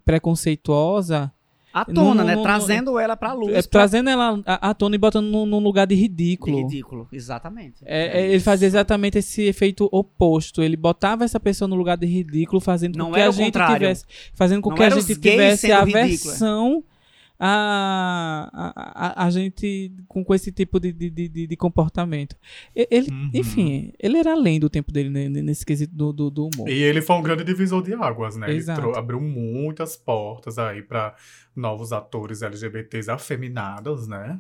preconceituosa 0.04 1.32
À 1.72 1.84
tona, 1.84 2.14
Não, 2.14 2.24
né? 2.24 2.34
não, 2.36 2.42
Trazendo 2.42 2.98
ela 2.98 3.14
pra 3.18 3.34
luz. 3.34 3.50
é, 3.54 3.60
pra- 3.60 3.70
trazendo 3.70 4.08
ela 4.08 4.40
à 4.46 4.70
à 4.70 4.74
tona 4.74 4.94
e 4.94 4.98
botando 4.98 5.26
num, 5.26 5.58
lugar 5.58 5.86
de 5.86 5.94
ridículo. 5.94 6.56
Ridículo, 6.62 7.06
exatamente. 7.12 7.82
É, 7.84 8.18
é, 8.22 8.30
ele 8.30 8.40
fazia 8.40 8.66
exatamente 8.66 9.18
esse 9.18 9.42
efeito 9.42 9.86
oposto. 9.92 10.62
Ele 10.62 10.74
botava 10.74 11.22
essa 11.24 11.38
pessoa 11.38 11.68
no 11.68 11.76
lugar 11.76 11.98
de 11.98 12.06
ridículo, 12.06 12.62
fazendo 12.62 12.96
Não 12.96 13.08
com 13.08 13.12
que 13.12 13.20
a 13.20 13.30
gente 13.30 13.44
contrário. 13.46 13.74
tivesse, 13.76 14.06
fazendo 14.32 14.62
com 14.62 14.70
Não 14.70 14.76
que 14.76 14.82
a 14.84 14.88
gente 14.90 15.16
tivesse 15.20 15.66
sendo 15.66 15.74
aversão 15.74 16.82
a, 16.82 16.95
a, 17.38 18.72
a, 18.74 19.24
a 19.26 19.30
gente 19.30 19.92
com, 20.08 20.24
com 20.24 20.34
esse 20.34 20.50
tipo 20.52 20.78
de, 20.80 20.92
de, 20.92 21.10
de, 21.10 21.46
de 21.46 21.56
comportamento. 21.56 22.36
Ele, 22.74 23.10
Uhum. 23.10 23.30
enfim, 23.34 23.92
ele 23.98 24.18
era 24.18 24.32
além 24.32 24.58
do 24.58 24.68
tempo 24.70 24.90
dele 24.92 25.08
né, 25.10 25.28
nesse 25.28 25.64
quesito 25.64 25.94
do, 25.94 26.12
do, 26.12 26.30
do 26.30 26.48
humor. 26.52 26.68
E 26.68 26.82
ele 26.82 27.00
foi 27.02 27.16
um 27.16 27.22
grande 27.22 27.44
divisor 27.44 27.82
de 27.82 27.94
águas, 27.94 28.36
né? 28.36 28.48
Ele 28.48 28.58
Exato. 28.58 28.80
trou- 28.80 28.96
abriu 28.96 29.20
muitas 29.20 29.96
portas 29.96 30.58
aí 30.58 30.82
pra 30.82 31.14
novos 31.54 31.92
atores 31.92 32.42
LGBTs 32.42 33.10
afeminados, 33.10 34.06
né? 34.06 34.38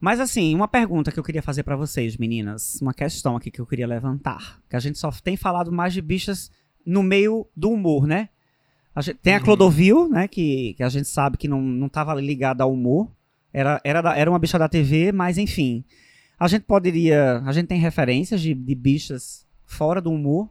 Mas 0.00 0.20
assim, 0.20 0.54
uma 0.54 0.68
pergunta 0.68 1.10
que 1.10 1.18
eu 1.18 1.24
queria 1.24 1.42
fazer 1.42 1.62
pra 1.62 1.76
vocês, 1.76 2.16
meninas. 2.16 2.78
Uma 2.80 2.92
questão 2.94 3.36
aqui 3.36 3.50
que 3.50 3.60
eu 3.60 3.66
queria 3.66 3.86
levantar. 3.86 4.60
Que 4.68 4.76
a 4.76 4.80
gente 4.80 4.98
só 4.98 5.10
tem 5.10 5.36
falado 5.36 5.72
mais 5.72 5.92
de 5.94 6.02
bichas 6.02 6.50
no 6.84 7.02
meio 7.02 7.46
do 7.56 7.70
humor, 7.70 8.06
né? 8.06 8.28
A 8.94 9.00
gente- 9.00 9.16
tem 9.18 9.34
a 9.34 9.38
Uhum. 9.38 9.44
Clodovil, 9.44 10.08
né? 10.08 10.28
Que, 10.28 10.74
que 10.74 10.82
a 10.82 10.88
gente 10.88 11.08
sabe 11.08 11.36
que 11.36 11.48
não, 11.48 11.60
não 11.62 11.88
tava 11.88 12.14
ligada 12.14 12.62
ao 12.64 12.72
humor. 12.72 13.10
Era, 13.52 13.80
era, 13.84 14.00
da- 14.02 14.16
era 14.16 14.30
uma 14.30 14.38
bicha 14.38 14.58
da 14.58 14.68
TV, 14.68 15.12
mas 15.12 15.38
enfim. 15.38 15.84
A 16.38 16.48
gente 16.48 16.62
poderia. 16.64 17.42
A 17.46 17.52
gente 17.52 17.66
tem 17.68 17.78
referências 17.78 18.40
de, 18.40 18.52
de 18.54 18.74
bichas 18.74 19.46
fora 19.64 20.00
do 20.00 20.10
humor. 20.10 20.50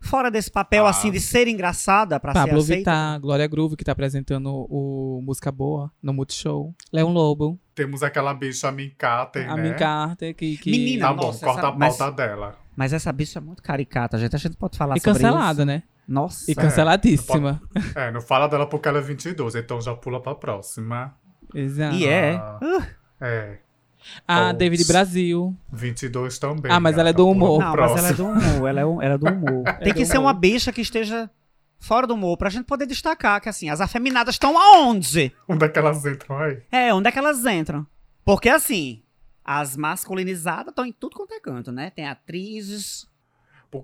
Fora 0.00 0.30
desse 0.30 0.50
papel, 0.50 0.86
Ah. 0.86 0.90
assim, 0.90 1.10
de 1.10 1.18
ser 1.18 1.48
engraçada 1.48 2.20
pra 2.20 2.32
ser 2.32 2.38
Pablo 2.40 2.58
aceita. 2.58 2.76
Vittar, 2.78 3.20
Glória 3.20 3.46
Groove, 3.46 3.76
que 3.76 3.84
tá 3.84 3.92
apresentando 3.92 4.66
o 4.70 5.20
Música 5.24 5.50
Boa 5.50 5.90
no 6.02 6.12
Multishow. 6.12 6.72
Leon 6.92 7.10
Lobo, 7.12 7.58
Temos 7.74 8.02
aquela 8.02 8.32
bicha 8.32 8.70
Min 8.70 8.90
Carter, 8.96 9.50
a 9.50 9.56
né? 9.56 9.62
Min 9.70 9.74
Carter, 9.76 10.34
que... 10.34 10.56
que... 10.58 10.70
Menina, 10.70 11.08
Tá 11.08 11.14
bom, 11.14 11.26
Nossa, 11.26 11.44
corta 11.44 11.60
essa- 11.60 11.68
a 11.68 11.76
mas- 11.76 11.96
pauta 11.96 12.16
dela. 12.16 12.58
Mas 12.76 12.92
essa 12.92 13.10
bicha 13.10 13.38
é 13.38 13.42
muito 13.42 13.62
caricata, 13.62 14.18
gente. 14.18 14.36
A 14.36 14.38
gente 14.38 14.56
pode 14.56 14.76
falar 14.78 14.96
E 14.96 15.00
sobre 15.00 15.14
cancelada, 15.20 15.62
isso. 15.62 15.66
né? 15.66 15.82
Nossa. 16.06 16.50
E 16.50 16.54
canceladíssima. 16.54 17.60
É, 17.94 18.10
não 18.10 18.20
fala 18.20 18.46
dela 18.46 18.66
porque 18.68 18.88
ela 18.88 18.98
é 18.98 19.02
22, 19.02 19.54
então 19.56 19.80
já 19.80 19.94
pula 19.94 20.20
pra 20.22 20.34
próxima. 20.34 21.14
Exato. 21.54 21.96
E 21.96 22.06
é. 22.06 22.34
Ah. 22.36 22.58
Uh, 22.62 22.86
É, 23.20 23.58
A 24.28 24.48
Ops. 24.50 24.58
David 24.58 24.84
Brasil. 24.86 25.56
22 25.72 26.38
também. 26.38 26.70
Ah, 26.70 26.78
mas 26.78 26.96
ela 26.96 27.08
é 27.08 27.12
do 27.12 27.24
pula 27.24 27.32
humor. 27.34 27.58
Não, 27.60 27.74
mas 27.76 27.96
ela 27.96 28.08
é 28.08 28.12
do 28.12 28.24
humor. 28.26 28.68
Ela 28.68 28.80
é, 28.80 28.86
um- 28.86 29.02
ela 29.02 29.14
é 29.14 29.18
do 29.18 29.26
humor. 29.32 29.64
Tem 29.82 29.92
que 29.94 30.04
do 30.04 30.06
ser 30.06 30.18
humor. 30.18 30.26
uma 30.28 30.32
bicha 30.34 30.72
que 30.72 30.80
esteja 30.80 31.28
fora 31.80 32.06
do 32.06 32.14
humor 32.14 32.36
pra 32.36 32.50
gente 32.50 32.64
poder 32.66 32.86
destacar 32.86 33.40
que, 33.40 33.48
assim, 33.48 33.68
as 33.68 33.80
afeminadas 33.80 34.34
estão 34.36 34.56
aonde? 34.58 35.32
Onde 35.48 35.64
é 35.64 35.68
que 35.68 35.78
elas 35.78 36.04
entram 36.06 36.38
aí? 36.38 36.62
É, 36.70 36.94
onde 36.94 37.08
é 37.08 37.12
que 37.12 37.18
elas 37.18 37.44
entram? 37.44 37.84
Porque, 38.24 38.48
assim, 38.48 39.02
as 39.44 39.76
masculinizadas 39.76 40.68
estão 40.70 40.84
em 40.86 40.92
tudo 40.92 41.16
quanto 41.16 41.34
é 41.34 41.40
canto, 41.40 41.72
né? 41.72 41.90
Tem 41.90 42.06
atrizes. 42.08 43.06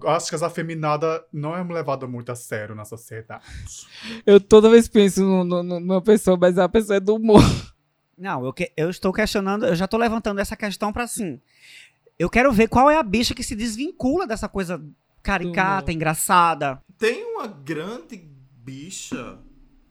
Eu 0.03 0.11
acho 0.11 0.29
que 0.29 0.35
as 0.35 0.43
afeminadas 0.43 1.21
não 1.33 1.57
é 1.57 1.63
levada 1.63 2.07
muito 2.07 2.31
a 2.31 2.35
sério 2.35 2.75
na 2.75 2.85
sociedade. 2.85 3.45
Eu 4.25 4.41
toda 4.41 4.71
vez 4.71 4.89
penso 4.89 5.23
no- 5.23 5.45
no- 5.45 5.81
numa 5.81 6.01
pessoa, 6.03 6.37
mas 6.41 6.59
a 6.59 6.69
pessoa 6.69 6.97
é 6.97 7.01
do 7.01 7.15
humor. 7.17 7.43
Não, 8.17 8.45
eu, 8.45 8.53
que- 8.53 8.73
eu 8.77 8.89
estou 8.91 9.13
questionando, 9.13 9.67
eu 9.67 9.75
já 9.75 9.89
tô 9.89 9.97
levantando 9.97 10.41
essa 10.41 10.55
questão 10.57 10.93
pra, 10.93 11.05
assim. 11.05 11.41
Eu 12.19 12.29
quero 12.31 12.53
ver 12.53 12.69
qual 12.69 12.91
é 12.91 12.97
a 12.97 13.03
bicha 13.03 13.35
que 13.35 13.43
se 13.43 13.57
desvincula 13.57 14.27
dessa 14.27 14.49
coisa 14.49 14.85
caricata, 15.23 15.91
engraçada. 15.93 16.81
Tem 16.99 17.25
uma 17.25 17.47
grande 17.47 18.17
bicha 18.57 19.39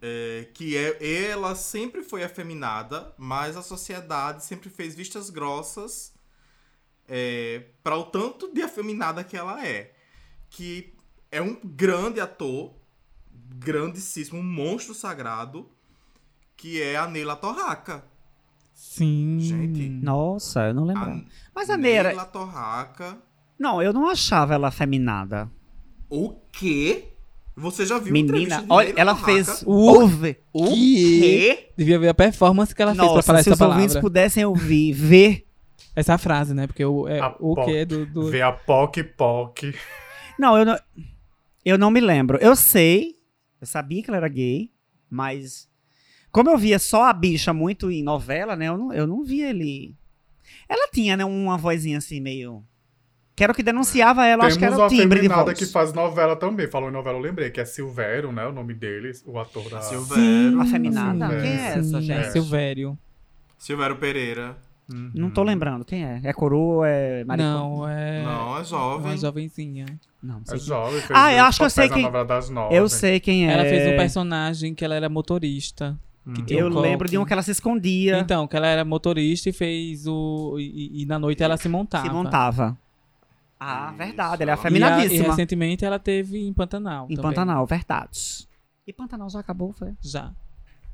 é, 0.02 0.48
que 0.54 0.76
é, 0.78 1.30
ela 1.30 1.56
sempre 1.56 2.02
foi 2.04 2.24
afeminada, 2.24 3.14
mas 3.18 3.56
a 3.58 3.62
sociedade 3.62 4.44
sempre 4.46 4.70
fez 4.70 4.96
vistas 4.96 5.30
grossas 5.30 6.14
é, 7.14 7.64
para 7.84 7.98
o 7.98 8.06
tanto 8.06 8.54
de 8.54 8.62
afeminada 8.62 9.22
que 9.22 9.36
ela 9.36 9.68
é. 9.68 9.92
Que 10.50 10.94
é 11.30 11.42
um 11.42 11.58
grande 11.62 12.22
ator, 12.22 12.72
grandíssimo, 13.58 14.40
um 14.40 14.44
monstro 14.44 14.94
sagrado, 14.96 15.68
que 16.56 16.82
é 16.82 16.96
a 16.96 17.06
Neila 17.08 17.36
Torraca. 17.36 18.06
Sim. 18.74 19.38
Gente. 19.42 19.90
Nossa, 19.90 20.68
eu 20.68 20.74
não 20.74 20.86
lembro. 20.86 21.04
A 21.04 21.22
Mas 21.54 21.70
a 21.70 21.76
Neira. 21.76 22.10
Neila 22.10 22.26
Torraca. 22.26 23.18
Não, 23.60 23.82
eu 23.82 23.92
não 23.92 24.08
achava 24.08 24.54
ela 24.54 24.70
afeminada. 24.70 25.52
O 26.10 26.34
quê? 26.52 27.10
Você 27.58 27.86
já 27.86 28.00
viu 28.00 28.14
Menina, 28.14 28.66
olha, 28.70 28.94
ela 28.96 29.14
Torraca? 29.14 29.34
fez. 29.34 29.64
Ouve. 29.66 30.38
O 30.54 30.70
quê? 30.70 31.72
Devia 31.78 32.00
ver 32.00 32.08
a 32.08 32.14
performance 32.14 32.74
que 32.74 32.82
ela 32.82 32.96
fez 32.96 33.04
pra 33.04 33.16
Nossa, 33.16 33.22
falar 33.28 33.44
se 33.44 33.50
essa 33.50 33.56
os 33.66 33.70
ouvintes 33.70 33.88
palavra. 33.96 34.02
pudessem 34.02 34.46
ouvir, 34.46 34.94
ver. 34.94 35.46
Essa 35.96 36.18
frase, 36.18 36.54
né? 36.54 36.68
Porque 36.68 36.84
o, 36.86 37.08
é, 37.08 37.20
o 37.40 37.56
que 37.66 37.86
do, 37.86 38.06
do... 38.06 38.30
Ver 38.30 38.42
a 38.44 38.52
Poc 38.52 38.98
Poc. 39.18 39.60
Não, 40.40 40.58
eu 40.58 40.66
não, 40.66 40.78
eu 41.66 41.78
não 41.78 41.92
me 41.92 42.00
lembro. 42.00 42.38
Eu 42.40 42.56
sei, 42.56 43.16
eu 43.60 43.68
sabia 43.68 44.02
que 44.02 44.10
ela 44.10 44.18
era 44.18 44.28
gay, 44.28 44.72
mas 45.10 45.70
como 46.32 46.50
eu 46.50 46.58
via 46.58 46.80
só 46.80 47.04
a 47.04 47.14
bicha 47.14 47.54
muito 47.54 47.92
em 47.92 48.02
novela, 48.02 48.56
né? 48.56 48.70
Eu 48.70 48.78
não, 48.78 48.94
eu 48.94 49.06
não 49.06 49.24
via 49.24 49.50
ele. 49.50 49.96
Ela 50.68 50.90
tinha, 50.92 51.18
né, 51.18 51.26
uma 51.26 51.58
vozinha 51.58 51.98
assim 51.98 52.22
meio. 52.22 52.64
Que 53.36 53.44
era 53.44 53.52
o 53.52 53.56
que 53.56 53.64
denunciava 53.64 54.26
ela, 54.26 54.46
acho 54.46 54.58
que 54.58 54.64
Temos 54.64 54.76
era 54.76 54.84
o 54.84 54.86
uma 54.86 54.90
timbre 54.90 55.20
de 55.20 55.28
feminada 55.28 55.46
voz. 55.46 55.58
que 55.58 55.66
faz 55.66 55.94
novela 55.94 56.36
também. 56.36 56.70
Falou 56.70 56.90
em 56.90 56.94
novela, 56.94 57.18
eu 57.18 57.22
lembrei, 57.22 57.50
que 57.50 57.60
é 57.60 57.66
Silvério, 57.66 58.32
né? 58.32 58.46
O 58.46 58.52
nome 58.52 58.74
dele, 58.74 59.12
o 59.26 59.40
ator 59.40 59.70
da. 59.70 59.82
Silvério. 59.82 60.62
Afeminada? 60.62 61.30
Sim, 61.30 61.42
Quem 61.42 61.52
é 61.52 61.66
essa, 61.66 61.84
Sim, 61.84 62.02
gente? 62.02 62.20
é 62.28 62.32
Silvério. 62.32 62.98
Silvério 63.58 63.96
Pereira. 63.98 64.58
Uhum. 64.94 65.12
Não 65.14 65.30
tô 65.30 65.44
lembrando. 65.44 65.86
Quem 65.86 66.04
é? 66.06 66.22
É 66.24 66.34
coroa? 66.34 66.88
É 66.88 67.24
maricona? 67.24 67.54
Não, 67.60 67.88
é 67.88 68.24
Não, 68.24 68.58
é 68.58 68.64
jovem. 68.64 69.08
uma 69.12 69.18
jovenzinha. 69.18 69.86
Não, 70.22 70.36
não 70.36 70.42
É 70.42 70.50
sei. 70.50 70.60
jovem, 70.60 71.00
fez 71.02 71.12
Ah, 71.14 71.34
eu 71.34 71.44
acho 71.46 71.60
que 71.60 71.66
eu 71.66 71.70
sei 71.70 71.90
quem- 71.90 72.04
novela 72.04 72.26
das 72.26 72.50
nove. 72.50 72.76
Eu 72.76 72.88
sei 72.90 73.20
quem 73.20 73.48
é. 73.50 73.54
Ela 73.54 73.64
fez 73.64 73.88
um 73.94 73.98
personagem 73.98 74.74
que 74.76 74.84
ela 74.86 74.96
era 74.96 75.10
motorista. 75.10 75.98
que 76.24 76.40
Uhum. 76.42 76.46
tinha 76.46 76.64
um 76.66 76.70
Eu 76.70 76.80
lembro 76.80 77.10
de 77.10 77.18
uma 77.18 77.26
que 77.26 77.34
ela 77.34 77.42
se 77.42 77.50
escondia, 77.50 78.20
Então, 78.20 78.48
que 78.48 78.56
ela 78.56 78.68
era 78.68 78.86
motorista 78.86 79.50
e 79.50 79.52
fez 79.52 80.06
o. 80.06 80.56
E, 80.60 81.02
e 81.02 81.06
na 81.08 81.18
noite 81.18 81.42
ela 81.42 81.58
se 81.58 81.68
montava. 81.68 82.06
se 82.06 82.14
montava. 82.14 82.78
Ah, 83.60 83.88
Isso. 83.90 83.98
verdade. 83.98 84.44
Ela 84.44 84.52
é 84.52 84.54
E 84.54 84.58
a- 84.58 84.58
E, 84.58 84.60
a- 84.60 84.64
e 84.64 84.68
afeminadíssima. 84.68 85.30
recentemente 85.30 85.84
ela 85.84 85.98
teve 85.98 86.38
em 86.48 86.54
Pantanal. 86.54 87.06
Em 87.10 87.16
também. 87.16 87.22
Pantanal, 87.32 87.66
verdade. 87.66 88.48
E 88.86 88.94
Pantanal 88.94 89.30
já 89.32 89.40
acabou, 89.40 89.74
foi? 89.74 89.94
Já. 90.00 90.32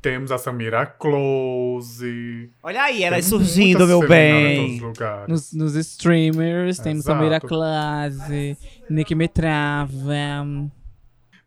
Temos 0.01 0.31
a 0.31 0.37
Samira 0.37 0.85
Close. 0.85 2.51
Olha 2.63 2.83
aí, 2.83 3.03
ela 3.03 3.15
Temos 3.15 3.29
surgindo, 3.29 3.87
meu 3.87 4.03
Em 4.03 4.07
bem. 4.07 4.57
todos 4.57 4.75
os 4.75 4.81
lugares. 4.81 5.27
Nos, 5.27 5.53
nos 5.53 5.75
streamers, 5.75 6.79
temos 6.79 7.03
Exato. 7.03 7.17
Samira 7.19 7.39
Classe, 7.39 8.57
Nick 8.89 9.13
Metrava. 9.15 9.93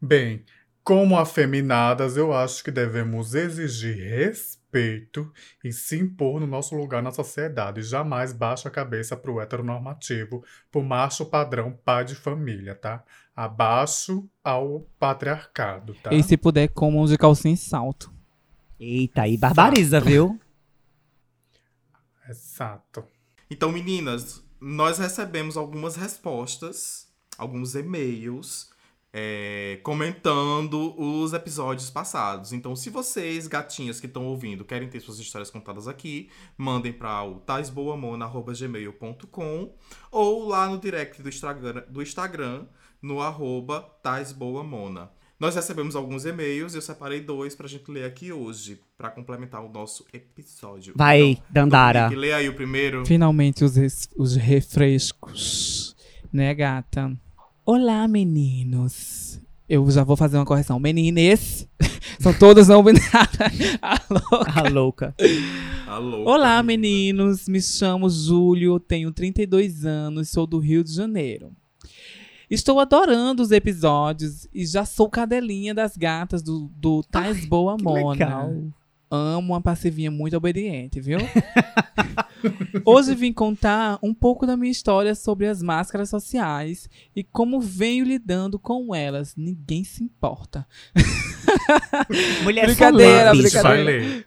Bem, 0.02 0.44
como 0.82 1.16
afeminadas, 1.18 2.16
eu 2.16 2.32
acho 2.32 2.64
que 2.64 2.70
devemos 2.70 3.34
exigir 3.34 3.96
respeito 3.96 5.30
e 5.64 5.72
se 5.72 5.98
impor 5.98 6.40
no 6.40 6.46
nosso 6.46 6.74
lugar 6.74 7.02
na 7.02 7.12
sociedade. 7.12 7.82
Jamais 7.82 8.32
baixa 8.32 8.68
a 8.68 8.72
cabeça 8.72 9.16
pro 9.16 9.40
heteronormativo, 9.40 10.42
pro 10.70 10.82
macho 10.82 11.26
padrão 11.26 11.78
pai 11.84 12.04
de 12.04 12.14
família, 12.14 12.74
tá? 12.74 13.04
Abaixo 13.36 14.28
ao 14.42 14.86
patriarcado, 14.98 15.94
tá? 16.02 16.12
E 16.12 16.22
se 16.22 16.36
puder, 16.36 16.68
comam 16.68 17.04
de 17.06 17.16
calcinha 17.16 17.54
e 17.54 17.56
salto. 17.56 18.12
Eita, 18.80 19.22
aí 19.22 19.36
barbariza, 19.36 20.00
viu? 20.00 20.40
Exato. 22.26 23.04
Então, 23.50 23.70
meninas, 23.70 24.42
nós 24.58 24.96
recebemos 24.96 25.58
algumas 25.58 25.96
respostas, 25.96 27.12
alguns 27.36 27.74
e-mails, 27.74 28.70
é, 29.12 29.80
comentando 29.82 30.98
os 30.98 31.34
episódios 31.34 31.90
passados. 31.90 32.54
Então, 32.54 32.74
se 32.74 32.88
vocês, 32.88 33.46
gatinhas 33.46 34.00
que 34.00 34.06
estão 34.06 34.24
ouvindo, 34.24 34.64
querem 34.64 34.88
ter 34.88 35.00
suas 35.00 35.18
histórias 35.18 35.50
contadas 35.50 35.86
aqui, 35.86 36.30
mandem 36.56 36.92
para 36.92 37.22
o 37.24 37.40
taisboamona.gmail.com 37.40 39.74
ou 40.10 40.48
lá 40.48 40.66
no 40.68 40.78
direct 40.78 41.20
do 41.20 41.28
Instagram, 41.28 41.84
do 41.86 42.00
Instagram 42.00 42.64
no 43.02 43.20
arroba 43.20 43.82
taisboamona. 44.02 45.10
Nós 45.40 45.54
recebemos 45.54 45.96
alguns 45.96 46.26
e-mails 46.26 46.74
e 46.74 46.76
eu 46.76 46.82
separei 46.82 47.20
dois 47.20 47.54
pra 47.54 47.66
gente 47.66 47.90
ler 47.90 48.04
aqui 48.04 48.30
hoje, 48.30 48.78
pra 48.98 49.08
complementar 49.08 49.64
o 49.64 49.70
nosso 49.72 50.04
episódio. 50.12 50.92
Vai, 50.94 51.22
Então, 51.30 51.42
Dandara. 51.50 52.02
Dominique, 52.10 52.20
lê 52.20 52.32
aí 52.34 52.46
o 52.48 52.52
primeiro. 52.54 53.06
Finalmente 53.06 53.64
os, 53.64 53.74
res- 53.74 54.08
os 54.18 54.36
refrescos. 54.36 55.96
Né, 56.30 56.54
gata? 56.54 57.10
Olá, 57.64 58.06
meninos. 58.06 59.40
Eu 59.66 59.90
já 59.90 60.04
vou 60.04 60.16
fazer 60.16 60.36
uma 60.36 60.44
correção. 60.44 60.78
Menines. 60.78 61.66
São 62.20 62.34
todos 62.34 62.68
não 62.68 62.82
binárias. 62.82 63.78
Alô. 63.80 64.20
A 64.54 64.68
louca. 64.68 65.14
Alô. 65.86 66.24
Olá, 66.24 66.62
meninos. 66.62 67.48
Me 67.48 67.62
chamo 67.62 68.10
Júlio, 68.10 68.78
tenho 68.78 69.10
32 69.10 69.86
anos, 69.86 70.28
sou 70.28 70.46
do 70.46 70.58
Rio 70.58 70.84
de 70.84 70.92
Janeiro. 70.92 71.50
Estou 72.50 72.80
adorando 72.80 73.44
os 73.44 73.52
episódios 73.52 74.48
e 74.52 74.66
já 74.66 74.84
sou 74.84 75.08
cadelinha 75.08 75.72
das 75.72 75.96
gatas 75.96 76.42
do, 76.42 76.68
do 76.74 77.00
Tais 77.04 77.46
Boa 77.46 77.76
Mona. 77.80 78.10
legal. 78.10 78.52
Amo 79.08 79.52
uma 79.52 79.60
passivinha 79.60 80.10
muito 80.10 80.36
obediente, 80.36 81.00
viu? 81.00 81.20
Hoje 82.84 83.14
vim 83.14 83.32
contar 83.32 84.00
um 84.02 84.12
pouco 84.12 84.48
da 84.48 84.56
minha 84.56 84.72
história 84.72 85.14
sobre 85.14 85.46
as 85.46 85.62
máscaras 85.62 86.10
sociais 86.10 86.90
e 87.14 87.22
como 87.22 87.60
venho 87.60 88.04
lidando 88.04 88.58
com 88.58 88.92
elas. 88.92 89.36
Ninguém 89.36 89.84
se 89.84 90.02
importa. 90.02 90.66
Mulher 92.42 92.66
Brincadeira, 92.66 93.30
bicho. 93.30 93.42
brincadeira. 93.44 94.24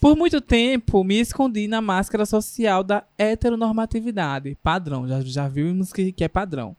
Por 0.00 0.16
muito 0.16 0.40
tempo, 0.40 1.04
me 1.04 1.20
escondi 1.20 1.68
na 1.68 1.80
máscara 1.80 2.26
social 2.26 2.82
da 2.82 3.04
heteronormatividade. 3.16 4.58
Padrão, 4.60 5.06
já, 5.06 5.20
já 5.20 5.48
vimos 5.48 5.92
que, 5.92 6.10
que 6.10 6.24
é 6.24 6.28
padrão. 6.28 6.76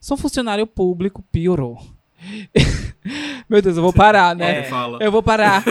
Sou 0.00 0.16
funcionário 0.16 0.66
público, 0.66 1.22
piorou. 1.32 1.78
Meu 3.48 3.60
Deus, 3.60 3.76
eu 3.76 3.82
vou 3.82 3.92
parar, 3.92 4.34
né? 4.34 4.60
É. 4.60 4.68
Eu 5.00 5.12
vou 5.12 5.22
parar. 5.22 5.62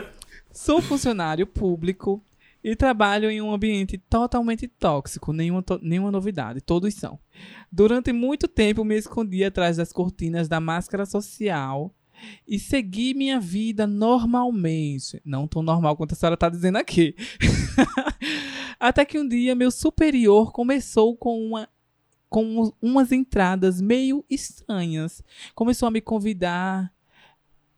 Sou 0.52 0.82
funcionário 0.82 1.46
público 1.46 2.22
e 2.62 2.76
trabalho 2.76 3.30
em 3.30 3.40
um 3.40 3.52
ambiente 3.52 3.96
totalmente 3.98 4.68
tóxico, 4.68 5.32
nenhuma, 5.32 5.62
to- 5.62 5.80
nenhuma 5.82 6.10
novidade, 6.10 6.60
todos 6.60 6.94
são. 6.94 7.18
Durante 7.70 8.12
muito 8.12 8.46
tempo 8.46 8.84
me 8.84 8.96
escondi 8.96 9.42
atrás 9.42 9.78
das 9.78 9.92
cortinas 9.92 10.46
da 10.48 10.60
máscara 10.60 11.06
social 11.06 11.92
e 12.46 12.58
segui 12.58 13.14
minha 13.14 13.40
vida 13.40 13.86
normalmente. 13.86 15.20
Não 15.24 15.48
tão 15.48 15.62
normal 15.62 15.96
quanto 15.96 16.12
a 16.12 16.14
senhora 16.14 16.34
está 16.34 16.48
dizendo 16.48 16.76
aqui. 16.76 17.16
Até 18.78 19.04
que 19.04 19.18
um 19.18 19.26
dia 19.26 19.54
meu 19.54 19.70
superior 19.70 20.52
começou 20.52 21.16
com 21.16 21.40
uma 21.44 21.68
com 22.32 22.72
umas 22.80 23.12
entradas 23.12 23.78
meio 23.80 24.24
estranhas. 24.28 25.22
Começou 25.54 25.86
a 25.86 25.90
me 25.90 26.00
convidar 26.00 26.90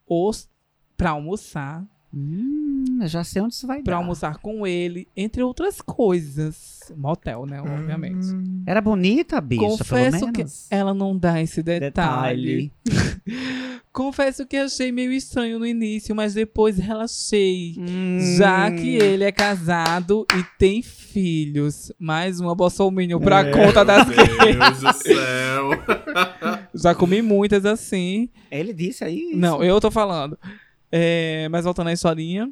os 0.07 0.49
para 0.97 1.11
almoçar, 1.11 1.85
Hum, 2.17 3.01
já 3.07 3.25
sei 3.25 3.43
onde 3.43 3.55
isso 3.55 3.67
vai 3.67 3.83
para 3.83 3.95
dar. 3.95 3.97
almoçar 3.97 4.39
com 4.39 4.65
ele, 4.65 5.09
entre 5.17 5.43
outras 5.43 5.83
coisas. 5.83 6.74
Motel, 6.97 7.47
né, 7.47 7.61
obviamente. 7.61 8.27
Hum, 8.35 8.63
Era 8.67 8.81
bonita, 8.81 9.41
bicha, 9.41 9.63
Confesso 9.63 10.19
pelo 10.21 10.33
que 10.33 10.45
ela 10.71 10.93
não 10.95 11.17
dá 11.17 11.41
esse 11.41 11.63
detalhe. 11.63 12.73
Detalhe. 12.73 12.73
Confesso 13.93 14.45
que 14.45 14.57
achei 14.57 14.91
meio 14.91 15.13
estranho 15.13 15.57
no 15.59 15.65
início, 15.65 16.17
mas 16.17 16.35
depois 16.35 16.79
relaxei. 16.79 17.77
Hum. 17.79 18.19
Já 18.37 18.69
que 18.71 18.97
ele 18.97 19.23
é 19.23 19.31
casado 19.31 20.27
e 20.37 20.45
tem 20.59 20.83
filhos. 20.83 21.93
Mais 21.97 22.41
uma 22.41 22.57
bolsominion 22.57 23.21
pra 23.21 23.41
É. 23.47 23.51
conta 23.53 23.85
das 23.85 24.09
Meu. 24.09 24.17
Deus 24.17 24.81
do 24.81 24.93
céu. 24.95 25.71
Já 26.75 26.93
comi 26.93 27.23
muitas 27.23 27.65
assim. 27.65 28.29
Ele 28.51 28.73
disse 28.73 29.05
aí. 29.05 29.31
Não, 29.35 29.63
eu 29.63 29.81
tô 29.81 29.93
falando. 29.93 30.37
É, 30.91 31.49
mas 31.49 31.65
voltando 31.65 31.87
à 31.89 31.93
historinha. 31.93 32.51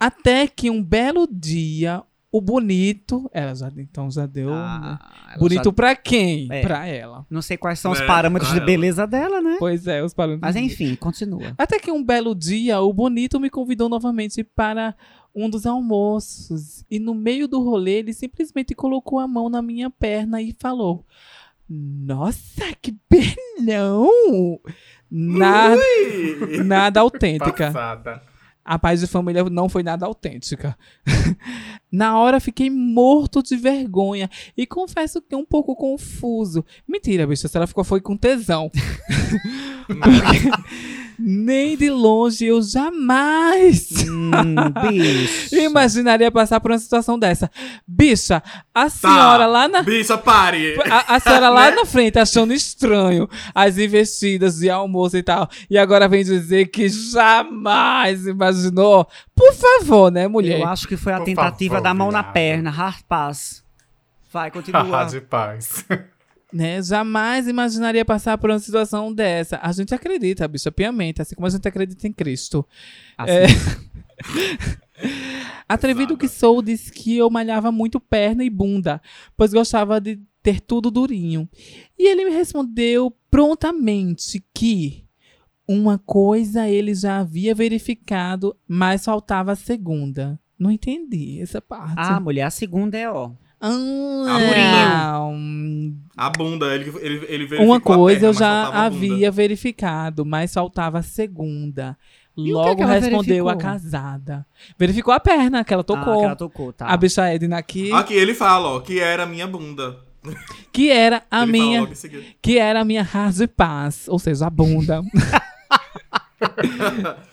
Até 0.00 0.48
que 0.48 0.68
um 0.68 0.82
belo 0.82 1.28
dia, 1.30 2.02
o 2.32 2.40
bonito. 2.40 3.30
Ela 3.32 3.54
já, 3.54 3.70
então 3.76 4.10
já 4.10 4.24
deu. 4.26 4.52
Ah, 4.52 4.98
ela 5.28 5.38
bonito 5.38 5.64
já- 5.66 5.72
pra 5.72 5.94
quem? 5.94 6.48
É. 6.50 6.62
Pra 6.62 6.86
ela. 6.86 7.26
Não 7.30 7.42
sei 7.42 7.56
quais 7.58 7.78
são 7.78 7.92
os 7.92 8.00
Né, 8.00 8.06
parâmetros 8.06 8.50
de 8.50 8.56
ela. 8.56 8.66
beleza 8.66 9.06
dela, 9.06 9.40
né? 9.42 9.56
Pois 9.58 9.86
é, 9.86 10.02
os 10.02 10.14
parâmetros. 10.14 10.42
Mas 10.54 10.56
enfim, 10.56 10.94
continua. 10.96 11.54
Até 11.58 11.78
que 11.78 11.92
um 11.92 12.02
belo 12.02 12.34
dia, 12.34 12.80
o 12.80 12.92
bonito 12.92 13.38
me 13.38 13.50
convidou 13.50 13.88
novamente 13.88 14.42
para 14.42 14.94
um 15.34 15.48
dos 15.48 15.66
almoços. 15.66 16.84
E 16.90 16.98
no 16.98 17.14
meio 17.14 17.46
do 17.46 17.62
rolê, 17.62 17.98
ele 17.98 18.12
simplesmente 18.12 18.74
colocou 18.74 19.18
a 19.18 19.28
mão 19.28 19.48
na 19.50 19.60
minha 19.62 19.90
perna 19.90 20.40
e 20.42 20.56
falou: 20.58 21.06
Nossa, 21.68 22.64
que 22.80 22.96
belão! 23.10 24.08
Nada, 25.10 25.76
Ui! 25.76 26.62
nada 26.64 27.00
autêntica. 27.00 27.66
Passada. 27.66 28.22
A 28.64 28.78
paz 28.78 29.00
de 29.00 29.06
família 29.06 29.44
não 29.44 29.68
foi 29.68 29.82
nada 29.82 30.06
autêntica. 30.06 30.78
Na 31.90 32.18
hora 32.18 32.40
fiquei 32.40 32.70
morto 32.70 33.42
de 33.42 33.56
vergonha 33.56 34.30
e 34.56 34.66
confesso 34.66 35.20
que 35.20 35.34
um 35.34 35.44
pouco 35.44 35.74
confuso. 35.74 36.64
Mentira, 36.88 37.26
bicha, 37.26 37.48
se 37.48 37.56
ela 37.56 37.66
ficou 37.66 37.84
foi 37.84 38.00
com 38.00 38.16
tesão. 38.16 38.70
Porque 39.92 41.11
nem 41.24 41.76
de 41.76 41.88
longe 41.90 42.44
eu 42.46 42.60
jamais 42.62 43.88
Hum, 44.08 44.30
imaginaria 45.52 46.30
passar 46.30 46.60
por 46.60 46.70
uma 46.70 46.78
situação 46.78 47.18
dessa. 47.18 47.50
Bicha, 47.86 48.42
a 48.74 48.84
Tá. 48.84 48.90
senhora 48.90 49.46
lá 49.46 49.68
na 49.68 49.82
Bicha, 49.82 50.18
pare! 50.18 50.76
a, 50.90 51.16
a 51.16 51.20
senhora 51.20 51.48
lá 51.50 51.70
Né? 51.70 51.76
na 51.76 51.86
frente 51.86 52.18
achando 52.18 52.52
estranho 52.52 53.28
as 53.54 53.78
investidas 53.78 54.58
de 54.58 54.68
almoço 54.70 55.16
e 55.16 55.22
tal. 55.22 55.48
E 55.70 55.78
agora 55.78 56.08
vem 56.08 56.24
dizer 56.24 56.66
que 56.66 56.88
jamais 56.88 58.26
imaginou. 58.26 59.06
Por 59.34 59.52
favor, 59.54 60.10
né, 60.10 60.26
mulher? 60.28 60.60
Eu 60.60 60.68
acho 60.68 60.86
que 60.88 60.96
foi 60.96 61.12
a 61.12 61.18
Por 61.18 61.24
tentativa 61.26 61.74
favor, 61.76 61.84
da 61.84 61.94
mão 61.94 62.10
na 62.10 62.22
perna. 62.22 62.70
Rapaz. 62.70 63.62
Vai, 64.32 64.48
Ah, 64.48 64.50
continua. 64.50 65.04
de 65.04 65.20
paz. 65.20 65.84
Né? 66.52 66.82
Jamais 66.82 67.48
imaginaria 67.48 68.04
passar 68.04 68.36
por 68.36 68.50
uma 68.50 68.58
situação 68.58 69.12
dessa. 69.12 69.58
A 69.62 69.72
gente 69.72 69.94
acredita, 69.94 70.46
bicha, 70.46 70.70
piamente, 70.70 71.22
assim 71.22 71.34
como 71.34 71.46
a 71.46 71.50
gente 71.50 71.66
acredita 71.66 72.06
em 72.06 72.12
Cristo. 72.12 72.66
Assim. 73.16 73.32
É. 73.32 73.46
Atrevido 75.68 76.16
que 76.16 76.28
sou, 76.28 76.60
disse 76.60 76.92
que 76.92 77.16
eu 77.16 77.30
malhava 77.30 77.72
muito 77.72 77.98
perna 77.98 78.44
e 78.44 78.50
bunda, 78.50 79.00
pois 79.36 79.52
gostava 79.52 80.00
de 80.00 80.20
ter 80.42 80.60
tudo 80.60 80.90
durinho. 80.90 81.48
E 81.98 82.08
ele 82.08 82.24
me 82.24 82.30
respondeu 82.30 83.10
prontamente 83.30 84.44
que 84.54 85.04
uma 85.66 85.98
coisa 85.98 86.68
ele 86.68 86.94
já 86.94 87.18
havia 87.18 87.54
verificado, 87.54 88.56
mas 88.66 89.04
faltava 89.04 89.52
a 89.52 89.56
segunda. 89.56 90.38
Não 90.58 90.70
entendi 90.70 91.40
essa 91.40 91.60
parte. 91.60 91.94
Ah, 91.96 92.20
mulher, 92.20 92.44
a 92.44 92.50
segunda 92.50 92.98
é 92.98 93.10
ó. 93.10 93.32
Ah, 93.64 95.12
não. 95.12 95.94
A 96.16 96.28
bunda, 96.30 96.74
ele, 96.74 96.92
ele, 97.00 97.14
ele 97.28 97.46
verificou 97.46 97.64
Uma 97.66 97.76
a 97.76 97.80
coisa 97.80 98.20
perna, 98.20 98.26
eu 98.28 98.32
já 98.34 98.68
a 98.68 98.84
havia 98.86 99.30
verificado, 99.30 100.24
mas 100.26 100.52
faltava 100.52 100.98
a 100.98 101.02
segunda. 101.02 101.96
E 102.36 102.42
o 102.42 102.44
que 102.44 102.50
é 102.50 102.54
Logo 102.54 102.76
que 102.76 102.84
respondeu 102.84 103.48
a 103.48 103.52
verificou? 103.54 103.72
casada. 103.72 104.46
Verificou 104.78 105.14
a 105.14 105.20
perna, 105.20 105.62
que 105.64 105.72
ela 105.72 105.82
Ah, 105.82 105.84
tocou. 105.84 106.18
que 106.18 106.24
ela 106.24 106.36
tocou, 106.36 106.72
tá. 106.72 106.86
A 106.86 106.96
bicha 106.96 107.24
Edna 107.32 107.58
aqui, 107.58 107.92
Aqui 107.92 108.14
ele 108.14 108.34
fala, 108.34 108.68
ó, 108.68 108.80
que 108.80 108.98
era 108.98 109.22
a 109.22 109.26
minha 109.26 109.46
bunda. 109.46 109.98
que 110.72 110.90
era 110.90 111.22
a 111.30 111.42
ele 111.42 111.52
minha, 111.52 111.80
logo 111.80 111.92
que 112.40 112.58
era 112.58 112.80
a 112.80 112.84
minha 112.84 113.02
rasa 113.02 113.46
de 113.46 113.52
paz, 113.52 114.06
ou 114.08 114.18
seja, 114.18 114.46
a 114.46 114.50
bunda. 114.50 115.02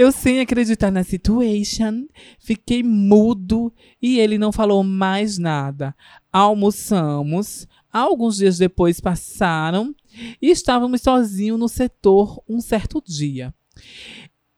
Eu 0.00 0.10
sem 0.10 0.40
acreditar 0.40 0.90
na 0.90 1.04
situation, 1.04 2.06
fiquei 2.38 2.82
mudo 2.82 3.70
e 4.00 4.18
ele 4.18 4.38
não 4.38 4.50
falou 4.50 4.82
mais 4.82 5.36
nada. 5.36 5.94
Almoçamos, 6.32 7.66
alguns 7.92 8.36
dias 8.38 8.56
depois 8.56 8.98
passaram 8.98 9.94
e 10.40 10.48
estávamos 10.50 11.02
sozinhos 11.02 11.58
no 11.60 11.68
setor 11.68 12.42
um 12.48 12.62
certo 12.62 13.02
dia. 13.06 13.52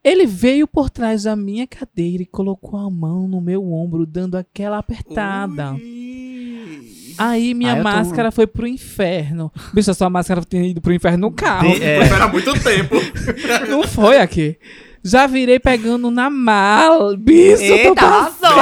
Ele 0.04 0.26
veio 0.26 0.68
por 0.68 0.88
trás 0.90 1.24
da 1.24 1.34
minha 1.34 1.66
cadeira 1.66 2.22
e 2.22 2.26
colocou 2.26 2.78
a 2.78 2.88
mão 2.88 3.26
no 3.26 3.40
meu 3.40 3.72
ombro, 3.72 4.06
dando 4.06 4.36
aquela 4.36 4.78
apertada. 4.78 5.72
Ui. 5.74 7.14
Aí 7.18 7.52
minha 7.52 7.72
eu 7.72 7.76
tô- 7.78 7.82
máscara 7.82 8.30
foi 8.30 8.46
pro 8.46 8.66
inferno. 8.66 9.50
Bicha, 9.74 9.92
sua 9.92 10.08
máscara 10.08 10.42
tinha 10.48 10.62
ido 10.64 10.80
pro 10.80 10.92
inferno 10.94 11.28
no 11.28 11.32
carro. 11.32 11.68
De- 11.74 11.82
é. 11.82 12.00
Espera 12.02 12.28
muito 12.28 12.52
tempo. 12.62 12.94
Não 13.68 13.82
foi 13.82 14.18
aqui. 14.18 14.56
Já 15.04 15.26
virei 15.26 15.58
pegando 15.58 16.10
na 16.10 16.30
mala. 16.30 17.16
Bicho, 17.16 17.56
tô 17.58 17.62
Eita, 17.62 17.94
passada. 17.94 18.54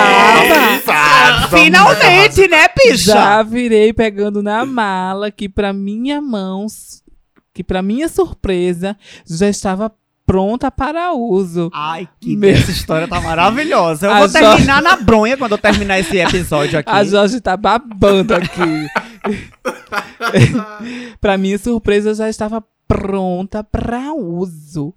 Passada, 0.87 1.49
Finalmente, 1.59 2.49
né, 2.49 2.67
bicha? 2.77 3.13
Já 3.13 3.43
virei 3.43 3.93
pegando 3.93 4.43
na 4.43 4.65
mala 4.65 5.31
que 5.31 5.49
pra 5.49 5.73
minha 5.73 6.21
mão, 6.21 6.67
que 7.53 7.63
pra 7.63 7.83
minha 7.83 8.09
surpresa, 8.09 8.97
já 9.27 9.49
estava 9.49 9.93
pronta 10.27 10.71
para 10.71 11.13
uso. 11.13 11.71
Ai, 11.75 12.09
que 12.21 12.37
Meu- 12.37 12.51
essa 12.51 12.71
história 12.71 13.07
tá 13.09 13.21
maravilhosa. 13.21 14.07
Eu 14.07 14.13
A 14.13 14.19
vou 14.21 14.29
Jo- 14.29 14.33
terminar 14.33 14.81
na 14.81 14.97
bronha 14.97 15.37
quando 15.37 15.53
eu 15.53 15.59
terminar 15.59 15.99
esse 15.99 16.17
episódio 16.19 16.79
aqui. 16.81 16.89
A 16.91 17.05
Jorge 17.05 17.41
tá 17.41 17.57
babando 17.57 18.35
aqui. 18.35 18.87
pra 21.21 21.37
minha 21.37 21.59
surpresa, 21.59 22.15
já 22.15 22.29
estava 22.29 22.65
pronta 22.87 23.63
para 23.65 24.13
uso. 24.15 24.95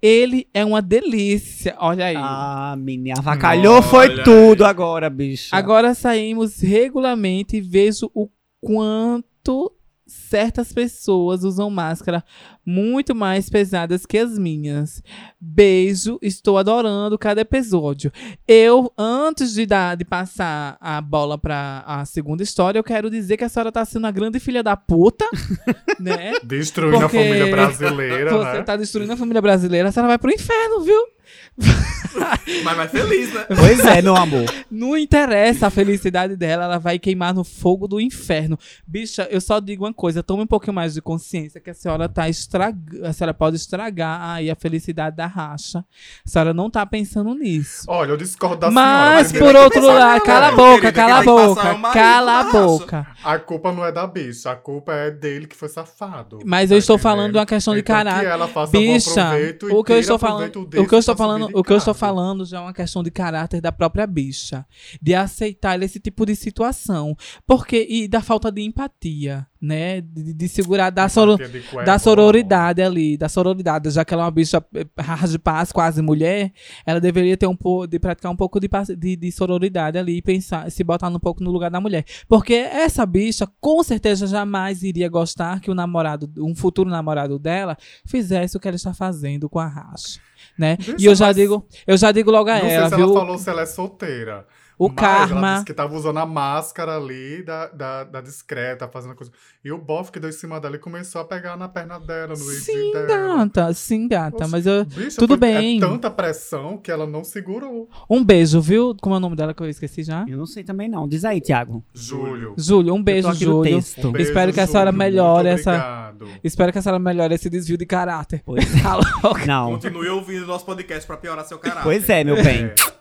Ele 0.00 0.46
é 0.52 0.64
uma 0.64 0.82
delícia. 0.82 1.74
Olha 1.78 2.06
aí. 2.06 2.16
Ah, 2.16 2.74
menina, 2.78 3.18
avacalhou 3.18 3.82
foi 3.82 4.08
Olha 4.10 4.24
tudo 4.24 4.64
agora, 4.64 5.08
bicho. 5.08 5.54
Agora 5.54 5.94
saímos 5.94 6.60
regularmente 6.60 7.56
e 7.56 7.60
vejo 7.60 8.10
o 8.14 8.28
quanto 8.60 9.75
certas 10.06 10.72
pessoas 10.72 11.42
usam 11.42 11.68
máscara 11.68 12.24
muito 12.64 13.14
mais 13.14 13.50
pesadas 13.50 14.06
que 14.06 14.18
as 14.18 14.38
minhas. 14.38 15.02
Beijo, 15.40 16.18
estou 16.22 16.58
adorando 16.58 17.18
cada 17.18 17.40
episódio. 17.40 18.12
Eu, 18.46 18.92
antes 18.96 19.52
de, 19.52 19.66
dar, 19.66 19.96
de 19.96 20.04
passar 20.04 20.76
a 20.80 21.00
bola 21.00 21.36
pra 21.36 21.84
a 21.86 22.04
segunda 22.04 22.42
história, 22.42 22.78
eu 22.78 22.84
quero 22.84 23.10
dizer 23.10 23.36
que 23.36 23.44
a 23.44 23.48
senhora 23.48 23.72
tá 23.72 23.84
sendo 23.84 24.04
uma 24.04 24.10
grande 24.10 24.38
filha 24.38 24.62
da 24.62 24.76
puta, 24.76 25.24
né? 25.98 26.34
Destruindo 26.42 26.98
Porque 27.00 27.16
a 27.16 27.20
família 27.22 27.50
brasileira, 27.50 28.30
Você 28.36 28.58
né? 28.58 28.62
tá 28.62 28.76
destruindo 28.76 29.12
a 29.12 29.16
família 29.16 29.42
brasileira, 29.42 29.88
a 29.88 29.92
senhora 29.92 30.08
vai 30.08 30.18
pro 30.18 30.32
inferno, 30.32 30.80
viu? 30.82 31.15
Mas 32.64 32.76
mais 32.76 32.90
feliz, 32.90 33.32
né? 33.32 33.44
Pois 33.48 33.84
é, 33.84 34.00
meu 34.02 34.16
amor. 34.16 34.44
Não 34.70 34.96
interessa 34.96 35.66
a 35.66 35.70
felicidade 35.70 36.36
dela, 36.36 36.64
ela 36.64 36.78
vai 36.78 36.98
queimar 36.98 37.34
no 37.34 37.44
fogo 37.44 37.86
do 37.88 38.00
inferno. 38.00 38.58
Bicha, 38.86 39.26
eu 39.30 39.40
só 39.40 39.58
digo 39.60 39.84
uma 39.84 39.92
coisa, 39.92 40.22
tome 40.22 40.42
um 40.42 40.46
pouquinho 40.46 40.74
mais 40.74 40.94
de 40.94 41.02
consciência 41.02 41.60
que 41.60 41.70
a 41.70 41.74
senhora 41.74 42.08
tá 42.08 42.28
estragando, 42.28 43.04
a 43.06 43.12
senhora 43.12 43.34
pode 43.34 43.56
estragar 43.56 44.20
aí 44.36 44.50
a 44.50 44.54
felicidade 44.54 45.16
da 45.16 45.26
racha. 45.26 45.84
A 46.24 46.28
senhora 46.28 46.54
não 46.54 46.70
tá 46.70 46.84
pensando 46.86 47.34
nisso. 47.34 47.84
Olha, 47.88 48.10
eu 48.10 48.16
discordo 48.16 48.56
da 48.56 48.70
Mas, 48.70 49.28
senhora. 49.28 49.46
por 49.46 49.52
tem 49.60 49.70
que 49.70 49.78
outro 49.78 49.94
lado, 49.98 50.22
cala 50.22 50.48
a 50.48 50.52
boca, 50.52 50.80
querida? 50.80 50.92
cala 50.92 51.18
a 51.18 51.22
boca, 51.24 51.92
cala 51.92 52.40
a 52.40 52.44
boca. 52.44 53.06
A 53.24 53.38
culpa 53.38 53.72
não 53.72 53.84
é 53.84 53.92
da 53.92 54.06
bicha, 54.06 54.50
a 54.50 54.56
culpa 54.56 54.92
é 54.92 55.10
dele 55.10 55.46
que 55.46 55.56
foi 55.56 55.68
safado. 55.68 56.38
Mas 56.44 56.68
Tá 56.70 56.74
eu 56.74 56.78
estou 56.78 56.96
entendendo? 56.96 57.02
falando 57.12 57.32
de 57.32 57.38
uma 57.38 57.46
questão 57.46 57.74
de 57.74 57.80
Então 57.80 57.94
caráter. 57.96 58.20
Que 58.20 58.26
ela 58.26 58.48
faça 58.48 58.72
bom 58.72 58.78
Bicha, 58.78 59.10
proveito 59.14 59.68
e 59.68 59.72
o 59.72 59.84
que 59.84 59.92
eu 59.92 59.98
estou 59.98 60.18
falando, 60.18 60.60
o 60.62 60.86
que 60.86 60.94
eu 60.94 60.98
estou 60.98 61.14
pra 61.16 61.45
falando, 61.46 61.58
o 61.58 61.64
que 61.64 61.72
eu 61.72 61.76
estou 61.76 61.94
falando 61.94 62.44
já 62.44 62.58
é 62.58 62.60
uma 62.60 62.72
questão 62.72 63.02
de 63.02 63.10
caráter 63.10 63.60
da 63.60 63.72
própria 63.72 64.06
bicha, 64.06 64.66
de 65.00 65.14
aceitar 65.14 65.80
esse 65.82 65.98
tipo 65.98 66.24
de 66.26 66.36
situação, 66.36 67.16
porque 67.46 67.86
e 67.88 68.08
da 68.08 68.20
falta 68.20 68.50
de 68.50 68.62
empatia, 68.62 69.46
né, 69.60 70.00
de, 70.00 70.32
de 70.34 70.48
segurar 70.48 70.90
da, 70.90 71.08
soro, 71.08 71.36
da 71.84 71.98
sororidade 71.98 72.82
ali, 72.82 73.16
da 73.16 73.28
sororidade, 73.28 73.90
já 73.90 74.04
que 74.04 74.12
ela 74.12 74.24
é 74.24 74.26
uma 74.26 74.30
bicha 74.30 74.62
eh, 74.74 74.86
rara 74.98 75.26
de 75.26 75.38
paz, 75.38 75.72
quase 75.72 76.02
mulher, 76.02 76.52
ela 76.84 77.00
deveria 77.00 77.36
ter 77.36 77.46
um 77.46 77.56
pouco 77.56 77.86
de 77.86 77.98
praticar 77.98 78.30
um 78.30 78.36
pouco 78.36 78.60
de, 78.60 78.68
de, 78.96 79.16
de 79.16 79.32
sororidade 79.32 79.98
ali 79.98 80.18
e 80.18 80.22
pensar, 80.22 80.70
se 80.70 80.84
botar 80.84 81.08
um 81.08 81.18
pouco 81.18 81.42
no 81.42 81.50
lugar 81.50 81.70
da 81.70 81.80
mulher, 81.80 82.04
porque 82.28 82.54
essa 82.54 83.04
bicha 83.06 83.48
com 83.60 83.82
certeza 83.82 84.26
jamais 84.26 84.82
iria 84.82 85.08
gostar 85.08 85.60
que 85.60 85.70
o 85.70 85.74
namorado, 85.74 86.30
um 86.38 86.54
futuro 86.54 86.90
namorado 86.90 87.38
dela, 87.38 87.76
fizesse 88.04 88.56
o 88.56 88.60
que 88.60 88.68
ela 88.68 88.76
está 88.76 88.92
fazendo 88.92 89.48
com 89.48 89.58
a 89.58 89.66
racha. 89.66 90.20
Né? 90.58 90.76
Bicha, 90.76 90.96
e 90.98 91.04
eu 91.06 91.14
já 91.14 91.32
digo, 91.32 91.66
eu 91.86 91.96
já 91.96 92.12
digo 92.12 92.30
logo 92.30 92.50
a 92.50 92.54
Não 92.54 92.60
sei 92.60 92.70
ela, 92.70 92.88
se 92.88 92.96
viu? 92.96 93.04
ela 93.04 93.14
falou 93.20 93.38
se 93.38 93.50
ela 93.50 93.62
é 93.62 93.66
solteira. 93.66 94.46
O 94.78 94.88
Mas 94.88 94.98
Ela 94.98 95.18
karma. 95.28 95.52
disse 95.54 95.64
que 95.64 95.72
tava 95.74 95.94
usando 95.94 96.18
a 96.18 96.26
máscara 96.26 96.96
ali 96.96 97.42
da, 97.42 97.66
da, 97.68 98.04
da 98.04 98.20
discreta, 98.20 98.86
fazendo 98.88 99.14
coisa. 99.14 99.32
E 99.64 99.72
o 99.72 99.78
bofe 99.78 100.12
que 100.12 100.20
deu 100.20 100.28
em 100.30 100.32
cima 100.32 100.60
dela 100.60 100.76
e 100.76 100.78
começou 100.78 101.20
a 101.20 101.24
pegar 101.24 101.56
na 101.56 101.68
perna 101.68 101.98
dela, 101.98 102.28
no 102.28 102.36
Sim, 102.36 102.92
dela. 102.92 103.06
gata, 103.06 103.72
sim, 103.74 104.06
gata. 104.08 104.46
Mas 104.48 104.66
eu. 104.66 104.84
Bicha, 104.84 105.16
tudo 105.18 105.30
foi- 105.30 105.38
bem. 105.38 105.76
É 105.78 105.80
tanta 105.80 106.10
pressão 106.10 106.76
que 106.78 106.90
ela 106.90 107.06
não 107.06 107.24
segurou. 107.24 107.88
Um 108.08 108.22
beijo, 108.24 108.60
viu? 108.60 108.94
Como 109.00 109.14
é 109.14 109.18
o 109.18 109.20
nome 109.20 109.34
dela 109.36 109.54
que 109.54 109.62
eu 109.62 109.68
esqueci 109.68 110.02
já? 110.02 110.24
Eu 110.28 110.36
não 110.38 110.46
sei 110.46 110.62
também 110.62 110.88
não. 110.88 111.08
Diz 111.08 111.24
aí, 111.24 111.40
Thiago. 111.40 111.82
Júlio. 111.94 112.54
Júlio, 112.56 112.94
um 112.94 113.02
beijo, 113.02 113.32
Júlio. 113.34 113.58
Um 113.58 114.12
beijo, 114.12 114.28
Espero 114.28 114.52
que 114.52 114.60
a 114.60 114.66
senhora 114.66 114.90
Júlio. 114.90 114.98
melhore 114.98 115.48
Muito 115.48 115.60
essa- 115.60 115.70
obrigado. 115.70 116.26
Espero 116.44 116.72
que 116.72 116.78
a 116.78 116.82
senhora 116.82 116.98
melhore 116.98 117.34
esse 117.34 117.48
desvio 117.50 117.76
de 117.76 117.86
caráter. 117.86 118.42
Pois 118.44 118.64
Tá 118.82 118.96
louca? 119.22 119.46
Não. 119.46 119.72
Continue 119.72 120.08
ouvindo 120.08 120.46
nosso 120.46 120.64
podcast 120.64 121.06
pra 121.06 121.16
piorar 121.16 121.44
seu 121.44 121.58
caráter. 121.58 121.82
Pois 121.82 122.08
é, 122.08 122.22
meu 122.24 122.36
bem. 122.36 122.64
É. 122.66 122.95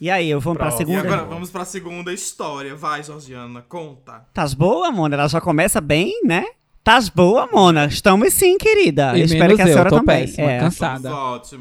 E 0.00 0.08
aí, 0.10 0.30
eu 0.30 0.40
vou 0.40 0.54
pra 0.54 0.68
Próximo. 0.68 0.90
E 0.92 0.94
segunda. 0.96 1.14
agora 1.14 1.28
vamos 1.28 1.50
pra 1.50 1.64
segunda 1.64 2.12
história. 2.12 2.74
Vai, 2.74 3.02
Georgiana, 3.02 3.60
conta. 3.68 4.26
Tás 4.32 4.54
boa, 4.54 4.90
Mona? 4.90 5.14
Ela 5.14 5.28
já 5.28 5.40
começa 5.40 5.78
bem, 5.80 6.20
né? 6.24 6.44
Tás 6.82 7.10
boa, 7.10 7.46
Mona? 7.52 7.84
Estamos 7.84 8.32
sim, 8.32 8.56
querida. 8.56 9.14
E 9.14 9.20
eu 9.20 9.26
espero 9.26 9.54
que 9.54 9.60
a 9.60 9.66
eu, 9.66 9.72
senhora 9.72 9.90
tô 9.90 9.96
também. 9.98 10.24
péssima, 10.24 10.50
É. 10.50 10.58
cansada. 10.58 11.10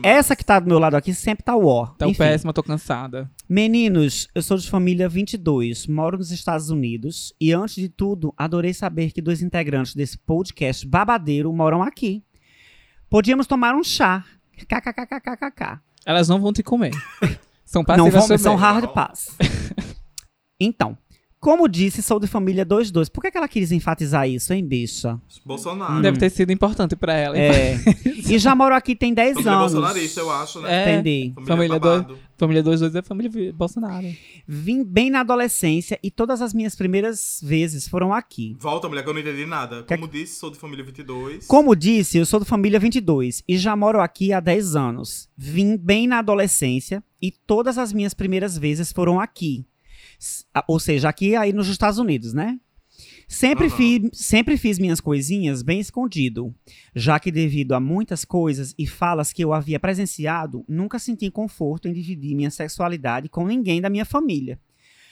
Essa 0.02 0.34
que 0.38 0.46
tá 0.46 0.58
do 0.58 0.68
meu 0.70 0.80
lado 0.80 0.96
aqui 0.96 1.14
sempre 1.14 1.44
tá 1.44 1.58
ó. 1.58 1.90
Enfim. 2.04 2.14
péssima, 2.18 2.54
tô 2.54 2.64
cansada. 2.64 3.30
Meninos, 3.48 4.30
eu 4.34 4.42
sou 4.42 4.56
de 4.58 4.70
família 4.70 5.10
22, 5.10 5.86
moro 5.88 6.18
nos 6.18 6.32
Estados 6.32 6.70
Unidos 6.70 7.34
e 7.42 7.52
antes 7.52 7.76
de 7.76 7.90
tudo, 7.90 8.34
adorei 8.38 8.74
saber 8.74 9.12
que 9.12 9.22
dois 9.22 9.42
integrantes 9.42 9.94
desse 9.94 10.18
podcast 10.18 10.88
babadeiro 10.88 11.52
moram 11.52 11.84
aqui. 11.84 12.24
Podíamos 13.10 13.46
tomar 13.48 13.76
um 13.76 13.84
chá, 13.84 14.24
KKKKKK. 14.56 15.82
Elas 16.06 16.30
não 16.30 16.40
vão 16.40 16.54
te 16.54 16.64
comer. 16.64 16.92
São 17.70 17.82
Não 17.82 17.86
passivas 17.86 18.14
vão, 18.14 18.22
também. 18.24 18.38
são 18.40 18.56
hard 18.56 18.88
pass. 18.94 19.30
Então, 20.62 20.98
como 21.40 21.68
disse, 21.70 22.02
sou 22.04 22.20
de 22.20 22.28
família 22.28 22.66
22. 22.66 23.08
Por 23.10 23.22
que, 23.22 23.32
que 23.32 23.38
ela 23.38 23.48
quis 23.48 23.72
enfatizar 23.72 24.28
isso, 24.30 24.52
hein, 24.54 24.66
bicha? 24.66 25.20
Bolsonaro. 25.46 26.02
Deve 26.02 26.18
ter 26.18 26.30
sido 26.30 26.52
importante 26.52 26.96
pra 26.96 27.14
ela. 27.14 27.38
hein? 27.38 27.44
É. 27.44 27.78
e 28.34 28.38
já 28.38 28.54
moro 28.54 28.76
aqui 28.76 28.96
tem 28.96 29.14
10 29.14 29.34
Família 29.36 29.52
anos. 29.58 29.72
bolsonarista, 29.74 30.20
eu 30.20 30.30
acho, 30.32 30.60
né? 30.62 30.70
É. 30.74 30.94
Entendi. 31.00 31.34
Família 31.46 31.80
babado. 31.80 32.18
Família 32.38 32.64
22 32.64 32.96
é 32.96 33.02
família 33.02 33.54
Bolsonaro. 33.54 34.08
Vim 34.48 34.84
bem 34.84 35.10
na 35.10 35.20
adolescência 35.22 36.00
e 36.02 36.10
todas 36.10 36.42
as 36.42 36.54
minhas 36.54 36.74
primeiras 36.76 37.40
vezes 37.44 37.88
foram 37.88 38.14
aqui. 38.14 38.56
Volta, 38.60 38.88
mulher, 38.88 39.04
que 39.04 39.10
eu 39.10 39.14
não 39.14 39.20
entendi 39.22 39.46
nada. 39.46 39.84
Que- 39.84 39.96
Como 39.96 40.08
disse, 40.08 40.40
sou 40.40 40.50
de 40.50 40.58
família 40.58 40.84
22. 40.86 41.46
Como 41.48 41.76
disse, 41.76 42.18
eu 42.18 42.26
sou 42.26 42.40
do 42.40 42.46
família 42.46 42.80
22 42.80 43.44
e 43.48 43.58
já 43.58 43.76
moro 43.76 44.00
aqui 44.02 44.32
há 44.32 44.40
10 44.40 44.76
anos. 44.76 45.28
Vim 45.38 45.76
bem 45.78 46.08
na 46.08 46.20
adolescência 46.20 47.04
e 47.22 47.30
todas 47.32 47.78
as 47.78 47.92
minhas 47.92 48.14
primeiras 48.14 48.58
vezes 48.58 48.92
foram 48.94 49.20
aqui. 49.20 49.66
Ou 50.68 50.80
seja, 50.80 51.10
aqui 51.10 51.36
aí 51.36 51.54
nos 51.54 51.68
Estados 51.68 52.00
Unidos, 52.00 52.34
né? 52.34 52.60
Sempre, 53.28 53.68
Aham. 53.68 53.78
fiz, 53.78 54.10
sempre 54.14 54.58
fiz 54.58 54.80
minhas 54.80 55.00
coisinhas 55.00 55.62
bem 55.62 55.80
escondido, 55.80 56.54
já 56.96 57.20
que 57.20 57.32
devido 57.32 57.74
a 57.74 57.80
muitas 57.80 58.26
coisas 58.26 58.74
e 58.78 58.88
falas 58.88 59.32
que 59.32 59.44
eu 59.44 59.54
havia 59.54 59.80
presenciado, 59.80 60.66
nunca 60.68 60.98
senti 60.98 61.30
conforto 61.30 61.88
em 61.88 61.94
dividir 61.94 62.36
minha 62.36 62.50
sexualidade 62.50 63.30
com 63.30 63.46
ninguém 63.46 63.80
da 63.80 63.90
minha 63.90 64.04
família. 64.04 64.60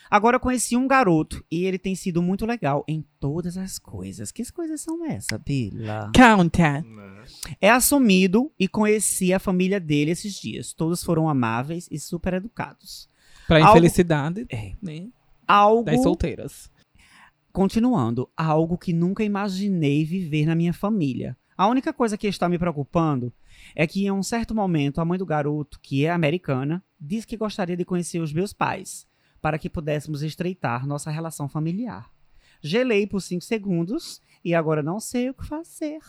Agora 0.10 0.38
eu 0.38 0.40
conheci 0.40 0.76
um 0.76 0.88
garoto 0.88 1.44
e 1.52 1.66
ele 1.66 1.78
tem 1.78 1.94
sido 1.94 2.22
muito 2.22 2.46
legal 2.46 2.84
em 2.88 3.06
todas 3.20 3.58
as 3.58 3.78
coisas. 3.78 4.32
Que 4.32 4.50
coisas 4.52 4.82
são 4.82 5.06
essas, 5.06 5.40
Bila? 5.46 6.12
Conta. 6.16 6.82
Né? 6.82 7.24
É 7.60 7.70
assumido 7.70 8.52
e 8.58 8.68
conheci 8.68 9.34
a 9.34 9.40
família 9.40 9.80
dele 9.80 10.12
esses 10.12 10.34
dias. 10.34 10.74
Todos 10.74 11.04
foram 11.04 11.28
amáveis 11.28 11.88
e 11.92 12.00
super 12.00 12.34
educados. 12.36 13.10
Pra 13.48 13.58
Algo- 13.60 13.70
infelicidade 13.78 14.46
É. 14.50 14.74
né, 14.82 15.08
Algo, 15.48 15.84
das 15.84 16.04
solteiras. 16.04 16.70
continuando, 17.52 18.30
algo 18.36 18.78
que 18.78 18.94
nunca 18.94 19.24
imaginei 19.24 20.04
viver 20.04 20.46
na 20.46 20.56
minha 20.56 20.74
família. 20.74 21.38
A 21.58 21.68
única 21.68 21.92
coisa 21.92 22.18
que 22.18 22.28
está 22.28 22.48
me 22.48 22.60
preocupando 22.60 23.34
é 23.76 23.88
que 23.88 24.06
em 24.06 24.12
um 24.12 24.22
certo 24.22 24.54
momento 24.54 25.02
a 25.02 25.06
mãe 25.06 25.18
do 25.18 25.26
garoto, 25.26 25.80
que 25.82 26.06
é 26.06 26.12
americana, 26.12 26.84
disse 27.00 27.26
que 27.26 27.36
gostaria 27.38 27.76
de 27.76 27.84
conhecer 27.86 28.20
os 28.20 28.32
meus 28.32 28.54
pais, 28.54 29.08
para 29.42 29.58
que 29.58 29.70
pudéssemos 29.70 30.22
estreitar 30.22 30.86
nossa 30.86 31.10
relação 31.10 31.50
familiar. 31.50 32.12
Gelei 32.62 33.08
por 33.08 33.22
cinco 33.22 33.44
segundos 33.44 34.22
e 34.44 34.54
agora 34.54 34.84
não 34.84 35.00
sei 35.00 35.30
o 35.30 35.34
que 35.34 35.46
fazer. 35.48 36.00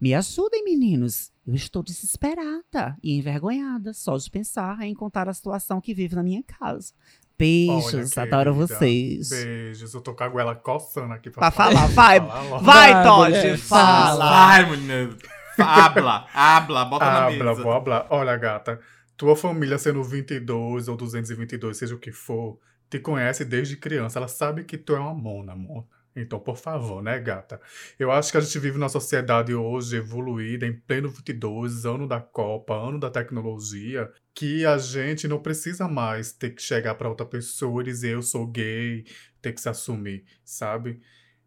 Me 0.00 0.14
ajudem, 0.14 0.64
meninos. 0.64 1.30
Eu 1.46 1.54
estou 1.54 1.82
desesperada 1.82 2.96
e 3.02 3.18
envergonhada 3.18 3.92
só 3.92 4.16
de 4.16 4.30
pensar 4.30 4.80
em 4.82 4.94
contar 4.94 5.28
a 5.28 5.34
situação 5.34 5.80
que 5.80 5.92
vive 5.92 6.14
na 6.14 6.22
minha 6.22 6.42
casa. 6.42 6.92
Beijos, 7.38 8.16
Olha, 8.16 8.26
adoro 8.26 8.54
querida, 8.54 8.66
vocês. 8.78 9.28
Beijos, 9.30 9.94
eu 9.94 10.00
tô 10.00 10.14
com 10.14 10.24
a 10.24 10.28
goela 10.28 10.54
coçando 10.54 11.12
aqui 11.14 11.30
Pra 11.30 11.50
pra, 11.50 11.50
falar, 11.50 11.86
vai. 11.88 12.20
Falar. 12.20 12.58
Vai, 12.60 12.92
Vai, 12.92 13.04
Todd, 13.04 13.56
fala. 13.58 14.30
Vai, 14.30 14.70
menino. 14.70 15.16
Habla, 15.58 16.26
habla, 16.32 16.84
bota 16.86 17.04
na 17.04 17.26
Habla, 17.26 17.44
mesa. 17.50 17.62
vou 17.62 17.72
hablar. 17.72 18.06
Olha, 18.10 18.36
gata, 18.36 18.80
tua 19.16 19.36
família 19.36 19.76
sendo 19.78 20.02
22 20.02 20.88
ou 20.88 20.96
222, 20.96 21.76
seja 21.76 21.94
o 21.94 21.98
que 21.98 22.12
for, 22.12 22.58
te 22.88 22.98
conhece 22.98 23.44
desde 23.44 23.76
criança. 23.76 24.18
Ela 24.18 24.28
sabe 24.28 24.64
que 24.64 24.78
tu 24.78 24.94
é 24.94 24.98
uma 24.98 25.14
mona, 25.14 25.54
mona. 25.54 25.84
Então, 26.14 26.40
por 26.40 26.56
favor, 26.56 27.02
né, 27.02 27.18
gata? 27.20 27.60
Eu 27.98 28.10
acho 28.10 28.32
que 28.32 28.38
a 28.38 28.40
gente 28.40 28.58
vive 28.58 28.78
numa 28.78 28.88
sociedade 28.88 29.54
hoje 29.54 29.96
evoluída, 29.96 30.66
em 30.66 30.72
pleno 30.72 31.08
22, 31.08 31.86
ano 31.86 32.06
da 32.08 32.20
Copa, 32.20 32.74
ano 32.74 32.98
da 32.98 33.10
tecnologia, 33.10 34.10
que 34.34 34.66
a 34.66 34.76
gente 34.76 35.28
não 35.28 35.40
precisa 35.40 35.86
mais 35.86 36.32
ter 36.32 36.50
que 36.50 36.62
chegar 36.62 36.94
pra 36.96 37.08
outra 37.08 37.24
pessoa 37.26 37.82
e 37.82 37.84
dizer 37.84 38.14
eu 38.14 38.22
sou 38.22 38.46
gay, 38.46 39.04
ter 39.40 39.52
que 39.52 39.60
se 39.60 39.68
assumir, 39.68 40.24
sabe? 40.44 41.00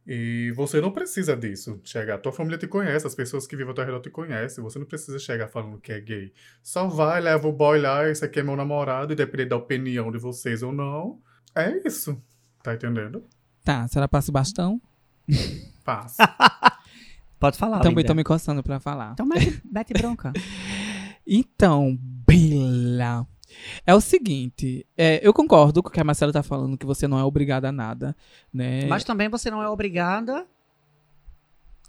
E 0.06 0.52
você 0.56 0.82
não 0.82 0.92
precisa 0.92 1.36
disso, 1.36 1.80
chegar. 1.84 2.18
Tua 2.18 2.32
família 2.34 2.58
te 2.58 2.68
conhece, 2.68 3.08
as 3.08 3.16
pessoas 3.16 3.48
que 3.48 3.56
vivem 3.56 3.70
ao 3.70 3.76
teu 3.76 3.86
redor 3.86 4.02
te 4.02 4.10
conhecem. 4.10 4.64
Você 4.64 4.78
não 4.78 4.86
precisa 4.86 5.18
chegar 5.18 5.48
falando 5.48 5.80
que 5.80 5.94
é 5.94 6.00
gay. 6.02 6.34
Só 6.62 6.88
vai, 6.88 7.22
leva 7.22 7.48
o 7.48 7.54
boy 7.54 7.80
lá, 7.80 8.10
esse 8.10 8.24
aqui 8.24 8.40
é 8.40 8.44
meu 8.44 8.56
namorado, 8.56 9.14
e 9.14 9.16
depender 9.16 9.46
da 9.46 9.56
opinião 9.56 10.12
de 10.12 10.18
vocês 10.18 10.62
ou 10.62 10.74
não. 10.74 11.22
É 11.56 11.70
isso. 11.88 12.22
Tá 12.62 12.74
entendendo? 12.74 13.26
Tá, 13.64 13.84
a 13.84 13.88
senhora 13.88 14.08
passa 14.08 14.30
o 14.30 14.34
bastão? 14.34 14.82
Passa. 15.84 16.24
Pode 17.40 17.58
falar, 17.58 17.80
Também 17.80 17.98
linda. 17.98 18.08
tô 18.08 18.16
me 18.16 18.24
coçando 18.24 18.64
pra 18.64 18.80
falar. 18.80 19.12
Então 19.14 19.26
mete, 19.26 19.62
mete 19.70 19.94
bronca. 19.94 20.34
Então, 21.26 21.98
Bela. 22.28 23.26
É 23.88 23.96
o 23.96 24.02
seguinte, 24.02 24.86
é, 24.98 25.26
eu 25.26 25.34
concordo 25.34 25.82
com 25.82 25.88
o 25.88 25.92
que 25.92 26.02
a 26.02 26.04
Marcela 26.04 26.34
tá 26.34 26.44
falando, 26.44 26.78
que 26.78 26.86
você 26.86 27.08
não 27.08 27.18
é 27.18 27.24
obrigada 27.24 27.70
a 27.70 27.72
nada, 27.72 28.14
né? 28.54 28.86
Mas 28.88 29.06
também 29.06 29.30
você 29.30 29.50
não 29.50 29.64
é 29.64 29.70
obrigada. 29.70 30.46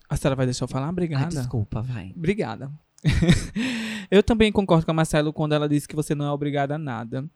A 0.08 0.16
senhora 0.16 0.36
vai 0.36 0.46
deixar 0.46 0.64
eu 0.64 0.68
falar? 0.68 0.86
Ai, 0.86 0.90
Obrigada. 0.92 1.26
desculpa, 1.28 1.82
vai. 1.82 2.12
Obrigada. 2.16 2.70
eu 4.10 4.22
também 4.22 4.52
concordo 4.52 4.84
com 4.84 4.92
a 4.92 4.94
Marcelo 4.94 5.32
quando 5.32 5.52
ela 5.54 5.68
disse 5.68 5.88
que 5.88 5.96
você 5.96 6.14
não 6.14 6.26
é 6.26 6.30
obrigada 6.30 6.76
a 6.76 6.78
nada, 6.78 7.28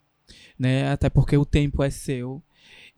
né? 0.58 0.92
Até 0.92 1.10
porque 1.10 1.36
o 1.36 1.44
tempo 1.44 1.82
é 1.82 1.90
seu. 1.90 2.40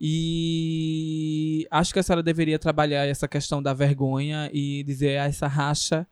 E 0.03 1.67
acho 1.69 1.93
que 1.93 1.99
a 1.99 2.03
senhora 2.03 2.23
deveria 2.23 2.57
trabalhar 2.57 3.05
essa 3.05 3.27
questão 3.27 3.61
da 3.61 3.71
vergonha 3.71 4.49
e 4.51 4.81
dizer 4.83 5.11
essa 5.11 5.45
racha 5.45 6.07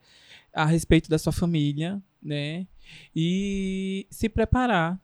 a 0.54 0.64
respeito 0.64 1.10
da 1.10 1.18
sua 1.18 1.32
família, 1.32 2.00
né? 2.22 2.68
E 3.14 4.06
se 4.08 4.28
preparar 4.28 4.96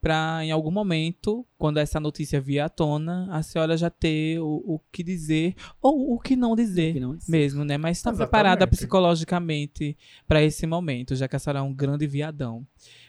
para 0.00 0.44
em 0.44 0.50
algum 0.50 0.70
momento, 0.70 1.46
quando 1.58 1.78
essa 1.78 2.00
notícia 2.00 2.40
vier 2.40 2.64
à 2.64 2.68
tona, 2.68 3.28
a 3.30 3.42
senhora 3.42 3.76
já 3.76 3.90
ter 3.90 4.38
o, 4.40 4.62
o 4.66 4.80
que 4.90 5.02
dizer 5.02 5.54
ou 5.82 6.14
o 6.14 6.18
que 6.18 6.34
não 6.36 6.56
dizer 6.56 6.94
Que 6.94 7.00
não- 7.00 7.18
mesmo, 7.28 7.64
né? 7.64 7.76
Mas 7.76 7.98
está 7.98 8.12
preparada 8.12 8.66
psicologicamente 8.66 9.96
para 10.26 10.42
esse 10.42 10.66
momento, 10.66 11.14
já 11.14 11.28
que 11.28 11.36
a 11.36 11.38
senhora 11.38 11.58
é 11.58 11.62
um 11.62 11.72
grande 11.74 12.06
viadão, 12.06 12.66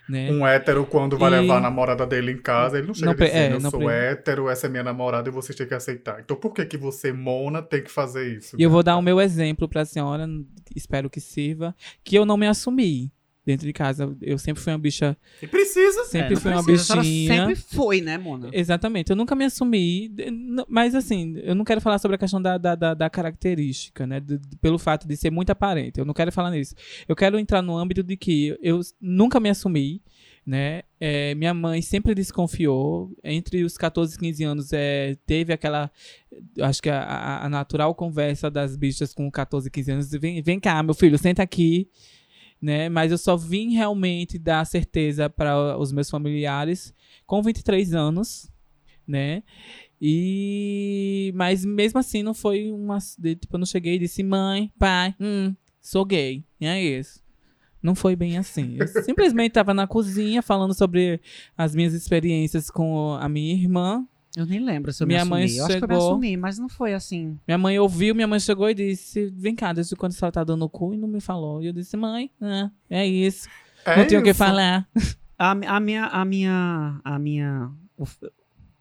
né? 0.10 0.32
Um 0.32 0.46
hétero, 0.46 0.86
quando 0.86 1.18
vai 1.18 1.32
E- 1.32 1.40
levar 1.42 1.58
a 1.58 1.62
namorada 1.62 2.06
dele 2.06 2.34
em 2.34 2.42
casa, 2.42 2.78
ele 2.78 2.88
não 2.88 2.94
chega 2.94 3.08
Não 3.08 3.14
dizendo, 3.16 3.34
é, 3.36 3.54
eu 3.54 3.60
não 3.60 3.72
sou 3.72 3.80
pre- 3.80 3.94
hétero, 3.94 4.50
essa 4.50 4.68
é 4.68 4.70
minha 4.70 4.84
namorada 4.84 5.30
e 5.30 5.32
você 5.32 5.54
tem 5.54 5.68
que 5.68 5.74
aceitar. 5.74 6.20
Então 6.20 6.36
por 6.36 6.54
que 6.54 6.66
que 6.66 6.78
você, 6.78 7.14
mona, 7.14 7.62
tem 7.62 7.84
que 7.84 7.92
fazer 7.92 8.38
isso? 8.38 8.56
E 8.60 8.64
eu 8.64 8.70
vou 8.70 8.84
dar 8.84 8.98
o 8.98 9.02
meu 9.02 9.22
exemplo 9.22 9.68
para 9.70 9.82
a 9.82 9.86
senhora, 9.86 10.28
espero 10.76 11.10
que 11.10 11.20
sirva, 11.22 11.76
que 12.04 12.16
eu 12.18 12.26
não 12.26 12.36
me 12.38 12.48
assumi 12.48 13.12
dentro 13.46 13.66
de 13.66 13.74
casa. 13.74 14.16
Eu 14.22 14.38
sempre 14.38 14.62
fui 14.62 14.72
uma 14.72 14.78
bicha, 14.80 15.18
E 15.42 15.48
precisa. 15.48 16.04
sempre 16.06 16.34
É, 16.36 16.38
fui 16.38 16.52
uma 16.52 16.64
precisa, 16.64 16.96
bichinha. 16.98 17.48
Sempre 17.48 17.56
foi, 17.56 18.00
né, 18.02 18.18
Mona? 18.18 18.50
Exatamente, 18.54 19.10
eu 19.10 19.16
nunca 19.16 19.36
me 19.36 19.46
assumi, 19.46 20.14
mas 20.68 20.94
assim, 20.96 21.34
eu 21.44 21.56
não 21.56 21.66
quero 21.66 21.82
falar 21.82 21.98
sobre 22.00 22.16
a 22.16 22.18
questão 22.18 22.42
da, 22.42 22.58
da, 22.58 22.76
da, 22.76 22.94
da 22.94 23.10
característica, 23.10 24.06
né, 24.06 24.20
do- 24.20 24.40
pelo 24.62 24.78
fato 24.78 25.08
de 25.08 25.16
ser 25.18 25.32
muito 25.32 25.50
aparente, 25.50 26.00
eu 26.00 26.06
não 26.06 26.14
quero 26.14 26.32
falar 26.32 26.52
nisso. 26.52 26.76
Eu 27.08 27.16
quero 27.16 27.40
entrar 27.40 27.62
no 27.62 27.78
âmbito 27.78 28.04
de 28.04 28.16
que 28.16 28.56
eu 28.62 28.80
nunca 29.02 29.40
me 29.40 29.50
assumi, 29.50 30.02
né, 30.46 30.84
é, 31.00 31.34
minha 31.36 31.54
mãe 31.54 31.82
sempre 31.82 32.14
desconfiou, 32.16 33.12
entre 33.24 33.64
os 33.64 33.78
14 33.78 34.16
e 34.16 34.20
15 34.20 34.44
anos 34.44 34.70
é, 34.74 35.16
teve 35.26 35.54
aquela, 35.54 35.90
acho 36.62 36.82
que 36.82 36.90
a, 36.90 37.44
a- 37.46 37.50
natural 37.50 37.94
conversa 37.96 38.50
das 38.52 38.76
bichas 38.76 39.14
com 39.14 39.30
14 39.32 39.68
e 39.68 39.72
15 39.72 39.92
anos, 39.92 40.12
vem, 40.12 40.42
vem 40.42 40.60
cá, 40.60 40.82
meu 40.84 40.94
filho, 40.94 41.18
senta 41.18 41.42
aqui, 41.44 41.88
né? 42.62 42.90
Mas 42.90 43.12
eu 43.12 43.18
só 43.18 43.36
vim 43.36 43.74
realmente 43.74 44.38
dar 44.38 44.66
certeza 44.66 45.30
para 45.30 45.78
os 45.78 45.92
meus 45.92 46.10
familiares 46.10 46.94
com 47.26 47.42
23 47.42 47.94
anos, 47.94 48.52
né? 49.08 49.44
E 50.00 51.32
mas 51.36 51.66
mesmo 51.66 52.00
assim 52.00 52.24
não 52.24 52.34
foi 52.34 52.72
uma 52.72 52.98
tipo 53.00 53.56
eu 53.56 53.60
não 53.60 53.66
cheguei 53.66 53.96
e 53.96 54.00
disse 54.00 54.24
mãe, 54.24 54.72
pai, 54.78 55.16
hum, 55.20 55.56
sou 55.82 56.06
gay. 56.06 56.44
E 56.60 56.66
é 56.66 56.82
isso. 56.82 57.22
Não 57.82 57.96
foi 57.96 58.16
bem 58.16 58.38
assim. 58.38 58.78
Eu 58.80 58.88
simplesmente 59.04 59.50
estava 59.50 59.74
na 59.74 59.88
cozinha 59.88 60.42
falando 60.44 60.74
sobre 60.74 61.20
as 61.58 61.74
minhas 61.74 61.94
experiências 61.94 62.70
com 62.70 63.14
a 63.20 63.28
minha 63.28 63.54
irmã. 63.54 64.08
Eu 64.36 64.46
nem 64.46 64.60
lembro 64.60 64.94
se 64.94 65.04
eu 65.04 65.08
Minha 65.08 65.26
me 65.26 65.30
mãe 65.30 65.44
assumi. 65.44 65.58
Eu 65.60 65.66
acho 65.66 65.78
que 65.78 65.84
eu 65.84 65.88
me 65.88 65.94
chegou- 65.96 66.12
assumi, 66.12 66.38
mas 66.38 66.58
não 66.58 66.70
foi 66.70 66.94
assim. 66.94 67.38
Minha 67.48 67.58
mãe 67.58 67.78
ouviu, 67.80 68.16
minha 68.16 68.28
mãe 68.28 68.40
chegou 68.40 68.70
e 68.70 68.74
disse: 68.74 69.26
Vem 69.36 69.56
cá, 69.56 69.74
desde 69.74 69.96
quando 69.96 70.14
a 70.14 70.16
senhora 70.16 70.32
tá 70.32 70.44
dando 70.44 70.64
o 70.64 70.70
cu 70.70 70.94
e 70.94 70.98
não 70.98 71.08
me 71.08 71.20
falou. 71.20 71.62
E 71.62 71.68
eu 71.68 71.74
disse: 71.74 71.98
Mãe, 71.98 72.32
é, 72.42 72.70
é 73.02 73.06
isso. 73.08 73.50
É 73.86 73.98
não 73.98 74.08
tenho 74.08 74.22
o 74.22 74.24
que 74.24 74.34
falar. 74.34 74.88
A, 75.38 75.52
a 75.52 75.80
minha. 75.80 76.06
A 76.06 76.24
minha. 76.24 77.02
A 77.04 77.20
minha. 77.20 77.72
o- 77.98 78.08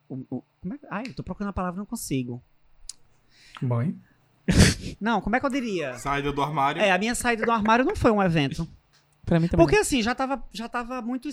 o- 0.08 0.26
o- 0.36 0.44
como 0.60 0.74
é, 0.74 0.78
ai, 0.90 1.04
eu 1.08 1.14
tô 1.14 1.22
procurando 1.24 1.50
a 1.50 1.52
palavra 1.54 1.78
e 1.78 1.80
não 1.80 1.86
consigo. 1.86 2.40
Mãe? 3.60 3.94
Não, 5.00 5.20
como 5.20 5.36
é 5.36 5.40
que 5.40 5.46
eu 5.46 5.50
diria? 5.50 5.94
Saída 5.94 6.32
do 6.32 6.42
armário. 6.42 6.80
É, 6.82 6.90
a 6.90 6.98
minha 6.98 7.14
saída 7.14 7.44
do 7.44 7.50
armário 7.52 7.84
não 7.84 7.94
foi 7.96 8.10
um 8.10 8.22
evento. 8.22 8.66
Pra 9.24 9.38
mim 9.38 9.46
também. 9.48 9.64
Porque 9.64 9.76
assim, 9.80 10.02
já 10.02 10.14
tava, 10.14 10.42
já 10.52 10.68
tava 10.68 11.00
muito. 11.02 11.28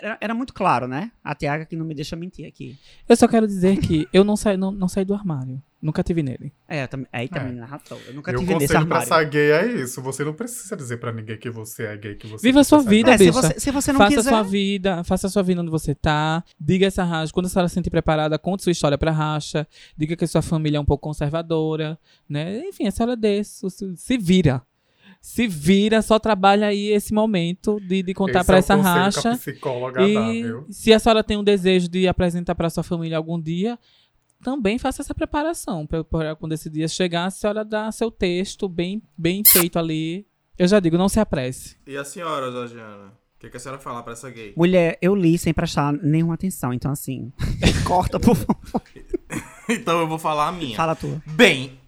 Era, 0.00 0.18
era 0.20 0.34
muito 0.34 0.52
claro, 0.52 0.88
né? 0.88 1.12
A 1.22 1.34
Tiaga 1.34 1.64
que 1.66 1.76
não 1.76 1.84
me 1.86 1.94
deixa 1.94 2.16
mentir 2.16 2.46
aqui. 2.46 2.76
Eu 3.08 3.16
só 3.16 3.28
quero 3.28 3.46
dizer 3.46 3.78
que 3.78 4.08
eu 4.12 4.24
não 4.24 4.36
saí, 4.36 4.56
não, 4.56 4.70
não 4.72 4.88
saí 4.88 5.04
do 5.04 5.14
armário. 5.14 5.62
Nunca 5.80 6.00
tive 6.04 6.22
nele. 6.22 6.52
É, 6.68 6.84
eu 6.84 6.88
também, 6.88 7.08
aí 7.12 7.28
também 7.28 7.58
É. 7.58 7.62
arrasou. 7.62 7.98
Eu 8.06 8.14
nunca 8.14 8.30
Meu 8.30 8.40
tive 8.40 8.54
nesse 8.54 8.68
conselho 8.72 8.86
pra 8.88 9.00
armário. 9.00 9.24
ser 9.24 9.30
gay 9.30 9.50
é 9.50 9.82
isso. 9.82 10.00
Você 10.00 10.24
não 10.24 10.32
precisa 10.32 10.76
dizer 10.76 10.98
pra 10.98 11.12
ninguém 11.12 11.36
que 11.36 11.50
você 11.50 11.82
é 11.86 11.96
gay, 11.96 12.14
que 12.14 12.26
você 12.28 12.46
Viva 12.46 12.60
a 12.60 12.64
sua 12.64 12.78
precisa 12.84 12.90
vida, 12.96 13.14
É, 13.14 13.18
se 13.18 13.30
você, 13.32 13.60
se 13.60 13.70
você 13.72 13.92
não 13.92 13.98
faça 13.98 14.16
quiser... 14.16 14.28
a 14.30 14.32
sua 14.32 14.42
vida, 14.44 15.04
faça 15.04 15.26
a 15.26 15.30
sua 15.30 15.42
vida 15.42 15.60
onde 15.60 15.72
você 15.72 15.92
tá. 15.92 16.44
Diga 16.58 16.86
essa 16.86 17.02
racha. 17.02 17.32
Quando 17.32 17.46
a 17.46 17.48
senhora 17.48 17.68
se 17.68 17.74
sentir 17.74 17.90
preparada, 17.90 18.38
conte 18.38 18.62
sua 18.62 18.70
história 18.72 18.96
pra 18.96 19.10
racha. 19.10 19.66
Diga 19.96 20.14
que 20.16 20.24
a 20.24 20.28
sua 20.28 20.40
família 20.40 20.78
é 20.78 20.80
um 20.80 20.84
pouco 20.84 21.02
conservadora, 21.02 21.98
né? 22.28 22.60
Enfim, 22.68 22.86
a 22.86 22.90
senhora 22.92 23.16
desse, 23.16 23.68
se, 23.68 23.96
se 23.96 24.16
vira. 24.18 24.62
Se 25.24 25.46
vira, 25.46 26.02
só 26.02 26.18
trabalha 26.18 26.66
aí 26.66 26.88
esse 26.88 27.14
momento 27.14 27.78
de, 27.80 28.02
de 28.02 28.12
contar 28.12 28.40
Esse 28.40 28.46
pra 28.46 28.56
é 28.56 28.58
o 28.58 28.58
essa 28.58 28.76
conselho 28.76 28.92
que 28.94 28.98
a 28.98 29.02
racha. 29.04 29.92
dá, 29.92 30.04
E 30.08 30.42
viu? 30.42 30.66
se 30.68 30.92
a 30.92 30.98
senhora 30.98 31.22
tem 31.22 31.36
um 31.36 31.44
desejo 31.44 31.88
de 31.88 32.08
apresentar 32.08 32.56
pra 32.56 32.68
sua 32.68 32.82
família 32.82 33.16
algum 33.16 33.40
dia, 33.40 33.78
também 34.42 34.78
faça 34.78 35.00
essa 35.00 35.14
preparação. 35.14 35.86
Pra, 35.86 36.02
pra 36.02 36.34
quando 36.34 36.52
esse 36.54 36.68
dia 36.68 36.88
chegar, 36.88 37.26
a 37.26 37.30
senhora 37.30 37.64
dá 37.64 37.90
seu 37.92 38.10
texto 38.10 38.68
bem, 38.68 39.00
bem 39.16 39.44
feito 39.46 39.78
ali. 39.78 40.26
Eu 40.58 40.66
já 40.66 40.80
digo, 40.80 40.98
não 40.98 41.08
se 41.08 41.20
apresse. 41.20 41.76
E 41.86 41.96
a 41.96 42.04
senhora, 42.04 42.50
Georgiana? 42.50 43.12
O 43.36 43.38
que, 43.38 43.48
que 43.48 43.56
a 43.56 43.60
senhora 43.60 43.80
fala 43.80 44.02
pra 44.02 44.14
essa 44.14 44.28
gay? 44.28 44.52
Mulher, 44.56 44.98
eu 45.00 45.14
li 45.14 45.38
sem 45.38 45.54
prestar 45.54 45.92
nenhuma 45.92 46.34
atenção, 46.34 46.72
então 46.72 46.90
assim, 46.90 47.32
corta, 47.86 48.18
por 48.18 48.34
favor. 48.34 48.82
então 49.68 50.00
eu 50.00 50.08
vou 50.08 50.18
falar 50.18 50.48
a 50.48 50.52
minha. 50.52 50.76
Fala 50.76 50.92
a 50.92 50.96
tua. 50.96 51.22
Bem, 51.26 51.78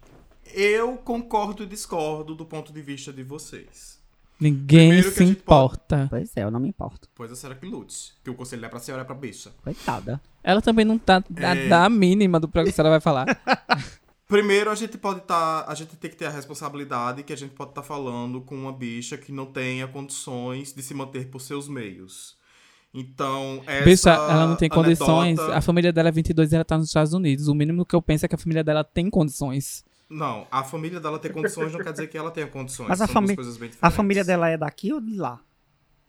eu 0.55 0.97
concordo 0.97 1.63
e 1.63 1.65
discordo 1.67 2.33
do 2.35 2.45
ponto 2.45 2.71
de 2.73 2.81
vista 2.81 3.11
de 3.13 3.23
vocês. 3.23 3.95
Ninguém 4.39 5.01
se 5.03 5.23
importa. 5.23 6.07
Pois 6.09 6.35
é, 6.35 6.43
eu 6.43 6.51
não 6.51 6.59
me 6.59 6.67
importo. 6.67 7.07
Pois 7.15 7.31
a 7.31 7.35
senhora 7.35 7.57
que 7.57 7.65
lute. 7.65 8.13
Que 8.23 8.29
o 8.29 8.35
conselho 8.35 8.65
é 8.65 8.69
pra 8.69 8.79
senhora 8.79 9.03
é 9.03 9.05
pra 9.05 9.15
bicha. 9.15 9.51
Coitada. 9.63 10.19
Ela 10.43 10.61
também 10.61 10.83
não 10.83 10.97
tá 10.97 11.23
da, 11.29 11.55
É. 11.55 11.67
da 11.69 11.89
mínima 11.89 12.39
do 12.39 12.47
que 12.47 12.59
a 12.59 12.71
senhora 12.71 12.89
vai 12.89 12.99
falar. 12.99 13.25
Primeiro, 14.27 14.71
a 14.71 14.75
gente 14.75 14.97
pode 14.97 15.19
estar. 15.19 15.65
a 15.67 15.75
gente 15.75 15.95
tem 15.95 16.09
que 16.09 16.17
ter 16.17 16.25
a 16.25 16.29
responsabilidade 16.31 17.21
que 17.23 17.31
a 17.31 17.37
gente 17.37 17.53
pode 17.53 17.71
estar 17.71 17.83
falando 17.83 18.41
com 18.41 18.55
uma 18.55 18.73
bicha 18.73 19.17
que 19.17 19.31
não 19.31 19.45
tenha 19.45 19.87
condições 19.87 20.73
de 20.73 20.81
se 20.81 20.93
manter 20.93 21.27
por 21.29 21.39
seus 21.39 21.67
meios. 21.69 22.35
Então, 22.93 23.61
essa. 23.67 23.85
Bicha, 23.85 24.09
ela 24.09 24.47
não 24.47 24.55
tem 24.55 24.67
condições. 24.69 25.37
anedota- 25.37 25.57
A 25.57 25.61
família 25.61 25.93
dela 25.93 26.09
é 26.09 26.11
22 26.11 26.51
e 26.51 26.55
ela 26.55 26.65
tá 26.65 26.77
nos 26.77 26.87
Estados 26.87 27.13
Unidos. 27.13 27.47
O 27.47 27.53
mínimo 27.53 27.85
que 27.85 27.95
eu 27.95 28.01
penso 28.01 28.25
é 28.25 28.27
que 28.27 28.35
a 28.35 28.37
família 28.37 28.63
dela 28.63 28.83
tem 28.83 29.09
condições. 29.09 29.83
Não, 30.09 30.47
a 30.51 30.63
família 30.63 30.99
dela 30.99 31.17
ter 31.17 31.33
condições 31.33 31.71
não 31.73 31.79
quer 31.79 31.91
dizer 31.91 32.07
que 32.07 32.17
ela 32.17 32.29
tenha 32.31 32.47
condições. 32.47 32.87
Mas 32.87 33.01
a 33.01 33.07
bem 33.07 33.71
A 33.81 33.89
família 33.89 34.23
dela 34.23 34.49
é 34.49 34.57
daqui 34.57 34.93
ou 34.93 35.01
de 35.01 35.15
lá? 35.15 35.39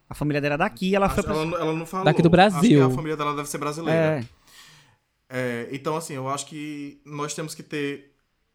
A 0.09 0.15
família 0.15 0.41
dela 0.41 0.55
é 0.55 0.59
daqui, 0.59 0.95
ela 0.95 1.09
foi 1.09 1.21
Acho- 1.21 1.29
pra... 1.29 1.35
ela, 1.37 1.45
não- 1.47 1.59
ela 1.59 1.73
não 1.73 1.87
falou. 1.87 2.05
Daqui 2.05 2.23
do 2.23 2.31
Brasil. 2.31 2.59
Acho 2.59 2.69
que 2.89 2.93
a 2.93 2.97
família 2.97 3.17
dela 3.17 3.35
deve 3.35 3.49
ser 3.49 3.59
brasileira. 3.59 4.21
É, 4.21 4.27
É, 5.29 5.69
então, 5.73 5.97
assim, 5.97 6.15
eu 6.15 6.29
acho 6.29 6.47
que 6.47 7.01
nós 7.05 7.35
temos 7.35 7.55
que 7.55 7.63
ter 7.63 8.13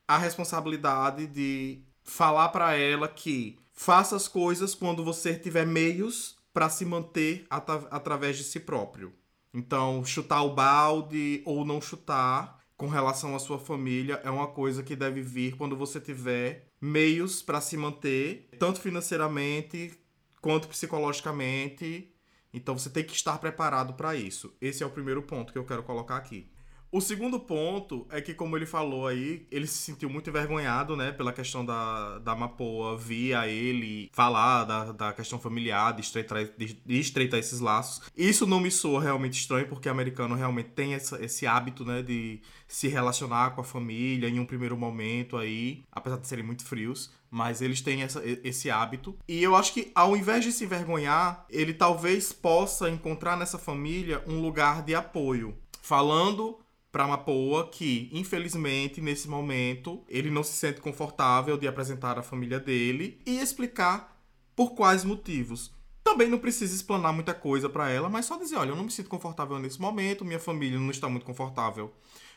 a 0.08 0.18
responsabilidade 0.18 1.28
de 1.28 1.82
falar 2.04 2.50
pra 2.50 2.76
ela 2.78 3.08
que 3.08 3.58
faça 3.74 4.16
as 4.16 4.28
coisas 4.28 4.74
quando 4.74 5.04
você 5.04 5.34
tiver 5.36 5.66
meios 5.66 6.38
pra 6.54 6.70
se 6.70 6.86
manter 6.86 7.46
ata- 7.50 7.88
através 7.92 8.38
de 8.38 8.44
si 8.44 8.60
próprio. 8.60 9.12
Então, 9.54 10.04
chutar 10.06 10.44
o 10.44 10.54
balde 10.54 11.42
ou 11.46 11.66
não 11.66 11.82
chutar 11.82 12.58
com 12.82 12.88
relação 12.88 13.36
à 13.36 13.39
sua 13.39 13.59
família 13.59 14.19
é 14.23 14.29
uma 14.32 14.47
coisa 14.47 14.82
que 14.82 14.95
deve 14.95 15.21
vir 15.21 15.55
quando 15.55 15.77
você 15.77 16.01
tiver 16.01 16.65
meios 16.82 17.39
pra 17.39 17.61
se 17.61 17.77
manter, 17.77 18.49
tanto 18.57 18.82
financeiramente 18.82 19.93
quanto 20.41 20.67
psicologicamente. 20.67 22.11
Então 22.51 22.75
você 22.75 22.89
tem 22.89 23.03
que 23.03 23.13
estar 23.13 23.38
preparado 23.38 23.93
para 23.93 24.15
isso. 24.15 24.51
Esse 24.59 24.82
é 24.82 24.86
o 24.86 24.89
primeiro 24.89 25.21
ponto 25.21 25.53
que 25.53 25.59
eu 25.59 25.63
quero 25.63 25.84
colocar 25.84 26.17
aqui. 26.17 26.51
O 26.92 27.00
segundo 27.00 27.39
ponto 27.39 28.06
é 28.10 28.20
que, 28.20 28.34
como 28.34 28.58
ele 28.58 28.66
falou 28.66 29.08
aí, 29.08 29.48
ele 29.50 29.66
se 29.66 29.78
sentiu 29.78 30.10
muito 30.10 30.30
envergonhado, 30.30 30.94
né, 30.98 31.14
pela 31.14 31.32
questão 31.32 31.64
da, 31.66 32.20
da 32.20 32.36
Mapoa 32.36 32.98
via 32.98 33.48
ele 33.48 34.10
falar 34.12 34.66
da, 34.66 34.92
da 34.92 35.14
questão 35.14 35.39
familiar, 35.39 35.94
de 35.94 36.02
estreitar, 36.02 36.44
de, 36.58 36.74
de 36.86 37.00
estreitar 37.00 37.39
esses 37.39 37.62
laços. 37.62 38.02
Isso 38.16 38.46
não 38.46 38.60
me 38.60 38.70
soa 38.70 39.02
realmente 39.02 39.39
estranho, 39.39 39.70
porque 39.70 39.88
americano 39.88 40.36
realmente 40.36 40.72
tem 40.72 40.94
essa- 40.94 41.24
esse 41.24 41.48
hábito, 41.48 41.86
né, 41.86 42.02
de 42.02 42.42
se 42.68 42.89
relacionar 42.89 43.52
com 43.52 43.62
a 43.62 43.64
família 43.64 44.28
em 44.28 44.39
um 44.42 44.46
primeiro 44.46 44.76
momento 44.76 45.38
aí, 45.38 45.84
apesar 45.94 46.18
de 46.18 46.28
serem 46.28 46.44
muito 46.44 46.66
frios, 46.66 47.10
mas 47.30 47.62
eles 47.62 47.80
têm 47.80 48.02
essa- 48.04 48.22
esse 48.44 48.70
hábito. 48.70 49.18
E 49.30 49.42
eu 49.42 49.56
acho 49.56 49.72
que, 49.74 49.89
ao 49.96 50.14
invés 50.18 50.44
de 50.44 50.52
se 50.52 50.66
envergonhar, 50.66 51.46
ele 51.50 51.74
talvez 51.74 52.34
possa 52.34 52.89
encontrar 52.89 53.38
nessa 53.38 53.58
família 53.58 54.22
um 54.28 54.42
lugar 54.42 54.84
de 54.84 54.94
apoio. 54.94 55.56
Falando 55.82 56.60
pra 56.92 57.08
Mapoa 57.08 57.70
que, 57.70 58.10
infelizmente, 58.12 59.00
nesse 59.00 59.28
momento, 59.28 60.04
ele 60.10 60.30
não 60.30 60.44
se 60.44 60.54
sente 60.54 60.82
confortável 60.82 61.58
de 61.58 61.68
apresentar 61.68 62.20
a 62.20 62.24
família 62.24 62.60
dele 62.60 63.22
e 63.26 63.39
explicar 63.39 64.22
por 64.56 64.76
quais 64.76 65.04
motivos. 65.04 65.74
Também 66.04 66.28
não 66.28 66.39
precisa 66.39 66.76
explanar 66.76 67.14
muita 67.14 67.34
coisa 67.34 67.70
pra 67.70 67.89
ela, 67.89 68.10
mas 68.10 68.26
só 68.26 68.38
dizer, 68.38 68.58
olha, 68.58 68.72
eu 68.72 68.76
não 68.76 68.84
me 68.84 68.92
sinto 68.92 69.10
confortável 69.10 69.58
nesse 69.60 69.80
momento, 69.80 70.26
minha 70.26 70.39
família 70.39 70.80
não 70.80 70.92
está 70.92 71.08
muito 71.08 71.26
confortável 71.26 71.94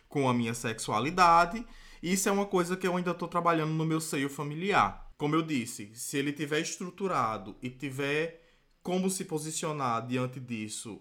com 0.08 0.28
a 0.28 0.34
minha 0.34 0.54
sexualidade. 0.54 1.66
Isso 2.02 2.28
é 2.28 2.32
uma 2.32 2.46
coisa 2.46 2.76
que 2.76 2.86
eu 2.86 2.96
ainda 2.96 3.10
estou 3.10 3.26
trabalhando 3.26 3.72
no 3.72 3.84
meu 3.84 4.00
seio 4.00 4.28
familiar. 4.28 5.10
Como 5.16 5.34
eu 5.34 5.42
disse, 5.42 5.90
se 5.94 6.18
ele 6.18 6.32
tiver 6.32 6.60
estruturado 6.60 7.56
e 7.62 7.70
tiver 7.70 8.42
como 8.82 9.08
se 9.08 9.24
posicionar 9.24 10.06
diante 10.06 10.38
disso 10.38 11.00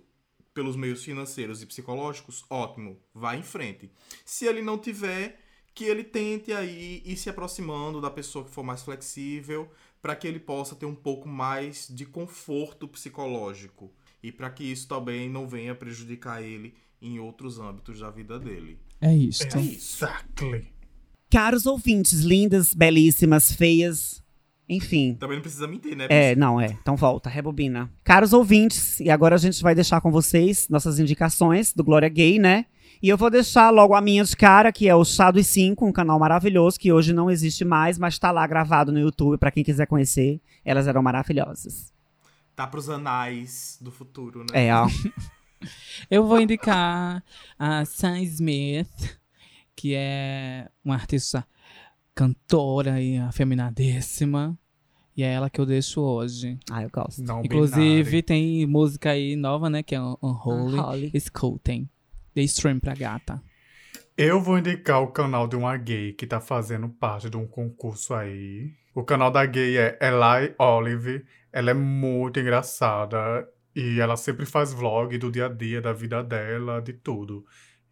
pelos 0.54 0.76
meios 0.76 1.04
financeiros 1.04 1.62
e 1.62 1.66
psicológicos, 1.66 2.46
ótimo, 2.50 3.00
vá 3.14 3.36
em 3.36 3.44
frente. 3.44 3.90
Se 4.24 4.46
ele 4.46 4.62
não 4.62 4.78
tiver, 4.78 5.40
que 5.74 5.86
ele 5.86 6.04
tente 6.04 6.54
aí 6.54 7.02
ir 7.06 7.18
se 7.18 7.30
aproximando 7.30 8.00
da 8.00 8.10
pessoa 8.10 8.46
que 8.46 8.52
for 8.52 8.64
mais 8.64 8.84
flexível, 8.84 9.70
para 10.02 10.16
que 10.16 10.28
ele 10.28 10.40
possa 10.40 10.76
ter 10.76 10.86
um 10.86 10.96
pouco 10.96 11.28
mais 11.28 11.88
de 11.90 12.06
conforto 12.06 12.88
psicológico 12.88 13.92
e 14.22 14.32
para 14.32 14.50
que 14.50 14.64
isso 14.64 14.88
também 14.88 15.30
não 15.30 15.48
venha 15.48 15.74
prejudicar 15.74 16.42
ele 16.42 16.74
em 17.02 17.20
outros 17.20 17.60
âmbitos 17.60 18.00
da 18.00 18.10
vida 18.10 18.40
dele. 18.40 18.80
É 19.02 19.14
isto. 19.14 19.58
Exactly. 19.58 20.72
Caros 21.30 21.66
ouvintes, 21.66 22.20
lindas, 22.20 22.74
belíssimas, 22.74 23.52
feias, 23.52 24.23
enfim. 24.68 25.16
Também 25.20 25.38
não 25.38 25.42
precisa 25.42 25.68
mentir, 25.68 25.96
né? 25.96 26.08
É, 26.10 26.36
não, 26.36 26.60
é. 26.60 26.78
Então 26.82 26.96
volta, 26.96 27.30
rebobina. 27.30 27.90
Caros 28.04 28.34
ouvintes, 28.34 29.00
e 29.00 29.10
agora 29.10 29.36
a 29.36 29.40
gente 29.40 29.62
vai 29.62 29.76
deixar 29.76 30.02
com 30.02 30.12
vocês 30.12 30.68
nossas 30.70 31.00
indicações 31.00 31.74
do 31.74 31.84
Glória 31.84 32.10
Gay, 32.10 32.40
né? 32.40 32.66
E 33.02 33.10
eu 33.10 33.18
vou 33.18 33.30
deixar 33.30 33.70
logo 33.70 33.94
a 33.94 34.00
minha 34.00 34.24
de 34.24 34.36
cara, 34.36 34.72
que 34.72 34.88
é 34.88 34.96
o 34.96 35.04
Chá 35.04 35.30
dos 35.30 35.46
Cinco, 35.48 35.86
um 35.86 35.92
canal 35.92 36.18
maravilhoso 36.18 36.80
que 36.80 36.94
hoje 36.94 37.12
não 37.12 37.30
existe 37.30 37.66
mais, 37.66 37.98
mas 37.98 38.18
tá 38.18 38.32
lá 38.32 38.48
gravado 38.48 38.94
no 38.94 39.00
YouTube 39.00 39.38
pra 39.38 39.52
quem 39.52 39.64
quiser 39.64 39.86
conhecer. 39.88 40.40
Elas 40.64 40.88
eram 40.88 41.04
maravilhosas. 41.04 41.92
Tá 42.56 42.66
pros 42.66 42.88
anais 42.88 43.78
do 43.82 43.92
futuro, 43.92 44.46
né? 44.50 44.68
É, 44.68 44.74
ó. 44.74 44.88
Eu 46.10 46.26
vou 46.26 46.40
indicar 46.40 47.22
a 47.60 47.84
Sam 47.84 48.22
Smith, 48.22 49.20
que 49.76 49.94
é 49.96 50.70
uma 50.84 50.96
artista 50.96 51.46
cantora 52.16 53.02
e 53.02 53.18
afeminadíssima. 53.18 54.58
E 55.16 55.24
é 55.24 55.32
ela 55.32 55.50
que 55.50 55.62
eu 55.62 55.66
deixo 55.66 56.02
hoje. 56.02 56.58
Ah, 56.72 56.82
eu 56.82 56.90
gosto. 56.90 57.24
Não 57.24 57.44
Inclusive, 57.44 58.04
binário. 58.04 58.24
tem 58.24 58.66
música 58.66 59.12
aí 59.12 59.36
nova, 59.36 59.70
né? 59.70 59.84
Que 59.84 59.96
é 59.96 60.02
Unholy. 60.02 60.74
Unholy. 60.74 61.12
Escutem. 61.14 61.88
Dê 62.34 62.42
stream 62.44 62.80
pra 62.80 62.96
gata. 62.96 63.42
Eu 64.18 64.42
vou 64.42 64.58
indicar 64.58 65.02
o 65.02 65.08
canal 65.08 65.48
de 65.48 65.56
uma 65.56 65.76
gay 65.78 66.14
que 66.14 66.26
tá 66.26 66.40
fazendo 66.40 66.90
parte 66.90 67.30
de 67.30 67.38
um 67.38 67.48
concurso 67.48 68.14
aí. 68.14 68.72
O 68.94 69.04
canal 69.04 69.32
da 69.32 69.46
gay 69.46 69.78
é 69.78 69.98
Eli 70.02 70.54
Olive. 70.58 71.26
Ela 71.52 71.72
é 71.72 71.74
muito 71.74 72.40
engraçada 72.40 73.48
e 73.76 74.00
ela 74.00 74.16
sempre 74.16 74.46
faz 74.46 74.74
vlog 74.74 75.18
do 75.18 75.32
dia 75.32 75.48
a 75.48 75.50
dia, 75.50 75.82
da 75.82 75.94
vida 75.94 76.24
dela, 76.24 76.80
de 76.80 76.94
tudo. 76.94 77.46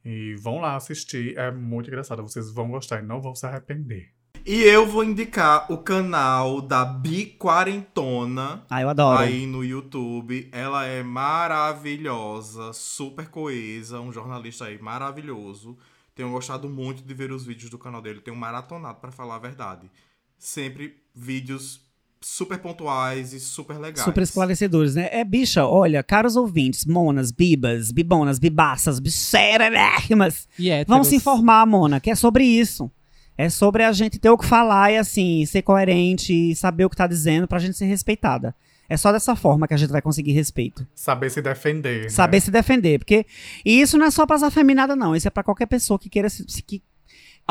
E 0.03 0.35
vão 0.35 0.59
lá 0.59 0.75
assistir, 0.75 1.37
é 1.37 1.51
muito 1.51 1.87
engraçada. 1.89 2.21
Vocês 2.21 2.51
vão 2.51 2.69
gostar 2.69 2.99
e 3.03 3.05
não 3.05 3.21
vão 3.21 3.35
se 3.35 3.45
arrepender. 3.45 4.11
E 4.43 4.63
eu 4.63 4.87
vou 4.87 5.03
indicar 5.03 5.71
o 5.71 5.77
canal 5.77 6.61
da 6.61 6.83
Bi 6.83 7.27
Quarentona 7.37 8.65
Ah, 8.67 8.81
eu 8.81 8.89
adoro. 8.89 9.19
aí 9.19 9.45
no 9.45 9.63
YouTube. 9.63 10.49
Ela 10.51 10.85
é 10.85 11.03
maravilhosa, 11.03 12.73
super 12.73 13.29
coesa, 13.29 13.99
um 13.99 14.11
jornalista 14.11 14.65
aí 14.65 14.81
maravilhoso. 14.81 15.77
Tenho 16.15 16.31
gostado 16.31 16.67
muito 16.67 17.03
de 17.03 17.13
ver 17.13 17.31
os 17.31 17.45
vídeos 17.45 17.69
do 17.69 17.77
canal 17.77 18.01
dele. 18.01 18.19
Tenho 18.21 18.35
maratonado, 18.35 18.99
pra 18.99 19.11
falar 19.11 19.35
a 19.35 19.39
verdade. 19.39 19.89
Sempre 20.37 20.97
vídeos 21.13 21.79
super 22.24 22.59
pontuais 22.59 23.34
e 23.34 23.39
super 23.39 23.78
legais. 23.80 24.05
Super 24.05 24.22
esclarecedores, 24.22 24.95
né? 24.95 25.09
É, 25.11 25.24
bicha, 25.24 25.65
olha, 25.65 26.03
caros 26.03 26.36
ouvintes, 26.36 26.86
monas, 26.86 27.32
bibas, 27.32 27.91
bibonas, 27.91 28.38
bibaças, 28.39 28.99
bicherérrimas, 28.99 30.47
E 30.57 30.69
vão 30.86 31.03
se 31.03 31.15
informar, 31.15 31.65
Mona, 31.65 31.99
que 31.99 32.09
é 32.11 32.15
sobre 32.15 32.43
isso. 32.43 32.89
É 33.38 33.49
sobre 33.49 33.84
a 33.84 33.91
gente 33.91 34.19
ter 34.19 34.30
o 34.30 34.38
que 34.38 34.45
falar 34.45 34.91
e, 34.91 34.97
assim, 34.97 35.45
ser 35.45 35.61
coerente 35.63 36.32
e 36.34 36.55
saber 36.55 36.86
o 36.86 36.89
que 36.89 36.95
tá 36.95 37.07
dizendo 37.07 37.47
pra 37.47 37.59
gente 37.59 37.76
ser 37.78 37.86
respeitada. 37.86 38.53
É 38.88 38.97
só 38.97 39.11
dessa 39.11 39.36
forma 39.38 39.67
que 39.67 39.74
a 39.74 39.78
gente 39.78 39.89
vai 39.89 40.01
conseguir 40.01 40.34
respeito. 40.34 40.86
Saber 40.93 41.30
se 41.32 41.41
defender. 41.41 42.03
né? 42.03 42.09
Saber 42.09 42.41
se 42.41 42.51
defender, 42.51 42.99
porque... 42.99 43.26
E 43.65 43.80
isso 43.82 43.97
não 43.97 44.05
é 44.05 44.11
só 44.11 44.26
pras 44.28 44.43
afeminadas, 44.43 44.97
não. 44.97 45.15
Isso 45.15 45.28
é 45.28 45.32
pra 45.32 45.43
qualquer 45.43 45.65
pessoa 45.65 45.97
que 45.97 46.09
queira 46.09 46.30
se... 46.30 46.43
se- 46.47 46.61
que... 46.61 46.84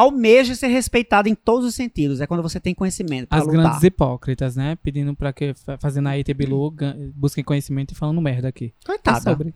almeja 0.00 0.54
ser 0.54 0.68
respeitado 0.68 1.28
em 1.28 1.34
todos 1.34 1.66
os 1.66 1.74
sentidos. 1.74 2.20
É 2.20 2.26
quando 2.26 2.42
você 2.42 2.60
tem 2.60 2.74
conhecimento 2.74 3.28
pra 3.28 3.38
As 3.38 3.46
lutar. 3.46 3.60
grandes 3.62 3.82
hipócritas, 3.82 4.56
né? 4.56 4.76
Pedindo 4.82 5.14
pra 5.14 5.32
que, 5.32 5.54
fa- 5.54 5.78
fazendo 5.78 6.08
a 6.08 6.18
ET 6.18 6.28
Bilu, 6.34 6.70
gan- 6.70 6.96
busquem 7.14 7.44
conhecimento 7.44 7.92
e 7.92 7.94
falando 7.94 8.20
merda 8.20 8.48
aqui. 8.48 8.74
É 8.82 8.86
Coitada. 8.86 9.20
sobre. 9.20 9.54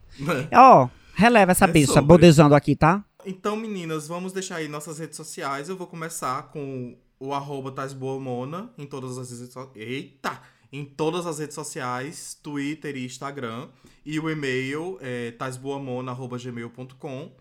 Ó, 0.55 0.89
releva 1.15 1.53
essa 1.53 1.65
É 1.65 1.69
bicha, 1.69 1.93
sobre. 1.93 2.07
bodejando 2.09 2.55
aqui, 2.55 2.77
tá? 2.77 3.05
Então, 3.27 3.57
meninas, 3.57 4.07
vamos 4.07 4.33
deixar 4.33 4.57
aí 4.57 4.69
nossas 4.69 4.99
redes 4.99 5.17
sociais. 5.17 5.69
Eu 5.69 5.77
vou 5.77 5.87
começar 5.87 6.51
com 6.51 6.97
o 7.19 7.33
arroba 7.33 7.73
Tasboamona 7.73 8.71
em 8.77 8.87
todas 8.87 9.17
as 9.17 9.31
redes 9.31 9.53
sociais. 9.53 9.71
Eita! 9.75 10.41
Em 10.73 10.85
todas 10.85 11.25
as 11.25 11.39
redes 11.39 11.55
sociais, 11.55 12.37
Twitter 12.43 12.97
e 12.97 13.05
Instagram. 13.07 13.69
E 14.05 14.19
o 14.19 14.29
e-mail 14.29 14.99
é 15.01 15.31
tasboamona.gmail.com. 15.33 17.33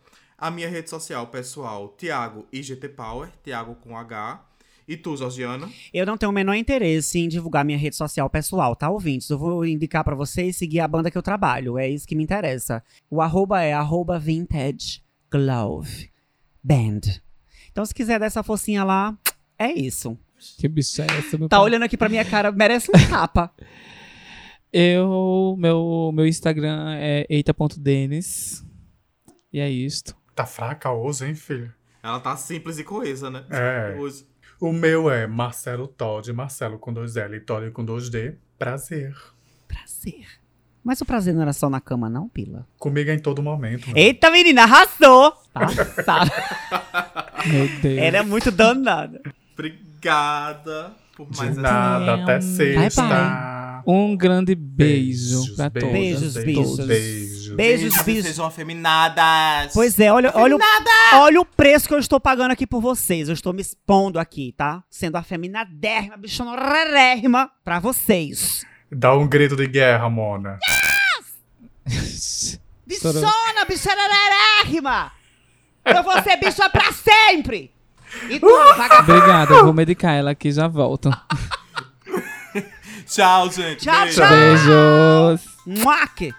A 0.43 0.51
minha 0.51 0.67
rede 0.67 0.89
social 0.89 1.25
pessoal, 1.27 1.87
Thiago 1.97 2.45
IGT 2.51 2.89
Power, 2.89 3.29
Thiago 3.41 3.75
com 3.75 3.95
H. 3.97 4.43
E 4.85 4.97
tu, 4.97 5.15
Georgiana? 5.15 5.69
Eu 5.93 6.05
não 6.05 6.17
tenho 6.17 6.29
o 6.29 6.35
menor 6.35 6.55
interesse 6.55 7.17
em 7.17 7.29
divulgar 7.29 7.63
minha 7.63 7.77
rede 7.77 7.95
social 7.95 8.29
pessoal, 8.29 8.75
tá, 8.75 8.89
ouvintes? 8.89 9.29
Eu 9.29 9.37
vou 9.39 9.65
indicar 9.65 10.03
pra 10.03 10.13
vocês 10.15 10.57
seguir 10.57 10.81
a 10.81 10.87
banda 10.89 11.09
que 11.09 11.17
eu 11.17 11.21
trabalho. 11.21 11.77
É 11.77 11.87
isso 11.87 12.05
que 12.05 12.13
me 12.13 12.23
interessa. 12.23 12.83
O 13.09 13.21
arroba 13.21 13.61
é 13.61 13.71
arroba 13.71 14.19
vintage 14.19 15.01
glove 15.31 16.09
band. 16.61 16.99
Então, 17.71 17.85
se 17.85 17.95
quiser 17.95 18.19
dar 18.19 18.25
essa 18.25 18.43
focinha 18.43 18.83
lá, 18.83 19.17
é 19.57 19.71
isso. 19.71 20.17
Que 20.57 20.67
bicho 20.67 21.01
é 21.03 21.05
essa, 21.05 21.37
meu 21.37 21.47
Tá 21.47 21.55
pai? 21.55 21.65
olhando 21.67 21.83
aqui 21.83 21.95
pra 21.95 22.09
minha 22.09 22.25
cara, 22.25 22.51
merece 22.51 22.91
um 22.93 23.09
tapa. 23.09 23.49
Eu, 24.73 25.55
meu, 25.57 26.11
meu 26.13 26.27
Instagram 26.27 26.95
é 26.97 27.25
eita.denis. 27.29 28.61
E 29.53 29.61
é 29.61 29.69
isto. 29.69 30.21
Tá 30.35 30.45
fraca 30.45 30.91
hoje, 30.91 31.27
hein, 31.27 31.35
filho? 31.35 31.71
Ela 32.01 32.19
tá 32.19 32.35
simples 32.35 32.79
e 32.79 32.83
coesa, 32.83 33.29
né? 33.29 33.43
É. 33.49 33.95
Hoje. 33.99 34.25
O 34.59 34.71
meu 34.71 35.09
é 35.11 35.27
Marcelo 35.27 35.87
Todd, 35.87 36.31
Marcelo 36.33 36.77
com 36.79 36.91
dois 36.93 37.15
L 37.17 37.35
e 37.35 37.39
Todd 37.39 37.69
com 37.71 37.83
dois 37.83 38.09
D. 38.09 38.35
Prazer. 38.57 39.15
Prazer. 39.67 40.25
Mas 40.83 40.99
o 41.01 41.05
prazer 41.05 41.33
não 41.33 41.41
era 41.41 41.53
só 41.53 41.69
na 41.69 41.79
cama, 41.79 42.09
não, 42.09 42.27
Pila? 42.27 42.67
Comigo 42.77 43.09
é 43.09 43.13
em 43.13 43.19
todo 43.19 43.41
momento. 43.41 43.87
mano. 43.87 43.97
Eita, 43.97 44.29
menina, 44.31 44.63
arrasou! 44.63 45.33
Passada. 45.53 46.31
Meu 47.45 47.67
Deus. 47.81 47.97
Ela 47.99 48.17
é 48.17 48.21
muito 48.21 48.51
danada. 48.51 49.21
Obrigada 49.53 50.93
por 51.15 51.29
De 51.29 51.37
mais 51.37 51.51
essa. 51.51 51.61
nada, 51.61 52.23
até 52.23 52.41
sexta. 52.41 53.83
Um 53.85 54.15
grande 54.15 54.55
beijo 54.55 55.39
Beijos, 55.41 55.55
pra 55.55 55.69
todos. 55.69 55.89
Beijos, 55.91 56.33
beijos. 56.35 56.87
Beijos. 56.87 57.32
Beijos, 57.55 57.93
Vocês 57.93 58.05
beijos. 58.05 58.25
Sejam 58.25 58.45
afeminadas. 58.45 59.73
Pois 59.73 59.99
é, 59.99 60.11
olha, 60.11 60.31
olha, 60.35 60.55
o, 60.55 60.59
olha 61.13 61.41
o 61.41 61.45
preço 61.45 61.87
que 61.87 61.93
eu 61.93 61.99
estou 61.99 62.19
pagando 62.19 62.51
aqui 62.51 62.65
por 62.67 62.81
vocês. 62.81 63.27
Eu 63.27 63.33
estou 63.33 63.53
me 63.53 63.61
expondo 63.61 64.19
aqui, 64.19 64.53
tá? 64.57 64.83
Sendo 64.89 65.15
afeminadérrima, 65.17 66.17
bichonorérrima 66.17 67.49
pra 67.63 67.79
vocês. 67.79 68.65
Dá 68.91 69.13
um 69.15 69.27
grito 69.27 69.55
de 69.55 69.67
guerra, 69.67 70.09
Mona. 70.09 70.59
Bichona, 72.85 73.65
bichonorérrima! 73.67 75.11
Eu 75.85 76.03
vou 76.03 76.21
ser 76.21 76.37
bicha 76.37 76.69
pra 76.69 76.91
sempre! 76.91 77.71
E 78.29 78.39
tu, 78.39 78.47
vagabunda? 78.77 79.17
Obrigada, 79.17 79.53
eu 79.55 79.63
vou 79.65 79.73
medicar 79.73 80.13
ela 80.13 80.31
aqui 80.31 80.49
e 80.49 80.51
já 80.51 80.67
volto. 80.67 81.09
Tchau, 83.05 83.51
gente. 83.51 83.83
Tchau, 83.83 84.01
Beijo. 84.03 84.15
tchau. 84.21 84.29
Beijos. 84.29 85.41
Muaque! 85.65 86.33